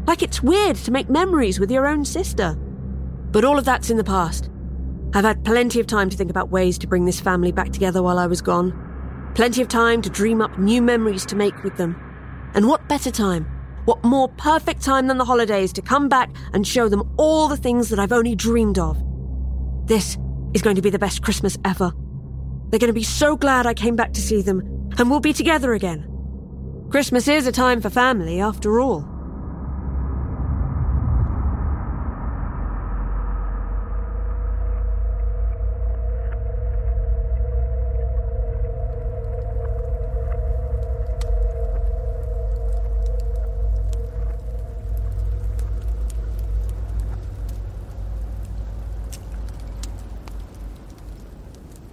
Like 0.05 0.21
it's 0.21 0.41
weird 0.41 0.77
to 0.77 0.91
make 0.91 1.09
memories 1.09 1.59
with 1.59 1.71
your 1.71 1.87
own 1.87 2.05
sister. 2.05 2.57
But 3.31 3.43
all 3.43 3.57
of 3.57 3.65
that's 3.65 3.89
in 3.89 3.97
the 3.97 4.03
past. 4.03 4.49
I've 5.13 5.25
had 5.25 5.43
plenty 5.43 5.79
of 5.79 5.87
time 5.87 6.09
to 6.09 6.17
think 6.17 6.29
about 6.29 6.49
ways 6.49 6.77
to 6.79 6.87
bring 6.87 7.05
this 7.05 7.19
family 7.19 7.51
back 7.51 7.71
together 7.71 8.03
while 8.03 8.19
I 8.19 8.27
was 8.27 8.41
gone. 8.41 9.31
Plenty 9.35 9.61
of 9.61 9.67
time 9.67 10.01
to 10.01 10.09
dream 10.09 10.41
up 10.41 10.57
new 10.57 10.81
memories 10.81 11.25
to 11.27 11.35
make 11.35 11.63
with 11.63 11.77
them. 11.77 11.95
And 12.53 12.67
what 12.67 12.87
better 12.87 13.11
time? 13.11 13.45
What 13.85 14.03
more 14.03 14.27
perfect 14.29 14.81
time 14.81 15.07
than 15.07 15.17
the 15.17 15.25
holidays 15.25 15.71
to 15.73 15.81
come 15.81 16.09
back 16.09 16.35
and 16.53 16.67
show 16.67 16.89
them 16.89 17.13
all 17.17 17.47
the 17.47 17.55
things 17.55 17.89
that 17.89 17.99
I've 17.99 18.11
only 18.11 18.35
dreamed 18.35 18.79
of? 18.79 19.01
This 19.85 20.17
is 20.53 20.61
going 20.61 20.75
to 20.75 20.81
be 20.81 20.89
the 20.89 20.99
best 20.99 21.21
Christmas 21.21 21.57
ever. 21.63 21.91
They're 22.69 22.79
going 22.79 22.89
to 22.89 22.93
be 22.93 23.03
so 23.03 23.37
glad 23.37 23.65
I 23.65 23.73
came 23.73 23.95
back 23.95 24.13
to 24.13 24.21
see 24.21 24.41
them, 24.41 24.91
and 24.97 25.09
we'll 25.09 25.21
be 25.21 25.33
together 25.33 25.73
again. 25.73 26.05
Christmas 26.89 27.27
is 27.27 27.47
a 27.47 27.51
time 27.51 27.79
for 27.79 27.89
family, 27.89 28.41
after 28.41 28.79
all. 28.79 29.16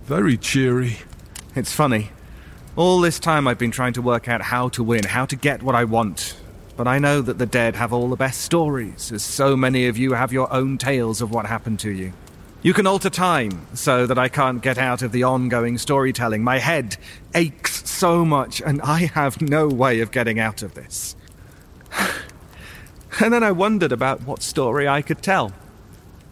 Very 0.04 0.36
cheery. 0.36 0.98
It's 1.56 1.72
funny. 1.72 2.10
All 2.76 3.00
this 3.00 3.18
time 3.18 3.48
I've 3.48 3.58
been 3.58 3.70
trying 3.70 3.94
to 3.94 4.02
work 4.02 4.28
out 4.28 4.42
how 4.42 4.68
to 4.70 4.82
win, 4.82 5.04
how 5.04 5.24
to 5.24 5.34
get 5.34 5.62
what 5.62 5.74
I 5.74 5.84
want. 5.84 6.36
But 6.76 6.86
I 6.86 6.98
know 6.98 7.22
that 7.22 7.38
the 7.38 7.46
dead 7.46 7.74
have 7.76 7.90
all 7.90 8.10
the 8.10 8.16
best 8.16 8.42
stories, 8.42 9.10
as 9.12 9.22
so 9.22 9.56
many 9.56 9.86
of 9.86 9.96
you 9.96 10.12
have 10.12 10.30
your 10.30 10.52
own 10.52 10.76
tales 10.76 11.22
of 11.22 11.30
what 11.30 11.46
happened 11.46 11.80
to 11.80 11.90
you. 11.90 12.12
You 12.62 12.74
can 12.74 12.86
alter 12.86 13.08
time 13.08 13.66
so 13.72 14.06
that 14.06 14.18
I 14.18 14.28
can't 14.28 14.60
get 14.60 14.76
out 14.76 15.00
of 15.00 15.10
the 15.10 15.22
ongoing 15.22 15.78
storytelling. 15.78 16.44
My 16.44 16.58
head 16.58 16.98
aches 17.34 17.88
so 17.88 18.26
much, 18.26 18.60
and 18.60 18.82
I 18.82 19.06
have 19.06 19.40
no 19.40 19.68
way 19.68 20.00
of 20.00 20.10
getting 20.10 20.38
out 20.38 20.62
of 20.62 20.74
this. 20.74 21.16
and 23.20 23.32
then 23.32 23.42
I 23.42 23.52
wondered 23.52 23.92
about 23.92 24.24
what 24.24 24.42
story 24.42 24.86
I 24.86 25.00
could 25.00 25.22
tell. 25.22 25.52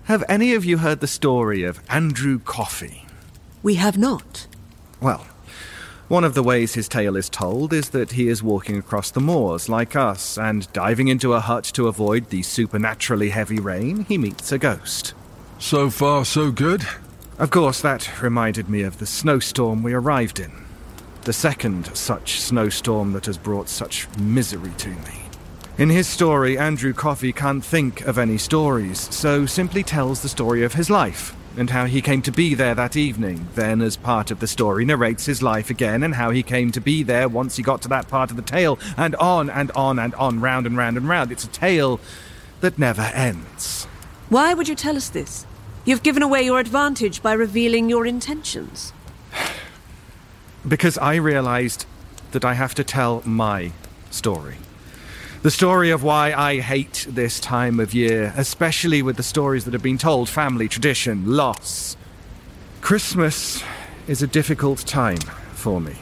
Have 0.04 0.24
any 0.28 0.52
of 0.52 0.62
you 0.62 0.76
heard 0.76 1.00
the 1.00 1.06
story 1.06 1.62
of 1.62 1.80
Andrew 1.88 2.38
Coffey? 2.38 3.06
We 3.62 3.76
have 3.76 3.96
not. 3.96 4.46
Well, 5.00 5.26
one 6.08 6.24
of 6.24 6.34
the 6.34 6.42
ways 6.42 6.74
his 6.74 6.88
tale 6.88 7.16
is 7.16 7.28
told 7.28 7.72
is 7.72 7.90
that 7.90 8.12
he 8.12 8.28
is 8.28 8.42
walking 8.42 8.76
across 8.76 9.10
the 9.10 9.20
moors 9.20 9.68
like 9.68 9.96
us, 9.96 10.36
and 10.36 10.70
diving 10.72 11.08
into 11.08 11.32
a 11.32 11.40
hut 11.40 11.64
to 11.74 11.88
avoid 11.88 12.28
the 12.28 12.42
supernaturally 12.42 13.30
heavy 13.30 13.60
rain, 13.60 14.04
he 14.04 14.18
meets 14.18 14.52
a 14.52 14.58
ghost. 14.58 15.14
So 15.58 15.90
far, 15.90 16.24
so 16.24 16.50
good. 16.50 16.86
Of 17.38 17.50
course, 17.50 17.80
that 17.80 18.20
reminded 18.20 18.68
me 18.68 18.82
of 18.82 18.98
the 18.98 19.06
snowstorm 19.06 19.82
we 19.82 19.94
arrived 19.94 20.38
in. 20.38 20.52
The 21.22 21.32
second 21.32 21.96
such 21.96 22.40
snowstorm 22.40 23.12
that 23.12 23.26
has 23.26 23.38
brought 23.38 23.68
such 23.68 24.08
misery 24.18 24.72
to 24.78 24.88
me. 24.88 25.22
In 25.78 25.88
his 25.88 26.08
story, 26.08 26.58
Andrew 26.58 26.92
Coffey 26.92 27.32
can't 27.32 27.64
think 27.64 28.02
of 28.02 28.18
any 28.18 28.36
stories, 28.36 29.08
so 29.14 29.46
simply 29.46 29.82
tells 29.82 30.20
the 30.20 30.28
story 30.28 30.62
of 30.62 30.74
his 30.74 30.90
life, 30.90 31.34
and 31.56 31.70
how 31.70 31.84
he 31.86 32.00
came 32.00 32.22
to 32.22 32.32
be 32.32 32.54
there 32.54 32.74
that 32.74 32.96
evening. 32.96 33.48
Then, 33.54 33.82
as 33.82 33.96
part 33.96 34.30
of 34.30 34.40
the 34.40 34.46
story, 34.46 34.84
narrates 34.84 35.26
his 35.26 35.42
life 35.42 35.70
again 35.70 36.02
and 36.02 36.14
how 36.14 36.30
he 36.30 36.42
came 36.42 36.72
to 36.72 36.80
be 36.80 37.02
there 37.02 37.28
once 37.28 37.56
he 37.56 37.62
got 37.62 37.82
to 37.82 37.88
that 37.88 38.08
part 38.08 38.30
of 38.30 38.36
the 38.36 38.42
tale, 38.42 38.78
and 38.96 39.14
on 39.16 39.50
and 39.50 39.70
on 39.72 39.98
and 39.98 40.14
on, 40.14 40.40
round 40.40 40.66
and 40.66 40.76
round 40.76 40.96
and 40.96 41.08
round. 41.08 41.32
It's 41.32 41.44
a 41.44 41.48
tale 41.48 42.00
that 42.60 42.78
never 42.78 43.02
ends. 43.02 43.84
Why 44.28 44.54
would 44.54 44.68
you 44.68 44.74
tell 44.74 44.96
us 44.96 45.08
this? 45.08 45.46
You've 45.84 46.02
given 46.02 46.22
away 46.22 46.42
your 46.42 46.60
advantage 46.60 47.22
by 47.22 47.32
revealing 47.32 47.88
your 47.88 48.06
intentions. 48.06 48.92
Because 50.66 50.96
I 50.98 51.16
realized 51.16 51.86
that 52.30 52.44
I 52.44 52.54
have 52.54 52.72
to 52.76 52.84
tell 52.84 53.20
my 53.24 53.72
story. 54.10 54.58
The 55.42 55.50
story 55.50 55.90
of 55.90 56.04
why 56.04 56.32
I 56.32 56.60
hate 56.60 57.04
this 57.10 57.40
time 57.40 57.80
of 57.80 57.92
year, 57.92 58.32
especially 58.36 59.02
with 59.02 59.16
the 59.16 59.24
stories 59.24 59.64
that 59.64 59.72
have 59.72 59.82
been 59.82 59.98
told 59.98 60.28
family, 60.28 60.68
tradition, 60.68 61.36
loss. 61.36 61.96
Christmas 62.80 63.60
is 64.06 64.22
a 64.22 64.28
difficult 64.28 64.86
time 64.86 65.18
for 65.52 65.80
me. 65.80 65.96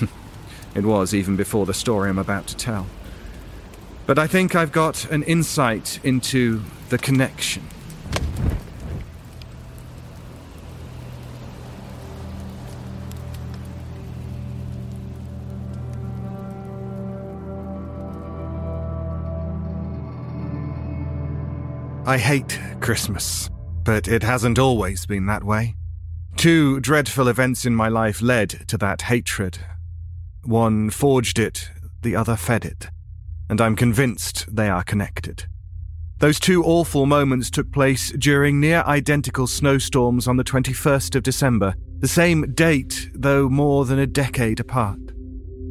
it 0.74 0.86
was 0.86 1.12
even 1.12 1.36
before 1.36 1.66
the 1.66 1.74
story 1.74 2.08
I'm 2.08 2.18
about 2.18 2.46
to 2.46 2.56
tell. 2.56 2.86
But 4.06 4.18
I 4.18 4.26
think 4.26 4.54
I've 4.54 4.72
got 4.72 5.04
an 5.10 5.22
insight 5.24 6.00
into 6.02 6.62
the 6.88 6.96
connection. 6.96 7.64
I 22.08 22.16
hate 22.16 22.58
Christmas, 22.80 23.50
but 23.84 24.08
it 24.08 24.22
hasn't 24.22 24.58
always 24.58 25.04
been 25.04 25.26
that 25.26 25.44
way. 25.44 25.76
Two 26.36 26.80
dreadful 26.80 27.28
events 27.28 27.66
in 27.66 27.76
my 27.76 27.88
life 27.88 28.22
led 28.22 28.66
to 28.68 28.78
that 28.78 29.02
hatred. 29.02 29.58
One 30.42 30.88
forged 30.88 31.38
it, 31.38 31.68
the 32.00 32.16
other 32.16 32.34
fed 32.34 32.64
it, 32.64 32.88
and 33.50 33.60
I'm 33.60 33.76
convinced 33.76 34.46
they 34.50 34.70
are 34.70 34.84
connected. 34.84 35.44
Those 36.18 36.40
two 36.40 36.64
awful 36.64 37.04
moments 37.04 37.50
took 37.50 37.70
place 37.72 38.10
during 38.12 38.58
near 38.58 38.82
identical 38.86 39.46
snowstorms 39.46 40.26
on 40.26 40.38
the 40.38 40.44
21st 40.44 41.14
of 41.14 41.22
December, 41.22 41.74
the 41.98 42.08
same 42.08 42.54
date, 42.54 43.10
though 43.12 43.50
more 43.50 43.84
than 43.84 43.98
a 43.98 44.06
decade 44.06 44.60
apart. 44.60 44.98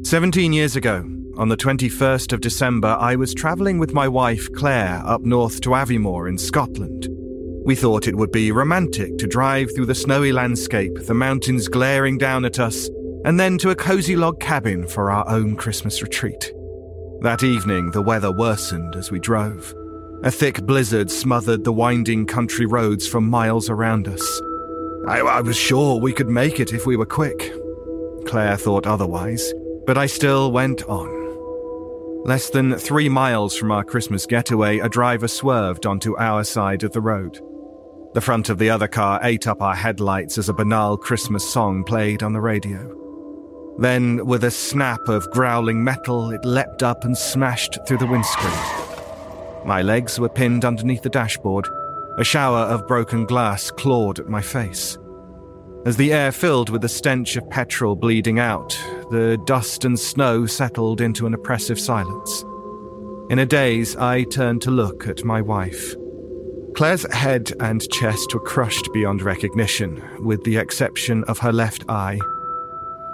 Seventeen 0.04 0.54
years 0.54 0.76
ago, 0.76 1.04
on 1.38 1.50
the 1.50 1.58
21st 1.58 2.34
of 2.34 2.42
December, 2.42 2.98
I 3.00 3.16
was 3.16 3.34
travelling 3.34 3.80
with 3.80 3.94
my 3.94 4.08
wife 4.08 4.52
Claire 4.54 5.02
up 5.06 5.22
north 5.22 5.62
to 5.62 5.70
Aviemore 5.70 6.28
in 6.28 6.38
Scotland. 6.38 7.08
We 7.64 7.76
thought 7.76 8.08
it 8.08 8.16
would 8.16 8.32
be 8.32 8.52
romantic 8.52 9.18
to 9.18 9.28
drive 9.28 9.74
through 9.74 9.86
the 9.86 9.96
snowy 9.96 10.32
landscape, 10.32 10.94
the 11.06 11.14
mountains 11.14 11.68
glaring 11.68 12.18
down 12.18 12.46
at 12.46 12.60
us, 12.60 12.90
and 13.26 13.40
then 13.40 13.58
to 13.60 13.70
a 13.70 13.76
cosy 13.76 14.16
log 14.16 14.40
cabin 14.40 14.88
for 14.88 15.12
our 15.12 15.28
own 15.30 15.56
Christmas 15.56 16.02
retreat. 16.02 16.54
That 17.22 17.44
evening, 17.44 17.92
the 17.92 18.02
weather 18.02 18.32
worsened 18.32 18.96
as 18.96 19.12
we 19.12 19.20
drove. 19.20 19.74
A 20.24 20.32
thick 20.32 20.62
blizzard 20.64 21.12
smothered 21.12 21.64
the 21.64 21.74
winding 21.74 22.26
country 22.26 22.66
roads 22.66 23.08
for 23.08 23.22
miles 23.22 23.70
around 23.70 24.08
us. 24.08 24.42
I, 25.08 25.20
I 25.20 25.42
was 25.42 25.58
sure 25.58 26.00
we 26.00 26.14
could 26.14 26.30
make 26.30 26.60
it 26.60 26.74
if 26.74 26.86
we 26.86 26.98
were 26.98 27.06
quick. 27.06 27.54
Claire 28.26 28.58
thought 28.58 28.88
otherwise 28.88 29.54
but 29.88 29.98
I 29.98 30.06
still 30.06 30.52
went 30.52 30.84
on. 30.84 31.17
Less 32.26 32.50
than 32.50 32.76
three 32.76 33.10
miles 33.10 33.56
from 33.56 33.72
our 33.72 33.84
Christmas 33.84 34.26
getaway, 34.26 34.80
a 34.80 34.90
driver 34.90 35.28
swerved 35.28 35.86
onto 35.86 36.18
our 36.18 36.44
side 36.44 36.84
of 36.84 36.92
the 36.92 37.02
road. 37.02 37.40
The 38.14 38.22
front 38.22 38.50
of 38.50 38.58
the 38.58 38.70
other 38.70 38.88
car 38.88 39.20
ate 39.24 39.48
up 39.48 39.62
our 39.62 39.76
headlights 39.76 40.38
as 40.38 40.50
a 40.50 40.54
banal 40.54 40.98
Christmas 40.98 41.48
song 41.48 41.84
played 41.84 42.24
on 42.24 42.34
the 42.34 42.42
radio. 42.42 42.94
Then, 43.80 44.26
with 44.26 44.44
a 44.44 44.52
snap 44.52 45.08
of 45.08 45.30
growling 45.32 45.84
metal, 45.84 46.32
it 46.32 46.44
leapt 46.44 46.84
up 46.84 47.04
and 47.04 47.18
smashed 47.18 47.78
through 47.88 48.00
the 48.00 48.08
windscreen. 48.08 48.52
My 49.66 49.82
legs 49.82 50.20
were 50.20 50.30
pinned 50.30 50.66
underneath 50.66 51.04
the 51.04 51.10
dashboard. 51.10 51.68
A 52.18 52.24
shower 52.24 52.62
of 52.62 52.88
broken 52.88 53.26
glass 53.26 53.70
clawed 53.70 54.18
at 54.18 54.28
my 54.28 54.42
face. 54.42 54.98
As 55.86 55.96
the 55.96 56.12
air 56.12 56.32
filled 56.32 56.70
with 56.70 56.82
the 56.82 56.90
stench 56.90 57.36
of 57.38 57.50
petrol 57.50 57.96
bleeding 57.96 58.40
out, 58.40 58.76
the 59.10 59.40
dust 59.46 59.86
and 59.86 60.00
snow 60.00 60.46
settled 60.46 61.02
into 61.02 61.26
an 61.26 61.34
oppressive 61.34 61.80
silence. 61.80 62.44
In 63.30 63.40
a 63.40 63.46
daze, 63.46 63.96
I 63.96 64.24
turned 64.24 64.62
to 64.64 64.72
look 64.72 65.08
at 65.08 65.24
my 65.24 65.42
wife. 65.42 65.96
Claire's 66.76 67.12
head 67.12 67.52
and 67.60 67.90
chest 67.92 68.34
were 68.34 68.40
crushed 68.40 68.88
beyond 68.94 69.22
recognition, 69.22 70.02
with 70.24 70.44
the 70.44 70.58
exception 70.58 71.24
of 71.26 71.40
her 71.40 71.52
left 71.52 71.84
eye. 71.90 72.20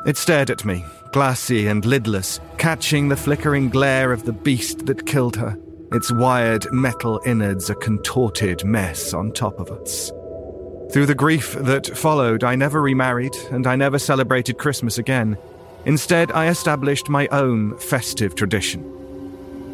It 0.06 0.18
stared 0.18 0.50
at 0.50 0.66
me, 0.66 0.84
glassy 1.14 1.68
and 1.68 1.84
lidless, 1.86 2.40
catching 2.58 3.08
the 3.08 3.16
flickering 3.16 3.70
glare 3.70 4.12
of 4.12 4.26
the 4.26 4.34
beast 4.34 4.86
that 4.88 5.06
killed 5.06 5.38
her, 5.38 5.58
its 5.94 6.12
wired 6.12 6.66
metal 6.74 7.22
innards 7.26 7.70
a 7.70 7.76
contorted 7.76 8.66
mess 8.66 9.14
on 9.14 9.32
top 9.32 9.60
of 9.60 9.72
us. 9.72 10.12
Through 10.92 11.06
the 11.06 11.16
grief 11.16 11.54
that 11.54 11.98
followed, 11.98 12.44
I 12.44 12.56
never 12.56 12.82
remarried 12.82 13.36
and 13.50 13.66
I 13.66 13.76
never 13.76 13.98
celebrated 13.98 14.58
Christmas 14.58 14.98
again. 14.98 15.38
Instead, 15.86 16.32
I 16.32 16.48
established 16.48 17.10
my 17.10 17.28
own 17.28 17.78
festive 17.78 18.36
tradition. 18.36 18.90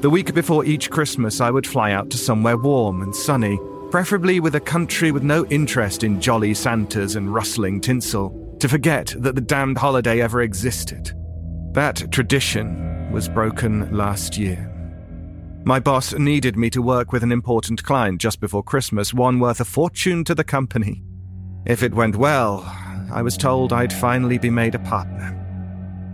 The 0.01 0.09
week 0.09 0.33
before 0.33 0.65
each 0.65 0.89
Christmas, 0.89 1.41
I 1.41 1.51
would 1.51 1.67
fly 1.67 1.91
out 1.91 2.09
to 2.11 2.17
somewhere 2.17 2.57
warm 2.57 3.01
and 3.01 3.15
sunny, 3.15 3.59
preferably 3.91 4.39
with 4.39 4.55
a 4.55 4.59
country 4.59 5.11
with 5.11 5.23
no 5.23 5.45
interest 5.47 6.03
in 6.03 6.21
jolly 6.21 6.53
Santas 6.53 7.15
and 7.15 7.33
rustling 7.33 7.81
tinsel. 7.81 8.45
to 8.59 8.67
forget 8.67 9.15
that 9.17 9.35
the 9.35 9.41
damned 9.41 9.77
holiday 9.77 10.21
ever 10.21 10.41
existed. 10.41 11.13
That 11.71 12.11
tradition 12.11 13.09
was 13.11 13.29
broken 13.29 13.95
last 13.95 14.37
year. 14.37 14.65
My 15.65 15.79
boss 15.79 16.13
needed 16.13 16.57
me 16.57 16.69
to 16.71 16.81
work 16.81 17.11
with 17.11 17.23
an 17.23 17.31
important 17.31 17.83
client 17.83 18.19
just 18.19 18.39
before 18.39 18.63
Christmas, 18.63 19.13
one 19.13 19.39
worth 19.39 19.61
a 19.61 19.65
fortune 19.65 20.23
to 20.25 20.35
the 20.35 20.43
company. 20.43 21.03
If 21.65 21.83
it 21.83 21.93
went 21.93 22.15
well, 22.15 22.63
I 23.11 23.21
was 23.21 23.37
told 23.37 23.71
I'd 23.71 23.93
finally 23.93 24.37
be 24.37 24.49
made 24.49 24.75
a 24.75 24.79
partner. 24.79 25.38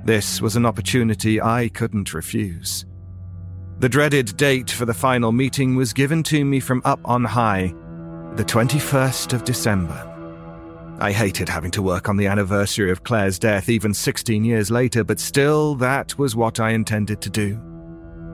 This 0.05 0.39
was 0.39 0.55
an 0.55 0.67
opportunity 0.67 1.41
I 1.41 1.67
couldn't 1.69 2.13
refuse. 2.13 2.85
The 3.79 3.89
dreaded 3.89 4.37
date 4.37 4.69
for 4.69 4.85
the 4.85 4.93
final 4.93 5.31
meeting 5.31 5.75
was 5.75 5.93
given 5.93 6.21
to 6.23 6.45
me 6.45 6.59
from 6.59 6.83
up 6.85 6.99
on 7.05 7.23
high, 7.23 7.73
the 8.35 8.45
21st 8.45 9.33
of 9.33 9.43
December. 9.43 10.11
I 10.99 11.11
hated 11.11 11.49
having 11.49 11.71
to 11.71 11.81
work 11.81 12.07
on 12.07 12.17
the 12.17 12.27
anniversary 12.27 12.91
of 12.91 13.03
Claire's 13.03 13.39
death 13.39 13.67
even 13.67 13.95
16 13.95 14.45
years 14.45 14.69
later, 14.69 15.03
but 15.03 15.19
still, 15.19 15.73
that 15.75 16.15
was 16.19 16.35
what 16.35 16.59
I 16.59 16.69
intended 16.69 17.19
to 17.21 17.31
do. 17.31 17.59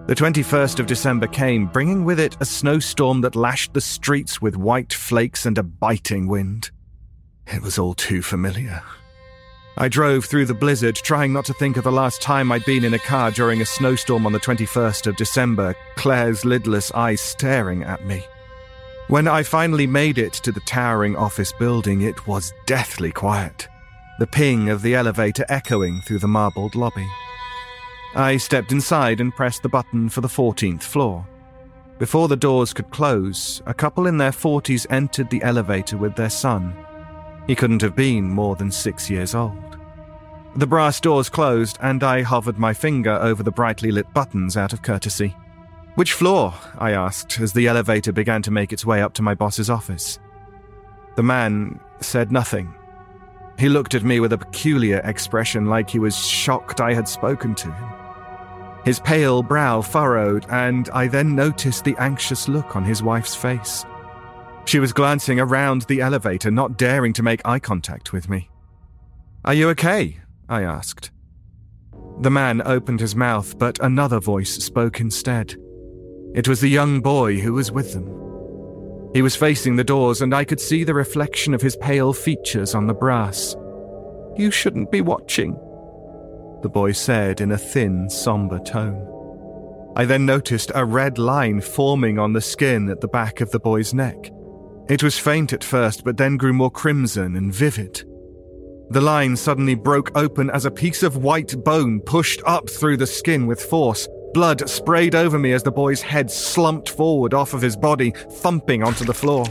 The 0.07 0.15
21st 0.15 0.79
of 0.81 0.87
December 0.87 1.27
came, 1.27 1.67
bringing 1.67 2.03
with 2.03 2.19
it 2.19 2.35
a 2.41 2.45
snowstorm 2.45 3.21
that 3.21 3.37
lashed 3.37 3.73
the 3.73 3.79
streets 3.79 4.41
with 4.41 4.57
white 4.57 4.91
flakes 4.91 5.45
and 5.45 5.57
a 5.57 5.63
biting 5.63 6.27
wind. 6.27 6.69
It 7.47 7.61
was 7.61 7.79
all 7.79 7.93
too 7.93 8.21
familiar. 8.21 8.83
I 9.81 9.87
drove 9.87 10.25
through 10.25 10.45
the 10.45 10.53
blizzard, 10.53 10.95
trying 10.95 11.33
not 11.33 11.43
to 11.45 11.55
think 11.55 11.75
of 11.75 11.85
the 11.85 11.91
last 11.91 12.21
time 12.21 12.51
I'd 12.51 12.63
been 12.65 12.83
in 12.83 12.93
a 12.93 12.99
car 12.99 13.31
during 13.31 13.61
a 13.61 13.65
snowstorm 13.65 14.27
on 14.27 14.31
the 14.31 14.39
21st 14.39 15.07
of 15.07 15.15
December, 15.15 15.75
Claire's 15.95 16.45
lidless 16.45 16.91
eyes 16.93 17.19
staring 17.19 17.81
at 17.81 18.05
me. 18.05 18.23
When 19.07 19.27
I 19.27 19.41
finally 19.41 19.87
made 19.87 20.19
it 20.19 20.33
to 20.33 20.51
the 20.51 20.59
towering 20.59 21.15
office 21.15 21.51
building, 21.51 22.01
it 22.01 22.27
was 22.27 22.53
deathly 22.67 23.11
quiet, 23.11 23.67
the 24.19 24.27
ping 24.27 24.69
of 24.69 24.83
the 24.83 24.93
elevator 24.93 25.45
echoing 25.49 26.01
through 26.01 26.19
the 26.19 26.27
marbled 26.27 26.75
lobby. 26.75 27.09
I 28.13 28.37
stepped 28.37 28.71
inside 28.71 29.19
and 29.19 29.35
pressed 29.35 29.63
the 29.63 29.69
button 29.69 30.09
for 30.09 30.21
the 30.21 30.27
14th 30.27 30.83
floor. 30.83 31.27
Before 31.97 32.27
the 32.27 32.35
doors 32.35 32.71
could 32.71 32.91
close, 32.91 33.63
a 33.65 33.73
couple 33.73 34.05
in 34.05 34.19
their 34.19 34.29
40s 34.29 34.85
entered 34.91 35.31
the 35.31 35.41
elevator 35.41 35.97
with 35.97 36.15
their 36.15 36.29
son. 36.29 36.75
He 37.47 37.55
couldn't 37.55 37.81
have 37.81 37.95
been 37.95 38.29
more 38.29 38.55
than 38.55 38.71
six 38.71 39.09
years 39.09 39.33
old. 39.33 39.70
The 40.55 40.67
brass 40.67 40.99
doors 40.99 41.29
closed, 41.29 41.77
and 41.81 42.03
I 42.03 42.23
hovered 42.23 42.59
my 42.59 42.73
finger 42.73 43.13
over 43.21 43.41
the 43.41 43.51
brightly 43.51 43.89
lit 43.89 44.13
buttons 44.13 44.57
out 44.57 44.73
of 44.73 44.81
courtesy. 44.81 45.35
Which 45.95 46.13
floor? 46.13 46.53
I 46.77 46.91
asked 46.91 47.39
as 47.39 47.53
the 47.53 47.67
elevator 47.67 48.11
began 48.11 48.41
to 48.43 48.51
make 48.51 48.73
its 48.73 48.85
way 48.85 49.01
up 49.01 49.13
to 49.13 49.21
my 49.21 49.33
boss's 49.33 49.69
office. 49.69 50.19
The 51.15 51.23
man 51.23 51.79
said 52.01 52.31
nothing. 52.31 52.73
He 53.57 53.69
looked 53.69 53.95
at 53.95 54.03
me 54.03 54.19
with 54.19 54.33
a 54.33 54.37
peculiar 54.37 54.99
expression 55.05 55.67
like 55.67 55.89
he 55.89 55.99
was 55.99 56.17
shocked 56.17 56.81
I 56.81 56.93
had 56.93 57.07
spoken 57.07 57.55
to 57.55 57.71
him. 57.71 57.85
His 58.83 58.99
pale 58.99 59.43
brow 59.43 59.81
furrowed, 59.81 60.45
and 60.49 60.89
I 60.89 61.07
then 61.07 61.35
noticed 61.35 61.83
the 61.83 61.95
anxious 61.97 62.47
look 62.49 62.75
on 62.75 62.83
his 62.83 63.03
wife's 63.03 63.35
face. 63.35 63.85
She 64.65 64.79
was 64.79 64.93
glancing 64.93 65.39
around 65.39 65.83
the 65.83 66.01
elevator, 66.01 66.51
not 66.51 66.77
daring 66.77 67.13
to 67.13 67.23
make 67.23 67.45
eye 67.45 67.59
contact 67.59 68.11
with 68.11 68.29
me. 68.29 68.49
Are 69.45 69.53
you 69.53 69.69
okay? 69.69 70.17
I 70.51 70.63
asked. 70.63 71.11
The 72.19 72.29
man 72.29 72.61
opened 72.65 72.99
his 72.99 73.15
mouth, 73.15 73.57
but 73.57 73.79
another 73.79 74.19
voice 74.19 74.51
spoke 74.51 74.99
instead. 74.99 75.55
It 76.35 76.47
was 76.47 76.59
the 76.59 76.67
young 76.67 76.99
boy 76.99 77.39
who 77.39 77.53
was 77.53 77.71
with 77.71 77.93
them. 77.93 78.05
He 79.13 79.21
was 79.21 79.35
facing 79.35 79.77
the 79.77 79.83
doors, 79.85 80.21
and 80.21 80.35
I 80.35 80.43
could 80.43 80.59
see 80.59 80.83
the 80.83 80.93
reflection 80.93 81.53
of 81.53 81.61
his 81.61 81.77
pale 81.77 82.11
features 82.11 82.75
on 82.75 82.85
the 82.85 82.93
brass. 82.93 83.55
You 84.35 84.51
shouldn't 84.51 84.91
be 84.91 84.99
watching, 84.99 85.53
the 86.61 86.69
boy 86.69 86.91
said 86.91 87.39
in 87.39 87.53
a 87.53 87.57
thin, 87.57 88.09
somber 88.09 88.59
tone. 88.59 89.07
I 89.95 90.03
then 90.03 90.25
noticed 90.25 90.71
a 90.75 90.85
red 90.85 91.17
line 91.17 91.61
forming 91.61 92.19
on 92.19 92.33
the 92.33 92.41
skin 92.41 92.89
at 92.89 92.99
the 92.99 93.07
back 93.07 93.39
of 93.39 93.51
the 93.51 93.59
boy's 93.59 93.93
neck. 93.93 94.31
It 94.89 95.01
was 95.01 95.17
faint 95.17 95.53
at 95.53 95.63
first, 95.63 96.03
but 96.03 96.17
then 96.17 96.35
grew 96.35 96.53
more 96.53 96.71
crimson 96.71 97.37
and 97.37 97.53
vivid. 97.53 98.03
The 98.91 98.99
line 98.99 99.37
suddenly 99.37 99.75
broke 99.75 100.11
open 100.17 100.49
as 100.49 100.65
a 100.65 100.69
piece 100.69 101.01
of 101.01 101.15
white 101.15 101.55
bone 101.63 102.01
pushed 102.01 102.41
up 102.45 102.69
through 102.69 102.97
the 102.97 103.07
skin 103.07 103.47
with 103.47 103.61
force. 103.61 104.05
Blood 104.33 104.69
sprayed 104.69 105.15
over 105.15 105.39
me 105.39 105.53
as 105.53 105.63
the 105.63 105.71
boy's 105.71 106.01
head 106.01 106.29
slumped 106.29 106.89
forward 106.89 107.33
off 107.33 107.53
of 107.53 107.61
his 107.61 107.77
body, 107.77 108.11
thumping 108.11 108.83
onto 108.83 109.05
the 109.05 109.13
floor. 109.13 109.45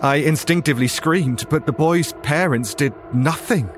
I 0.00 0.16
instinctively 0.16 0.88
screamed, 0.88 1.44
but 1.50 1.66
the 1.66 1.74
boy's 1.74 2.14
parents 2.22 2.72
did 2.72 2.94
nothing. 3.12 3.68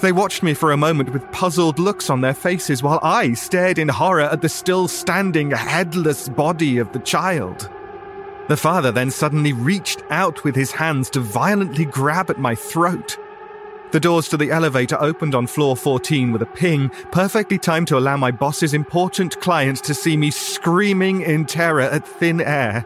They 0.00 0.12
watched 0.12 0.42
me 0.42 0.54
for 0.54 0.72
a 0.72 0.78
moment 0.78 1.12
with 1.12 1.30
puzzled 1.30 1.78
looks 1.78 2.08
on 2.08 2.22
their 2.22 2.32
faces 2.32 2.82
while 2.82 3.00
I 3.02 3.34
stared 3.34 3.78
in 3.78 3.90
horror 3.90 4.22
at 4.22 4.40
the 4.40 4.48
still 4.48 4.88
standing, 4.88 5.50
headless 5.50 6.30
body 6.30 6.78
of 6.78 6.90
the 6.94 7.00
child. 7.00 7.68
The 8.48 8.56
father 8.56 8.92
then 8.92 9.10
suddenly 9.10 9.52
reached 9.52 10.02
out 10.08 10.42
with 10.42 10.56
his 10.56 10.72
hands 10.72 11.10
to 11.10 11.20
violently 11.20 11.84
grab 11.84 12.30
at 12.30 12.38
my 12.38 12.54
throat. 12.54 13.18
The 13.92 14.00
doors 14.00 14.28
to 14.28 14.36
the 14.36 14.50
elevator 14.50 14.96
opened 15.00 15.34
on 15.34 15.46
floor 15.46 15.76
14 15.76 16.32
with 16.32 16.42
a 16.42 16.46
ping, 16.46 16.88
perfectly 17.12 17.58
timed 17.58 17.88
to 17.88 17.98
allow 17.98 18.16
my 18.16 18.30
boss's 18.30 18.74
important 18.74 19.40
client 19.40 19.84
to 19.84 19.94
see 19.94 20.16
me 20.16 20.30
screaming 20.30 21.20
in 21.22 21.44
terror 21.46 21.82
at 21.82 22.06
thin 22.06 22.40
air. 22.40 22.84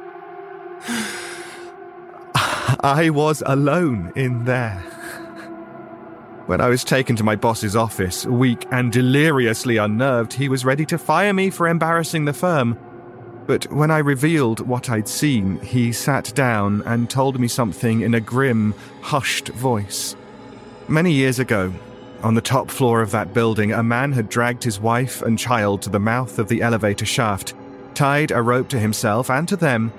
I 2.80 3.10
was 3.10 3.42
alone 3.46 4.12
in 4.14 4.44
there. 4.44 4.84
When 6.46 6.60
I 6.62 6.68
was 6.68 6.82
taken 6.82 7.14
to 7.16 7.24
my 7.24 7.36
boss's 7.36 7.76
office, 7.76 8.24
weak 8.24 8.66
and 8.70 8.90
deliriously 8.90 9.76
unnerved, 9.76 10.32
he 10.32 10.48
was 10.48 10.64
ready 10.64 10.86
to 10.86 10.96
fire 10.96 11.34
me 11.34 11.50
for 11.50 11.68
embarrassing 11.68 12.24
the 12.24 12.32
firm. 12.32 12.78
But 13.46 13.70
when 13.72 13.90
I 13.90 13.98
revealed 13.98 14.60
what 14.60 14.88
I'd 14.88 15.08
seen, 15.08 15.60
he 15.60 15.92
sat 15.92 16.32
down 16.34 16.82
and 16.86 17.10
told 17.10 17.38
me 17.38 17.48
something 17.48 18.00
in 18.00 18.14
a 18.14 18.20
grim, 18.20 18.74
hushed 19.02 19.48
voice. 19.48 20.16
Many 20.90 21.12
years 21.12 21.38
ago, 21.38 21.70
on 22.22 22.32
the 22.32 22.40
top 22.40 22.70
floor 22.70 23.02
of 23.02 23.10
that 23.10 23.34
building, 23.34 23.74
a 23.74 23.82
man 23.82 24.12
had 24.12 24.30
dragged 24.30 24.64
his 24.64 24.80
wife 24.80 25.20
and 25.20 25.38
child 25.38 25.82
to 25.82 25.90
the 25.90 26.00
mouth 26.00 26.38
of 26.38 26.48
the 26.48 26.62
elevator 26.62 27.04
shaft, 27.04 27.52
tied 27.94 28.30
a 28.30 28.40
rope 28.40 28.70
to 28.70 28.78
himself 28.78 29.28
and 29.28 29.46
to 29.48 29.56
them, 29.56 29.92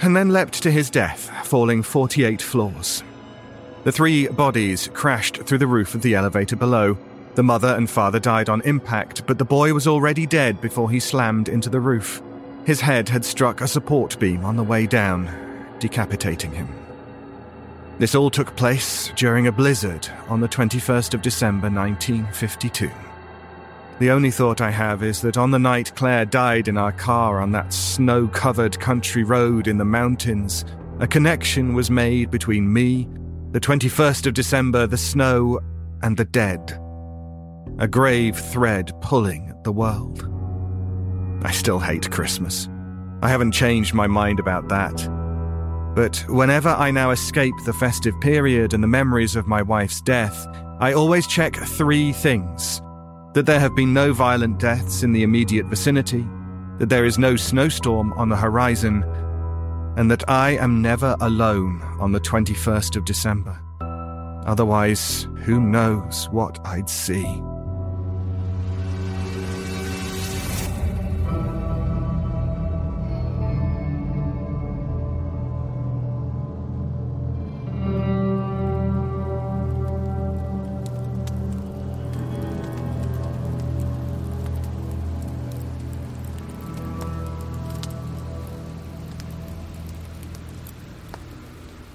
and 0.00 0.16
then 0.16 0.30
leapt 0.30 0.62
to 0.62 0.70
his 0.70 0.88
death, 0.88 1.30
falling 1.46 1.82
48 1.82 2.40
floors. 2.40 3.04
The 3.84 3.92
three 3.92 4.26
bodies 4.28 4.88
crashed 4.94 5.42
through 5.42 5.58
the 5.58 5.66
roof 5.66 5.94
of 5.94 6.00
the 6.00 6.14
elevator 6.14 6.56
below. 6.56 6.96
The 7.34 7.42
mother 7.42 7.68
and 7.68 7.88
father 7.88 8.18
died 8.18 8.48
on 8.48 8.62
impact, 8.62 9.26
but 9.26 9.36
the 9.36 9.44
boy 9.44 9.74
was 9.74 9.86
already 9.86 10.24
dead 10.24 10.62
before 10.62 10.90
he 10.90 10.98
slammed 10.98 11.50
into 11.50 11.68
the 11.68 11.80
roof. 11.80 12.22
His 12.64 12.80
head 12.80 13.10
had 13.10 13.24
struck 13.26 13.60
a 13.60 13.68
support 13.68 14.18
beam 14.18 14.46
on 14.46 14.56
the 14.56 14.64
way 14.64 14.86
down, 14.86 15.30
decapitating 15.78 16.52
him. 16.52 16.79
This 18.00 18.14
all 18.14 18.30
took 18.30 18.56
place 18.56 19.12
during 19.14 19.46
a 19.46 19.52
blizzard 19.52 20.08
on 20.30 20.40
the 20.40 20.48
21st 20.48 21.12
of 21.12 21.20
December 21.20 21.68
1952. 21.68 22.90
The 23.98 24.10
only 24.10 24.30
thought 24.30 24.62
I 24.62 24.70
have 24.70 25.02
is 25.02 25.20
that 25.20 25.36
on 25.36 25.50
the 25.50 25.58
night 25.58 25.94
Claire 25.96 26.24
died 26.24 26.66
in 26.66 26.78
our 26.78 26.92
car 26.92 27.42
on 27.42 27.52
that 27.52 27.74
snow 27.74 28.26
covered 28.26 28.80
country 28.80 29.22
road 29.22 29.68
in 29.68 29.76
the 29.76 29.84
mountains, 29.84 30.64
a 30.98 31.06
connection 31.06 31.74
was 31.74 31.90
made 31.90 32.30
between 32.30 32.72
me 32.72 33.06
the 33.50 33.60
21st 33.60 34.28
of 34.28 34.32
December, 34.32 34.86
the 34.86 34.96
snow, 34.96 35.60
and 36.02 36.16
the 36.16 36.24
dead. 36.24 36.80
A 37.80 37.86
grave 37.86 38.38
thread 38.38 38.92
pulling 39.02 39.50
at 39.50 39.62
the 39.62 39.72
world. 39.72 40.26
I 41.44 41.50
still 41.50 41.78
hate 41.78 42.10
Christmas. 42.10 42.66
I 43.20 43.28
haven't 43.28 43.52
changed 43.52 43.92
my 43.92 44.06
mind 44.06 44.40
about 44.40 44.70
that. 44.70 45.19
But 45.94 46.24
whenever 46.28 46.68
I 46.68 46.90
now 46.90 47.10
escape 47.10 47.54
the 47.64 47.72
festive 47.72 48.18
period 48.20 48.74
and 48.74 48.82
the 48.82 48.88
memories 48.88 49.36
of 49.36 49.48
my 49.48 49.60
wife's 49.60 50.00
death, 50.00 50.46
I 50.78 50.92
always 50.92 51.26
check 51.26 51.56
three 51.56 52.12
things 52.12 52.80
that 53.34 53.46
there 53.46 53.60
have 53.60 53.74
been 53.74 53.92
no 53.92 54.12
violent 54.12 54.58
deaths 54.58 55.02
in 55.02 55.12
the 55.12 55.22
immediate 55.22 55.66
vicinity, 55.66 56.26
that 56.78 56.88
there 56.88 57.04
is 57.04 57.18
no 57.18 57.36
snowstorm 57.36 58.12
on 58.14 58.28
the 58.28 58.36
horizon, 58.36 59.04
and 59.96 60.10
that 60.10 60.28
I 60.28 60.52
am 60.52 60.80
never 60.80 61.16
alone 61.20 61.82
on 62.00 62.12
the 62.12 62.20
21st 62.20 62.96
of 62.96 63.04
December. 63.04 63.60
Otherwise, 64.46 65.28
who 65.44 65.60
knows 65.60 66.28
what 66.30 66.58
I'd 66.64 66.88
see. 66.88 67.42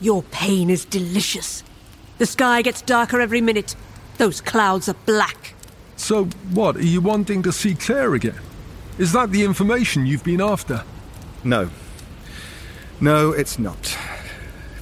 Your 0.05 0.21
pain 0.21 0.69
is 0.69 0.85
delicious. 0.85 1.63
The 2.19 2.27
sky 2.27 2.61
gets 2.61 2.83
darker 2.83 3.19
every 3.19 3.41
minute. 3.41 3.75
Those 4.19 4.39
clouds 4.39 4.87
are 4.87 4.93
black. 5.07 5.55
So, 5.95 6.25
what, 6.51 6.75
are 6.75 6.85
you 6.85 7.01
wanting 7.01 7.41
to 7.41 7.51
see 7.51 7.73
Claire 7.73 8.13
again? 8.13 8.39
Is 8.99 9.13
that 9.13 9.31
the 9.31 9.43
information 9.43 10.05
you've 10.05 10.23
been 10.23 10.41
after? 10.41 10.83
No. 11.43 11.71
No, 13.01 13.31
it's 13.31 13.57
not. 13.57 13.97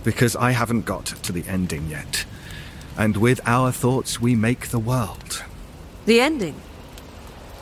Because 0.03 0.35
I 0.35 0.51
haven't 0.51 0.81
got 0.81 1.05
to 1.05 1.31
the 1.31 1.47
ending 1.47 1.87
yet. 1.87 2.25
And 2.97 3.15
with 3.15 3.39
our 3.45 3.71
thoughts, 3.71 4.19
we 4.19 4.35
make 4.35 4.71
the 4.71 4.79
world. 4.79 5.41
The 6.05 6.19
ending? 6.19 6.55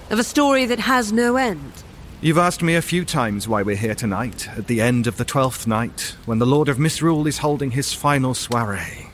Of 0.09 0.17
a 0.17 0.23
story 0.23 0.65
that 0.65 0.79
has 0.79 1.13
no 1.13 1.35
end? 1.35 1.80
You've 2.23 2.37
asked 2.37 2.61
me 2.61 2.75
a 2.75 2.83
few 2.83 3.03
times 3.03 3.47
why 3.47 3.63
we're 3.63 3.75
here 3.75 3.95
tonight, 3.95 4.47
at 4.55 4.67
the 4.67 4.79
end 4.79 5.07
of 5.07 5.17
the 5.17 5.25
twelfth 5.25 5.65
night, 5.65 6.15
when 6.25 6.37
the 6.37 6.45
Lord 6.45 6.69
of 6.69 6.77
Misrule 6.77 7.25
is 7.25 7.39
holding 7.39 7.71
his 7.71 7.93
final 7.93 8.35
soiree. 8.35 9.07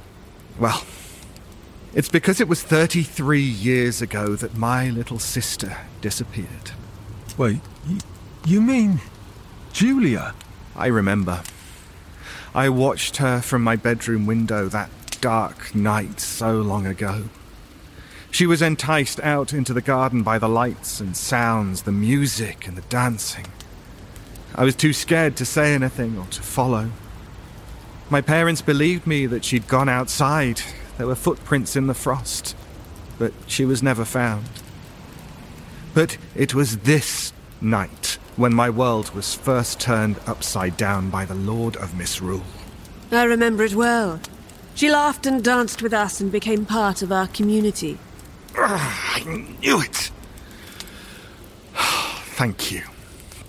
Well, 0.60 0.86
it's 1.94 2.10
because 2.10 2.42
it 2.42 2.50
was 2.50 2.62
33 2.62 3.40
years 3.40 4.02
ago 4.02 4.36
that 4.36 4.58
my 4.58 4.90
little 4.90 5.20
sister 5.20 5.78
disappeared. 6.02 6.72
Wait, 7.38 7.62
you 8.46 8.60
mean 8.62 9.00
Julia? 9.72 10.36
I 10.76 10.88
remember. 10.88 11.44
I 12.54 12.68
watched 12.68 13.18
her 13.18 13.40
from 13.40 13.64
my 13.64 13.78
bedroom 13.78 14.26
window 14.26 14.68
that 14.68 14.90
dark 15.22 15.74
night 15.74 16.20
so 16.20 16.60
long 16.60 16.86
ago. 16.86 17.30
She 18.32 18.46
was 18.46 18.62
enticed 18.62 19.20
out 19.22 19.54
into 19.54 19.74
the 19.74 19.82
garden 19.82 20.22
by 20.22 20.38
the 20.38 20.50
lights 20.50 21.00
and 21.00 21.16
sounds, 21.16 21.84
the 21.84 21.92
music 21.92 22.68
and 22.68 22.78
the 22.78 22.82
dancing. 22.84 23.48
I 24.56 24.64
was 24.64 24.76
too 24.76 24.94
scared 24.94 25.36
to 25.38 25.46
say 25.46 25.74
anything 25.74 26.18
or 26.18 26.26
to 26.26 26.42
follow. 26.42 26.92
My 28.10 28.22
parents 28.22 28.62
believed 28.62 29.06
me 29.06 29.26
that 29.26 29.44
she'd 29.44 29.68
gone 29.68 29.90
outside. 29.90 30.62
There 30.98 31.08
were 31.08 31.16
footprints 31.16 31.76
in 31.76 31.88
the 31.88 31.94
frost. 31.94 32.56
But 33.20 33.34
she 33.48 33.66
was 33.66 33.84
never 33.84 34.06
found. 34.06 34.46
But 35.94 36.18
it 36.36 36.54
was 36.54 36.80
this 36.80 37.34
night 37.60 38.18
when 38.36 38.54
my 38.54 38.70
world 38.70 39.16
was 39.16 39.34
first 39.34 39.80
turned 39.80 40.20
upside 40.28 40.78
down 40.78 41.10
by 41.10 41.26
the 41.26 41.34
Lord 41.34 41.76
of 41.78 41.98
Misrule. 41.98 42.44
I 43.12 43.24
remember 43.24 43.64
it 43.64 43.74
well. 43.74 44.20
She 44.76 44.92
laughed 44.92 45.26
and 45.26 45.44
danced 45.44 45.82
with 45.82 45.94
us 45.94 46.22
and 46.22 46.32
became 46.32 46.66
part 46.66 47.02
of 47.02 47.12
our 47.12 47.28
community. 47.28 47.98
I 48.58 49.24
knew 49.62 49.82
it! 49.82 50.12
Thank 51.76 52.72
you. 52.72 52.84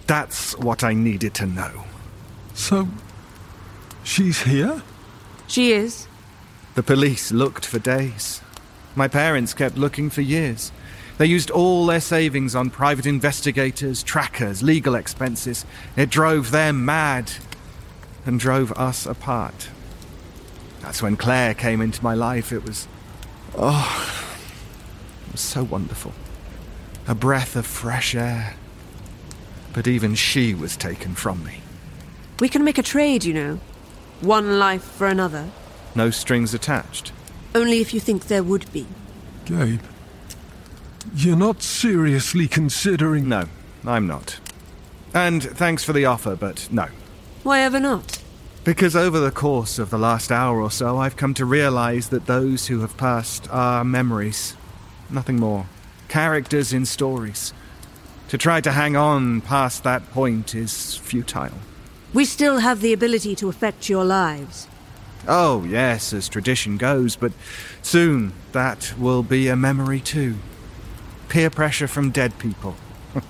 That's 0.07 0.57
what 0.59 0.83
I 0.83 0.95
needed 0.95 1.35
to 1.35 1.47
know. 1.47 1.85
So, 2.55 2.89
she's 4.03 4.43
here? 4.43 4.83
She 5.47 5.73
is. 5.73 6.07
The 6.75 6.83
police 6.83 7.31
looked 7.33 7.67
for 7.67 7.79
days. 7.79 8.41
My 8.95 9.09
parents 9.09 9.55
kept 9.55 9.77
looking 9.77 10.11
for 10.11 10.23
years. 10.23 10.73
They 11.19 11.27
used 11.27 11.51
all 11.51 11.85
their 11.87 12.01
savings 12.01 12.55
on 12.55 12.71
private 12.71 13.05
investigators, 13.05 14.03
trackers, 14.03 14.63
legal 14.63 14.95
expenses. 14.95 15.67
It 15.97 16.11
drove 16.11 16.51
them 16.51 16.85
mad 16.85 17.33
and 18.25 18.39
drove 18.39 18.73
us 18.73 19.05
apart. 19.05 19.69
That's 20.81 21.03
when 21.03 21.17
Claire 21.17 21.55
came 21.55 21.81
into 21.81 22.03
my 22.03 22.15
life. 22.15 22.53
It 22.53 22.65
was. 22.65 22.87
Oh. 23.57 24.25
It 25.39 25.43
was 25.43 25.51
so 25.51 25.63
wonderful. 25.63 26.13
A 27.07 27.15
breath 27.15 27.55
of 27.55 27.65
fresh 27.65 28.17
air. 28.17 28.57
But 29.73 29.87
even 29.87 30.17
she 30.17 30.53
was 30.53 30.77
taken 30.77 31.15
from 31.15 31.45
me. 31.45 31.61
We 32.41 32.49
can 32.49 32.65
make 32.65 32.77
a 32.77 32.83
trade, 32.83 33.23
you 33.23 33.35
know. 33.35 33.61
One 34.21 34.59
life 34.59 34.83
for 34.83 35.07
another. 35.07 35.49
No 35.95 36.11
strings 36.11 36.55
attached. 36.55 37.13
Only 37.55 37.81
if 37.81 37.95
you 37.95 38.01
think 38.01 38.27
there 38.27 38.43
would 38.43 38.73
be. 38.73 38.89
Gabe, 39.45 39.81
you're 41.15 41.37
not 41.37 41.63
seriously 41.63 42.49
considering. 42.49 43.29
No, 43.29 43.45
I'm 43.87 44.09
not. 44.09 44.41
And 45.15 45.41
thanks 45.41 45.85
for 45.85 45.93
the 45.93 46.07
offer, 46.07 46.35
but 46.35 46.67
no. 46.73 46.89
Why 47.45 47.61
ever 47.61 47.79
not? 47.79 48.21
Because 48.65 48.97
over 48.97 49.21
the 49.21 49.31
course 49.31 49.79
of 49.79 49.91
the 49.91 49.99
last 49.99 50.33
hour 50.33 50.61
or 50.61 50.73
so, 50.73 50.99
I've 50.99 51.17
come 51.17 51.35
to 51.35 51.45
realize 51.45 52.09
that 52.09 52.27
those 52.27 52.67
who 52.67 52.81
have 52.81 52.97
passed 52.97 53.49
are 53.53 53.85
memories. 53.85 54.57
Nothing 55.11 55.41
more. 55.41 55.67
Characters 56.09 56.73
in 56.73 56.85
stories. 56.87 57.53
To 58.29 58.37
try 58.37 58.61
to 58.61 58.73
hang 58.73 58.95
on 58.95 59.41
past 59.41 59.85
that 59.85 60.11
point 60.11 60.55
is 60.55 60.97
futile. 60.97 61.59
We 62.13 62.25
still 62.25 62.59
have 62.59 62.81
the 62.81 62.93
ability 62.93 63.35
to 63.37 63.49
affect 63.49 63.89
your 63.89 64.05
lives. 64.05 64.69
Oh, 65.27 65.65
yes, 65.65 66.13
as 66.13 66.29
tradition 66.29 66.77
goes, 66.77 67.17
but 67.17 67.33
soon 67.83 68.33
that 68.53 68.95
will 68.99 69.23
be 69.23 69.49
a 69.49 69.57
memory 69.57 70.01
too. 70.01 70.37
Peer 71.29 71.51
pressure 71.51 71.89
from 71.89 72.11
dead 72.11 72.39
people. 72.39 72.77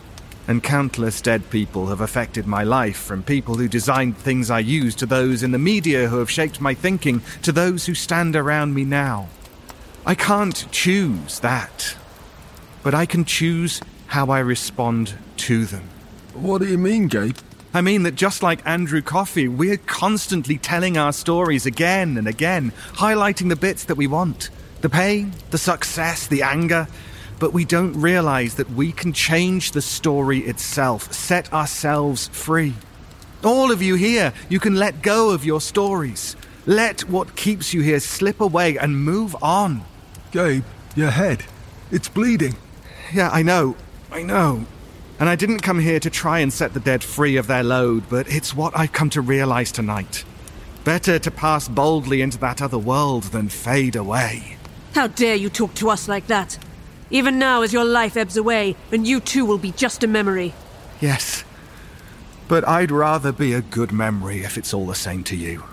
and 0.48 0.62
countless 0.62 1.20
dead 1.20 1.50
people 1.50 1.86
have 1.86 2.00
affected 2.00 2.46
my 2.46 2.62
life, 2.62 2.96
from 2.96 3.22
people 3.22 3.56
who 3.56 3.68
designed 3.68 4.16
things 4.16 4.50
I 4.50 4.60
use 4.60 4.94
to 4.96 5.06
those 5.06 5.42
in 5.42 5.50
the 5.50 5.58
media 5.58 6.08
who 6.08 6.18
have 6.18 6.30
shaped 6.30 6.60
my 6.60 6.74
thinking 6.74 7.22
to 7.42 7.52
those 7.52 7.86
who 7.86 7.94
stand 7.94 8.36
around 8.36 8.74
me 8.74 8.84
now. 8.84 9.28
I 10.06 10.14
can't 10.14 10.70
choose 10.70 11.40
that, 11.40 11.96
but 12.82 12.94
I 12.94 13.06
can 13.06 13.24
choose 13.24 13.80
how 14.06 14.30
I 14.30 14.38
respond 14.38 15.14
to 15.38 15.66
them. 15.66 15.88
What 16.34 16.62
do 16.62 16.68
you 16.68 16.78
mean, 16.78 17.08
Gabe? 17.08 17.36
I 17.74 17.82
mean 17.82 18.04
that 18.04 18.14
just 18.14 18.42
like 18.42 18.66
Andrew 18.66 19.02
Coffey, 19.02 19.46
we're 19.46 19.76
constantly 19.76 20.56
telling 20.56 20.96
our 20.96 21.12
stories 21.12 21.66
again 21.66 22.16
and 22.16 22.26
again, 22.26 22.72
highlighting 22.94 23.50
the 23.50 23.56
bits 23.56 23.84
that 23.84 23.96
we 23.96 24.06
want 24.06 24.50
the 24.80 24.88
pain, 24.88 25.32
the 25.50 25.58
success, 25.58 26.28
the 26.28 26.42
anger. 26.42 26.86
But 27.40 27.52
we 27.52 27.64
don't 27.64 28.00
realize 28.00 28.54
that 28.54 28.70
we 28.70 28.92
can 28.92 29.12
change 29.12 29.72
the 29.72 29.82
story 29.82 30.38
itself, 30.40 31.12
set 31.12 31.52
ourselves 31.52 32.28
free. 32.28 32.74
All 33.44 33.70
of 33.70 33.82
you 33.82 33.94
here, 33.94 34.32
you 34.48 34.58
can 34.58 34.74
let 34.74 35.02
go 35.02 35.30
of 35.30 35.44
your 35.44 35.60
stories. 35.60 36.36
Let 36.68 37.08
what 37.08 37.34
keeps 37.34 37.72
you 37.72 37.80
here 37.80 37.98
slip 37.98 38.42
away 38.42 38.76
and 38.76 39.02
move 39.02 39.34
on. 39.40 39.84
Gabe, 40.32 40.66
your 40.94 41.10
head. 41.10 41.44
It's 41.90 42.10
bleeding. 42.10 42.56
Yeah, 43.10 43.30
I 43.30 43.40
know. 43.40 43.74
I 44.12 44.22
know. 44.22 44.66
And 45.18 45.30
I 45.30 45.34
didn't 45.34 45.60
come 45.60 45.78
here 45.78 45.98
to 45.98 46.10
try 46.10 46.40
and 46.40 46.52
set 46.52 46.74
the 46.74 46.80
dead 46.80 47.02
free 47.02 47.38
of 47.38 47.46
their 47.46 47.62
load, 47.62 48.10
but 48.10 48.30
it's 48.30 48.54
what 48.54 48.76
I've 48.76 48.92
come 48.92 49.08
to 49.10 49.22
realize 49.22 49.72
tonight. 49.72 50.26
Better 50.84 51.18
to 51.18 51.30
pass 51.30 51.68
boldly 51.68 52.20
into 52.20 52.36
that 52.40 52.60
other 52.60 52.76
world 52.76 53.22
than 53.22 53.48
fade 53.48 53.96
away. 53.96 54.58
How 54.94 55.06
dare 55.06 55.36
you 55.36 55.48
talk 55.48 55.72
to 55.76 55.88
us 55.88 56.06
like 56.06 56.26
that? 56.26 56.58
Even 57.08 57.38
now, 57.38 57.62
as 57.62 57.72
your 57.72 57.86
life 57.86 58.14
ebbs 58.14 58.36
away, 58.36 58.76
and 58.92 59.08
you 59.08 59.20
too 59.20 59.46
will 59.46 59.56
be 59.56 59.72
just 59.72 60.04
a 60.04 60.06
memory. 60.06 60.52
Yes. 61.00 61.44
But 62.46 62.68
I'd 62.68 62.90
rather 62.90 63.32
be 63.32 63.54
a 63.54 63.62
good 63.62 63.90
memory 63.90 64.42
if 64.42 64.58
it's 64.58 64.74
all 64.74 64.84
the 64.84 64.94
same 64.94 65.24
to 65.24 65.34
you. 65.34 65.64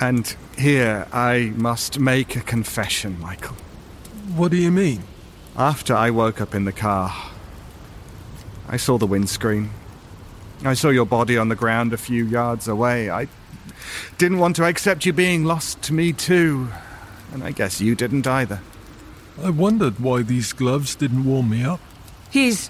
And 0.00 0.34
here 0.56 1.06
I 1.12 1.52
must 1.56 1.98
make 1.98 2.34
a 2.34 2.40
confession, 2.40 3.20
Michael. 3.20 3.56
What 4.34 4.50
do 4.50 4.56
you 4.56 4.70
mean? 4.70 5.02
After 5.56 5.94
I 5.94 6.10
woke 6.10 6.40
up 6.40 6.54
in 6.54 6.64
the 6.64 6.72
car, 6.72 7.12
I 8.68 8.76
saw 8.78 8.96
the 8.96 9.06
windscreen. 9.06 9.70
I 10.64 10.74
saw 10.74 10.88
your 10.88 11.04
body 11.06 11.36
on 11.36 11.48
the 11.48 11.56
ground 11.56 11.92
a 11.92 11.98
few 11.98 12.24
yards 12.24 12.66
away. 12.66 13.10
I 13.10 13.28
didn't 14.16 14.38
want 14.38 14.56
to 14.56 14.64
accept 14.64 15.04
you 15.04 15.12
being 15.12 15.44
lost 15.44 15.82
to 15.82 15.92
me, 15.92 16.12
too. 16.12 16.68
And 17.32 17.44
I 17.44 17.50
guess 17.50 17.80
you 17.80 17.94
didn't 17.94 18.26
either. 18.26 18.60
I 19.42 19.50
wondered 19.50 20.00
why 20.00 20.22
these 20.22 20.52
gloves 20.52 20.94
didn't 20.94 21.24
warm 21.24 21.50
me 21.50 21.64
up. 21.64 21.80
He's. 22.30 22.68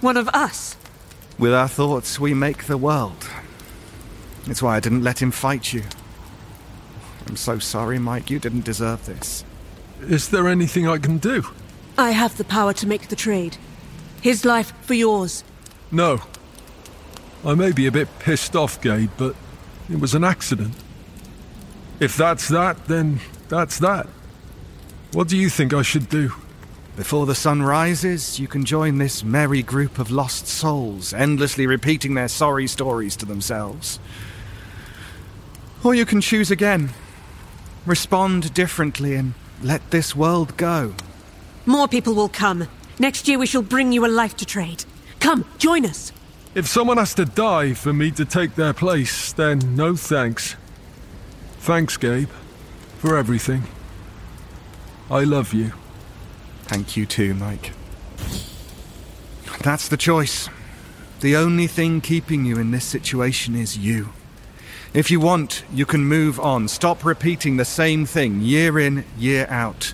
one 0.00 0.16
of 0.16 0.28
us. 0.28 0.76
With 1.38 1.54
our 1.54 1.68
thoughts, 1.68 2.18
we 2.18 2.34
make 2.34 2.64
the 2.64 2.76
world. 2.76 3.28
It's 4.48 4.62
why 4.62 4.76
I 4.76 4.80
didn't 4.80 5.04
let 5.04 5.20
him 5.20 5.30
fight 5.30 5.72
you. 5.72 5.82
I'm 7.26 7.36
so 7.36 7.58
sorry, 7.58 7.98
Mike. 7.98 8.30
You 8.30 8.38
didn't 8.38 8.64
deserve 8.64 9.04
this. 9.04 9.44
Is 10.02 10.30
there 10.30 10.48
anything 10.48 10.88
I 10.88 10.98
can 10.98 11.18
do? 11.18 11.44
I 11.98 12.12
have 12.12 12.36
the 12.38 12.44
power 12.44 12.72
to 12.74 12.86
make 12.86 13.08
the 13.08 13.16
trade. 13.16 13.56
His 14.22 14.44
life 14.44 14.72
for 14.82 14.94
yours. 14.94 15.44
No. 15.90 16.20
I 17.44 17.54
may 17.54 17.72
be 17.72 17.86
a 17.86 17.92
bit 17.92 18.08
pissed 18.18 18.56
off, 18.56 18.80
Gabe, 18.80 19.10
but 19.16 19.36
it 19.90 20.00
was 20.00 20.14
an 20.14 20.24
accident. 20.24 20.74
If 22.00 22.16
that's 22.16 22.48
that, 22.48 22.86
then 22.86 23.20
that's 23.48 23.78
that. 23.80 24.06
What 25.12 25.28
do 25.28 25.36
you 25.36 25.50
think 25.50 25.74
I 25.74 25.82
should 25.82 26.08
do? 26.08 26.32
Before 26.96 27.26
the 27.26 27.34
sun 27.34 27.62
rises, 27.62 28.40
you 28.40 28.48
can 28.48 28.64
join 28.64 28.98
this 28.98 29.22
merry 29.22 29.62
group 29.62 29.98
of 29.98 30.10
lost 30.10 30.46
souls, 30.46 31.12
endlessly 31.12 31.66
repeating 31.66 32.14
their 32.14 32.28
sorry 32.28 32.66
stories 32.66 33.16
to 33.16 33.26
themselves. 33.26 34.00
Or 35.84 35.94
you 35.94 36.04
can 36.04 36.20
choose 36.20 36.50
again. 36.50 36.90
Respond 37.86 38.52
differently 38.54 39.14
and 39.14 39.34
let 39.62 39.90
this 39.90 40.14
world 40.14 40.56
go. 40.56 40.94
More 41.66 41.88
people 41.88 42.14
will 42.14 42.28
come. 42.28 42.68
Next 42.98 43.28
year 43.28 43.38
we 43.38 43.46
shall 43.46 43.62
bring 43.62 43.92
you 43.92 44.04
a 44.04 44.08
life 44.08 44.36
to 44.38 44.44
trade. 44.44 44.84
Come, 45.20 45.44
join 45.58 45.84
us. 45.84 46.12
If 46.54 46.66
someone 46.66 46.96
has 46.96 47.14
to 47.14 47.24
die 47.24 47.74
for 47.74 47.92
me 47.92 48.10
to 48.12 48.24
take 48.24 48.54
their 48.54 48.72
place, 48.72 49.32
then 49.32 49.76
no 49.76 49.94
thanks. 49.94 50.56
Thanks, 51.60 51.96
Gabe. 51.96 52.30
for 52.98 53.16
everything. 53.16 53.62
I 55.10 55.24
love 55.24 55.54
you. 55.54 55.72
Thank 56.64 56.96
you 56.96 57.06
too, 57.06 57.34
Mike. 57.34 57.72
That's 59.62 59.88
the 59.88 59.96
choice. 59.96 60.48
The 61.20 61.36
only 61.36 61.66
thing 61.66 62.00
keeping 62.00 62.44
you 62.44 62.58
in 62.58 62.70
this 62.72 62.84
situation 62.84 63.54
is 63.54 63.78
you. 63.78 64.10
If 64.94 65.10
you 65.10 65.20
want, 65.20 65.64
you 65.72 65.84
can 65.84 66.04
move 66.04 66.40
on. 66.40 66.68
Stop 66.68 67.04
repeating 67.04 67.56
the 67.56 67.64
same 67.64 68.06
thing 68.06 68.40
year 68.40 68.78
in, 68.78 69.04
year 69.18 69.46
out. 69.50 69.92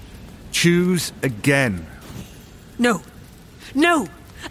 Choose 0.52 1.12
again. 1.22 1.86
No. 2.78 3.02
No! 3.74 4.06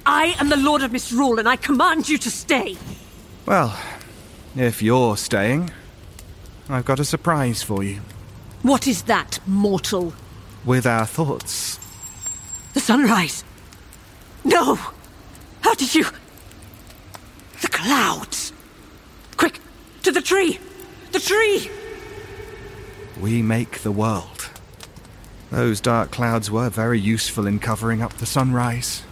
I 0.05 0.35
am 0.39 0.49
the 0.49 0.57
Lord 0.57 0.81
of 0.81 0.91
Misrule, 0.91 1.39
and 1.39 1.47
I 1.47 1.55
command 1.55 2.09
you 2.09 2.17
to 2.17 2.29
stay. 2.29 2.75
Well, 3.45 3.77
if 4.55 4.81
you're 4.81 5.15
staying, 5.17 5.71
I've 6.67 6.85
got 6.85 6.99
a 6.99 7.05
surprise 7.05 7.63
for 7.63 7.83
you. 7.83 8.01
What 8.63 8.87
is 8.87 9.03
that, 9.03 9.39
mortal? 9.45 10.13
With 10.65 10.85
our 10.85 11.05
thoughts. 11.05 11.79
The 12.73 12.79
sunrise. 12.79 13.43
No! 14.43 14.75
How 15.61 15.73
did 15.75 15.93
you. 15.95 16.05
The 17.61 17.67
clouds! 17.69 18.51
Quick! 19.37 19.59
To 20.03 20.11
the 20.11 20.21
tree! 20.21 20.59
The 21.13 21.19
tree! 21.19 21.71
We 23.19 23.41
make 23.41 23.79
the 23.79 23.91
world. 23.91 24.49
Those 25.49 25.79
dark 25.79 26.11
clouds 26.11 26.51
were 26.51 26.69
very 26.69 26.99
useful 26.99 27.47
in 27.47 27.59
covering 27.59 28.01
up 28.01 28.13
the 28.13 28.25
sunrise. 28.25 29.03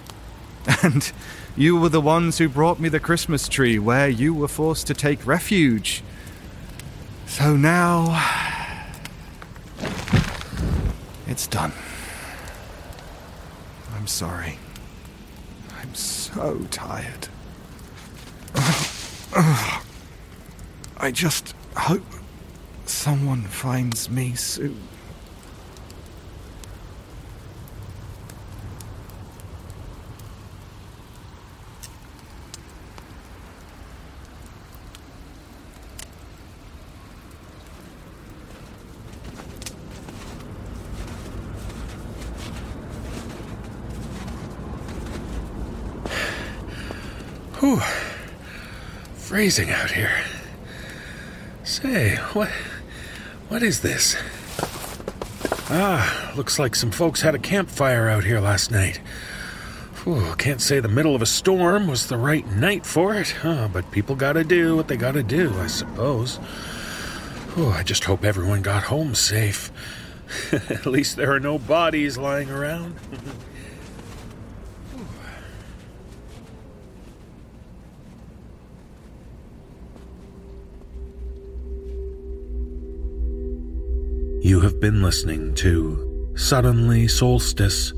And 0.83 1.11
you 1.55 1.77
were 1.77 1.89
the 1.89 2.01
ones 2.01 2.37
who 2.37 2.47
brought 2.47 2.79
me 2.79 2.87
the 2.89 2.99
Christmas 2.99 3.47
tree 3.47 3.79
where 3.79 4.07
you 4.07 4.33
were 4.33 4.47
forced 4.47 4.87
to 4.87 4.93
take 4.93 5.25
refuge. 5.25 6.03
So 7.25 7.55
now. 7.55 8.19
It's 11.27 11.47
done. 11.47 11.71
I'm 13.95 14.07
sorry. 14.07 14.59
I'm 15.79 15.95
so 15.95 16.67
tired. 16.69 17.27
I 21.03 21.09
just 21.09 21.55
hope 21.75 22.03
someone 22.85 23.41
finds 23.41 24.07
me 24.07 24.35
soon. 24.35 24.87
Whew. 47.59 47.81
Freezing 49.15 49.71
out 49.71 49.89
here. 49.89 50.11
Say, 51.71 52.17
what 52.33 52.49
what 53.47 53.63
is 53.63 53.79
this? 53.79 54.17
Ah, 55.69 56.33
looks 56.35 56.59
like 56.59 56.75
some 56.75 56.91
folks 56.91 57.21
had 57.21 57.33
a 57.33 57.39
campfire 57.39 58.09
out 58.09 58.25
here 58.25 58.41
last 58.41 58.71
night. 58.71 58.97
Whew, 60.03 60.35
can't 60.35 60.59
say 60.59 60.81
the 60.81 60.89
middle 60.89 61.15
of 61.15 61.21
a 61.21 61.25
storm 61.25 61.87
was 61.87 62.07
the 62.07 62.17
right 62.17 62.45
night 62.45 62.85
for 62.85 63.15
it, 63.15 63.29
huh, 63.29 63.69
but 63.71 63.89
people 63.89 64.17
gotta 64.17 64.43
do 64.43 64.75
what 64.75 64.89
they 64.89 64.97
gotta 64.97 65.23
do, 65.23 65.57
I 65.59 65.67
suppose. 65.67 66.35
Whew, 67.55 67.69
I 67.69 67.83
just 67.83 68.03
hope 68.03 68.25
everyone 68.25 68.63
got 68.63 68.83
home 68.83 69.15
safe. 69.15 69.71
At 70.51 70.85
least 70.85 71.15
there 71.15 71.31
are 71.31 71.39
no 71.39 71.57
bodies 71.57 72.17
lying 72.17 72.51
around. 72.51 72.95
You 84.51 84.59
have 84.59 84.81
been 84.81 85.01
listening 85.01 85.53
to 85.63 86.33
Suddenly 86.35 87.07
Solstice, 87.07 87.93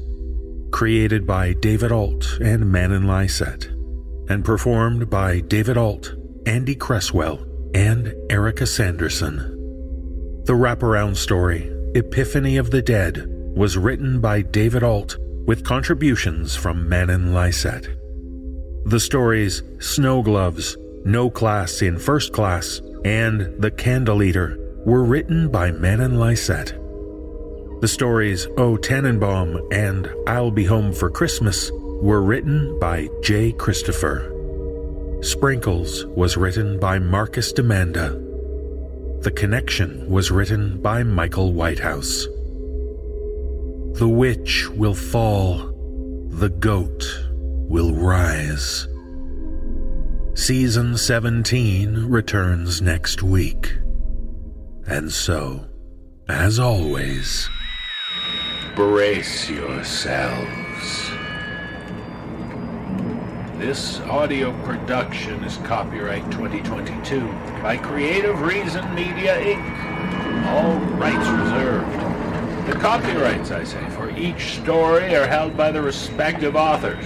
created 0.69 1.25
by 1.25 1.53
David 1.53 1.91
Ault 1.91 2.37
and 2.39 2.65
Manen 2.65 3.05
Lyset, 3.05 3.69
and 4.29 4.45
performed 4.45 5.09
by 5.09 5.39
David 5.39 5.77
Ault, 5.77 6.13
Andy 6.45 6.75
Cresswell, 6.75 7.43
and 7.73 8.13
Erika 8.29 8.67
Sanderson. 8.67 9.37
The 10.45 10.53
wraparound 10.53 11.15
story, 11.15 11.73
Epiphany 11.95 12.57
of 12.57 12.69
the 12.69 12.83
Dead, 12.83 13.25
was 13.55 13.75
written 13.75 14.21
by 14.21 14.43
David 14.43 14.83
Ault 14.83 15.17
with 15.47 15.65
contributions 15.65 16.55
from 16.55 16.87
Manen 16.87 17.33
Lyset. 17.33 17.87
The 18.85 18.99
stories 18.99 19.63
Snow 19.79 20.21
Gloves, 20.21 20.77
No 21.03 21.31
Class 21.31 21.81
in 21.81 21.97
First 21.97 22.31
Class, 22.31 22.79
and 23.03 23.59
The 23.59 23.71
Candle 23.71 24.21
Eater 24.21 24.59
were 24.85 25.03
written 25.03 25.49
by 25.49 25.71
Manen 25.71 26.13
Lyset. 26.13 26.79
The 27.81 27.87
stories 27.87 28.47
O 28.57 28.77
Tannenbaum 28.77 29.61
and 29.71 30.09
I'll 30.27 30.51
Be 30.51 30.65
Home 30.65 30.93
for 30.93 31.09
Christmas 31.09 31.71
were 31.71 32.21
written 32.21 32.77
by 32.79 33.07
Jae 33.21 33.57
Christopher. 33.57 34.29
Sprinkles 35.21 36.05
was 36.07 36.35
written 36.35 36.79
by 36.79 36.99
Marcus 36.99 37.53
Damanda. 37.53 38.19
The 39.23 39.31
Connection 39.31 40.09
was 40.09 40.31
written 40.31 40.81
by 40.81 41.03
Michael 41.03 41.53
Whitehouse. 41.53 42.25
The 43.93 44.09
witch 44.09 44.67
will 44.69 44.95
fall, 44.95 45.71
the 46.29 46.49
goat 46.49 47.05
will 47.69 47.93
rise. 47.93 48.87
Season 50.33 50.97
17 50.97 52.07
returns 52.07 52.81
next 52.81 53.23
week. 53.23 53.71
And 54.85 55.09
so, 55.09 55.65
as 56.27 56.59
always, 56.59 57.49
brace 58.75 59.49
yourselves. 59.49 61.09
This 63.57 64.01
audio 64.01 64.51
production 64.65 65.41
is 65.45 65.55
copyright 65.57 66.29
2022 66.31 67.21
by 67.61 67.77
Creative 67.77 68.41
Reason 68.41 68.93
Media 68.93 69.39
Inc. 69.39 70.47
All 70.47 70.75
rights 70.97 71.29
reserved. 71.29 72.67
The 72.67 72.77
copyrights, 72.79 73.51
I 73.51 73.63
say, 73.63 73.89
for 73.91 74.09
each 74.09 74.59
story 74.61 75.15
are 75.15 75.27
held 75.27 75.55
by 75.55 75.71
the 75.71 75.81
respective 75.81 76.57
authors. 76.57 77.05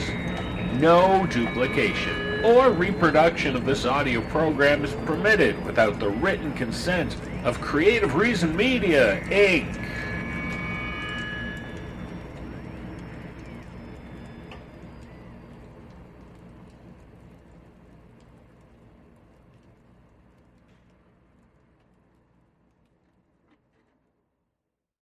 No 0.74 1.28
duplication 1.28 2.44
or 2.44 2.72
reproduction 2.72 3.56
of 3.56 3.66
this 3.66 3.86
audio 3.86 4.22
program 4.30 4.84
is 4.84 4.94
permitted 5.06 5.64
without 5.64 6.00
the 6.00 6.10
written 6.10 6.54
consent 6.54 7.16
of 7.48 7.62
Creative 7.62 8.14
Reason 8.16 8.54
Media, 8.58 9.22
Inc. 9.30 9.74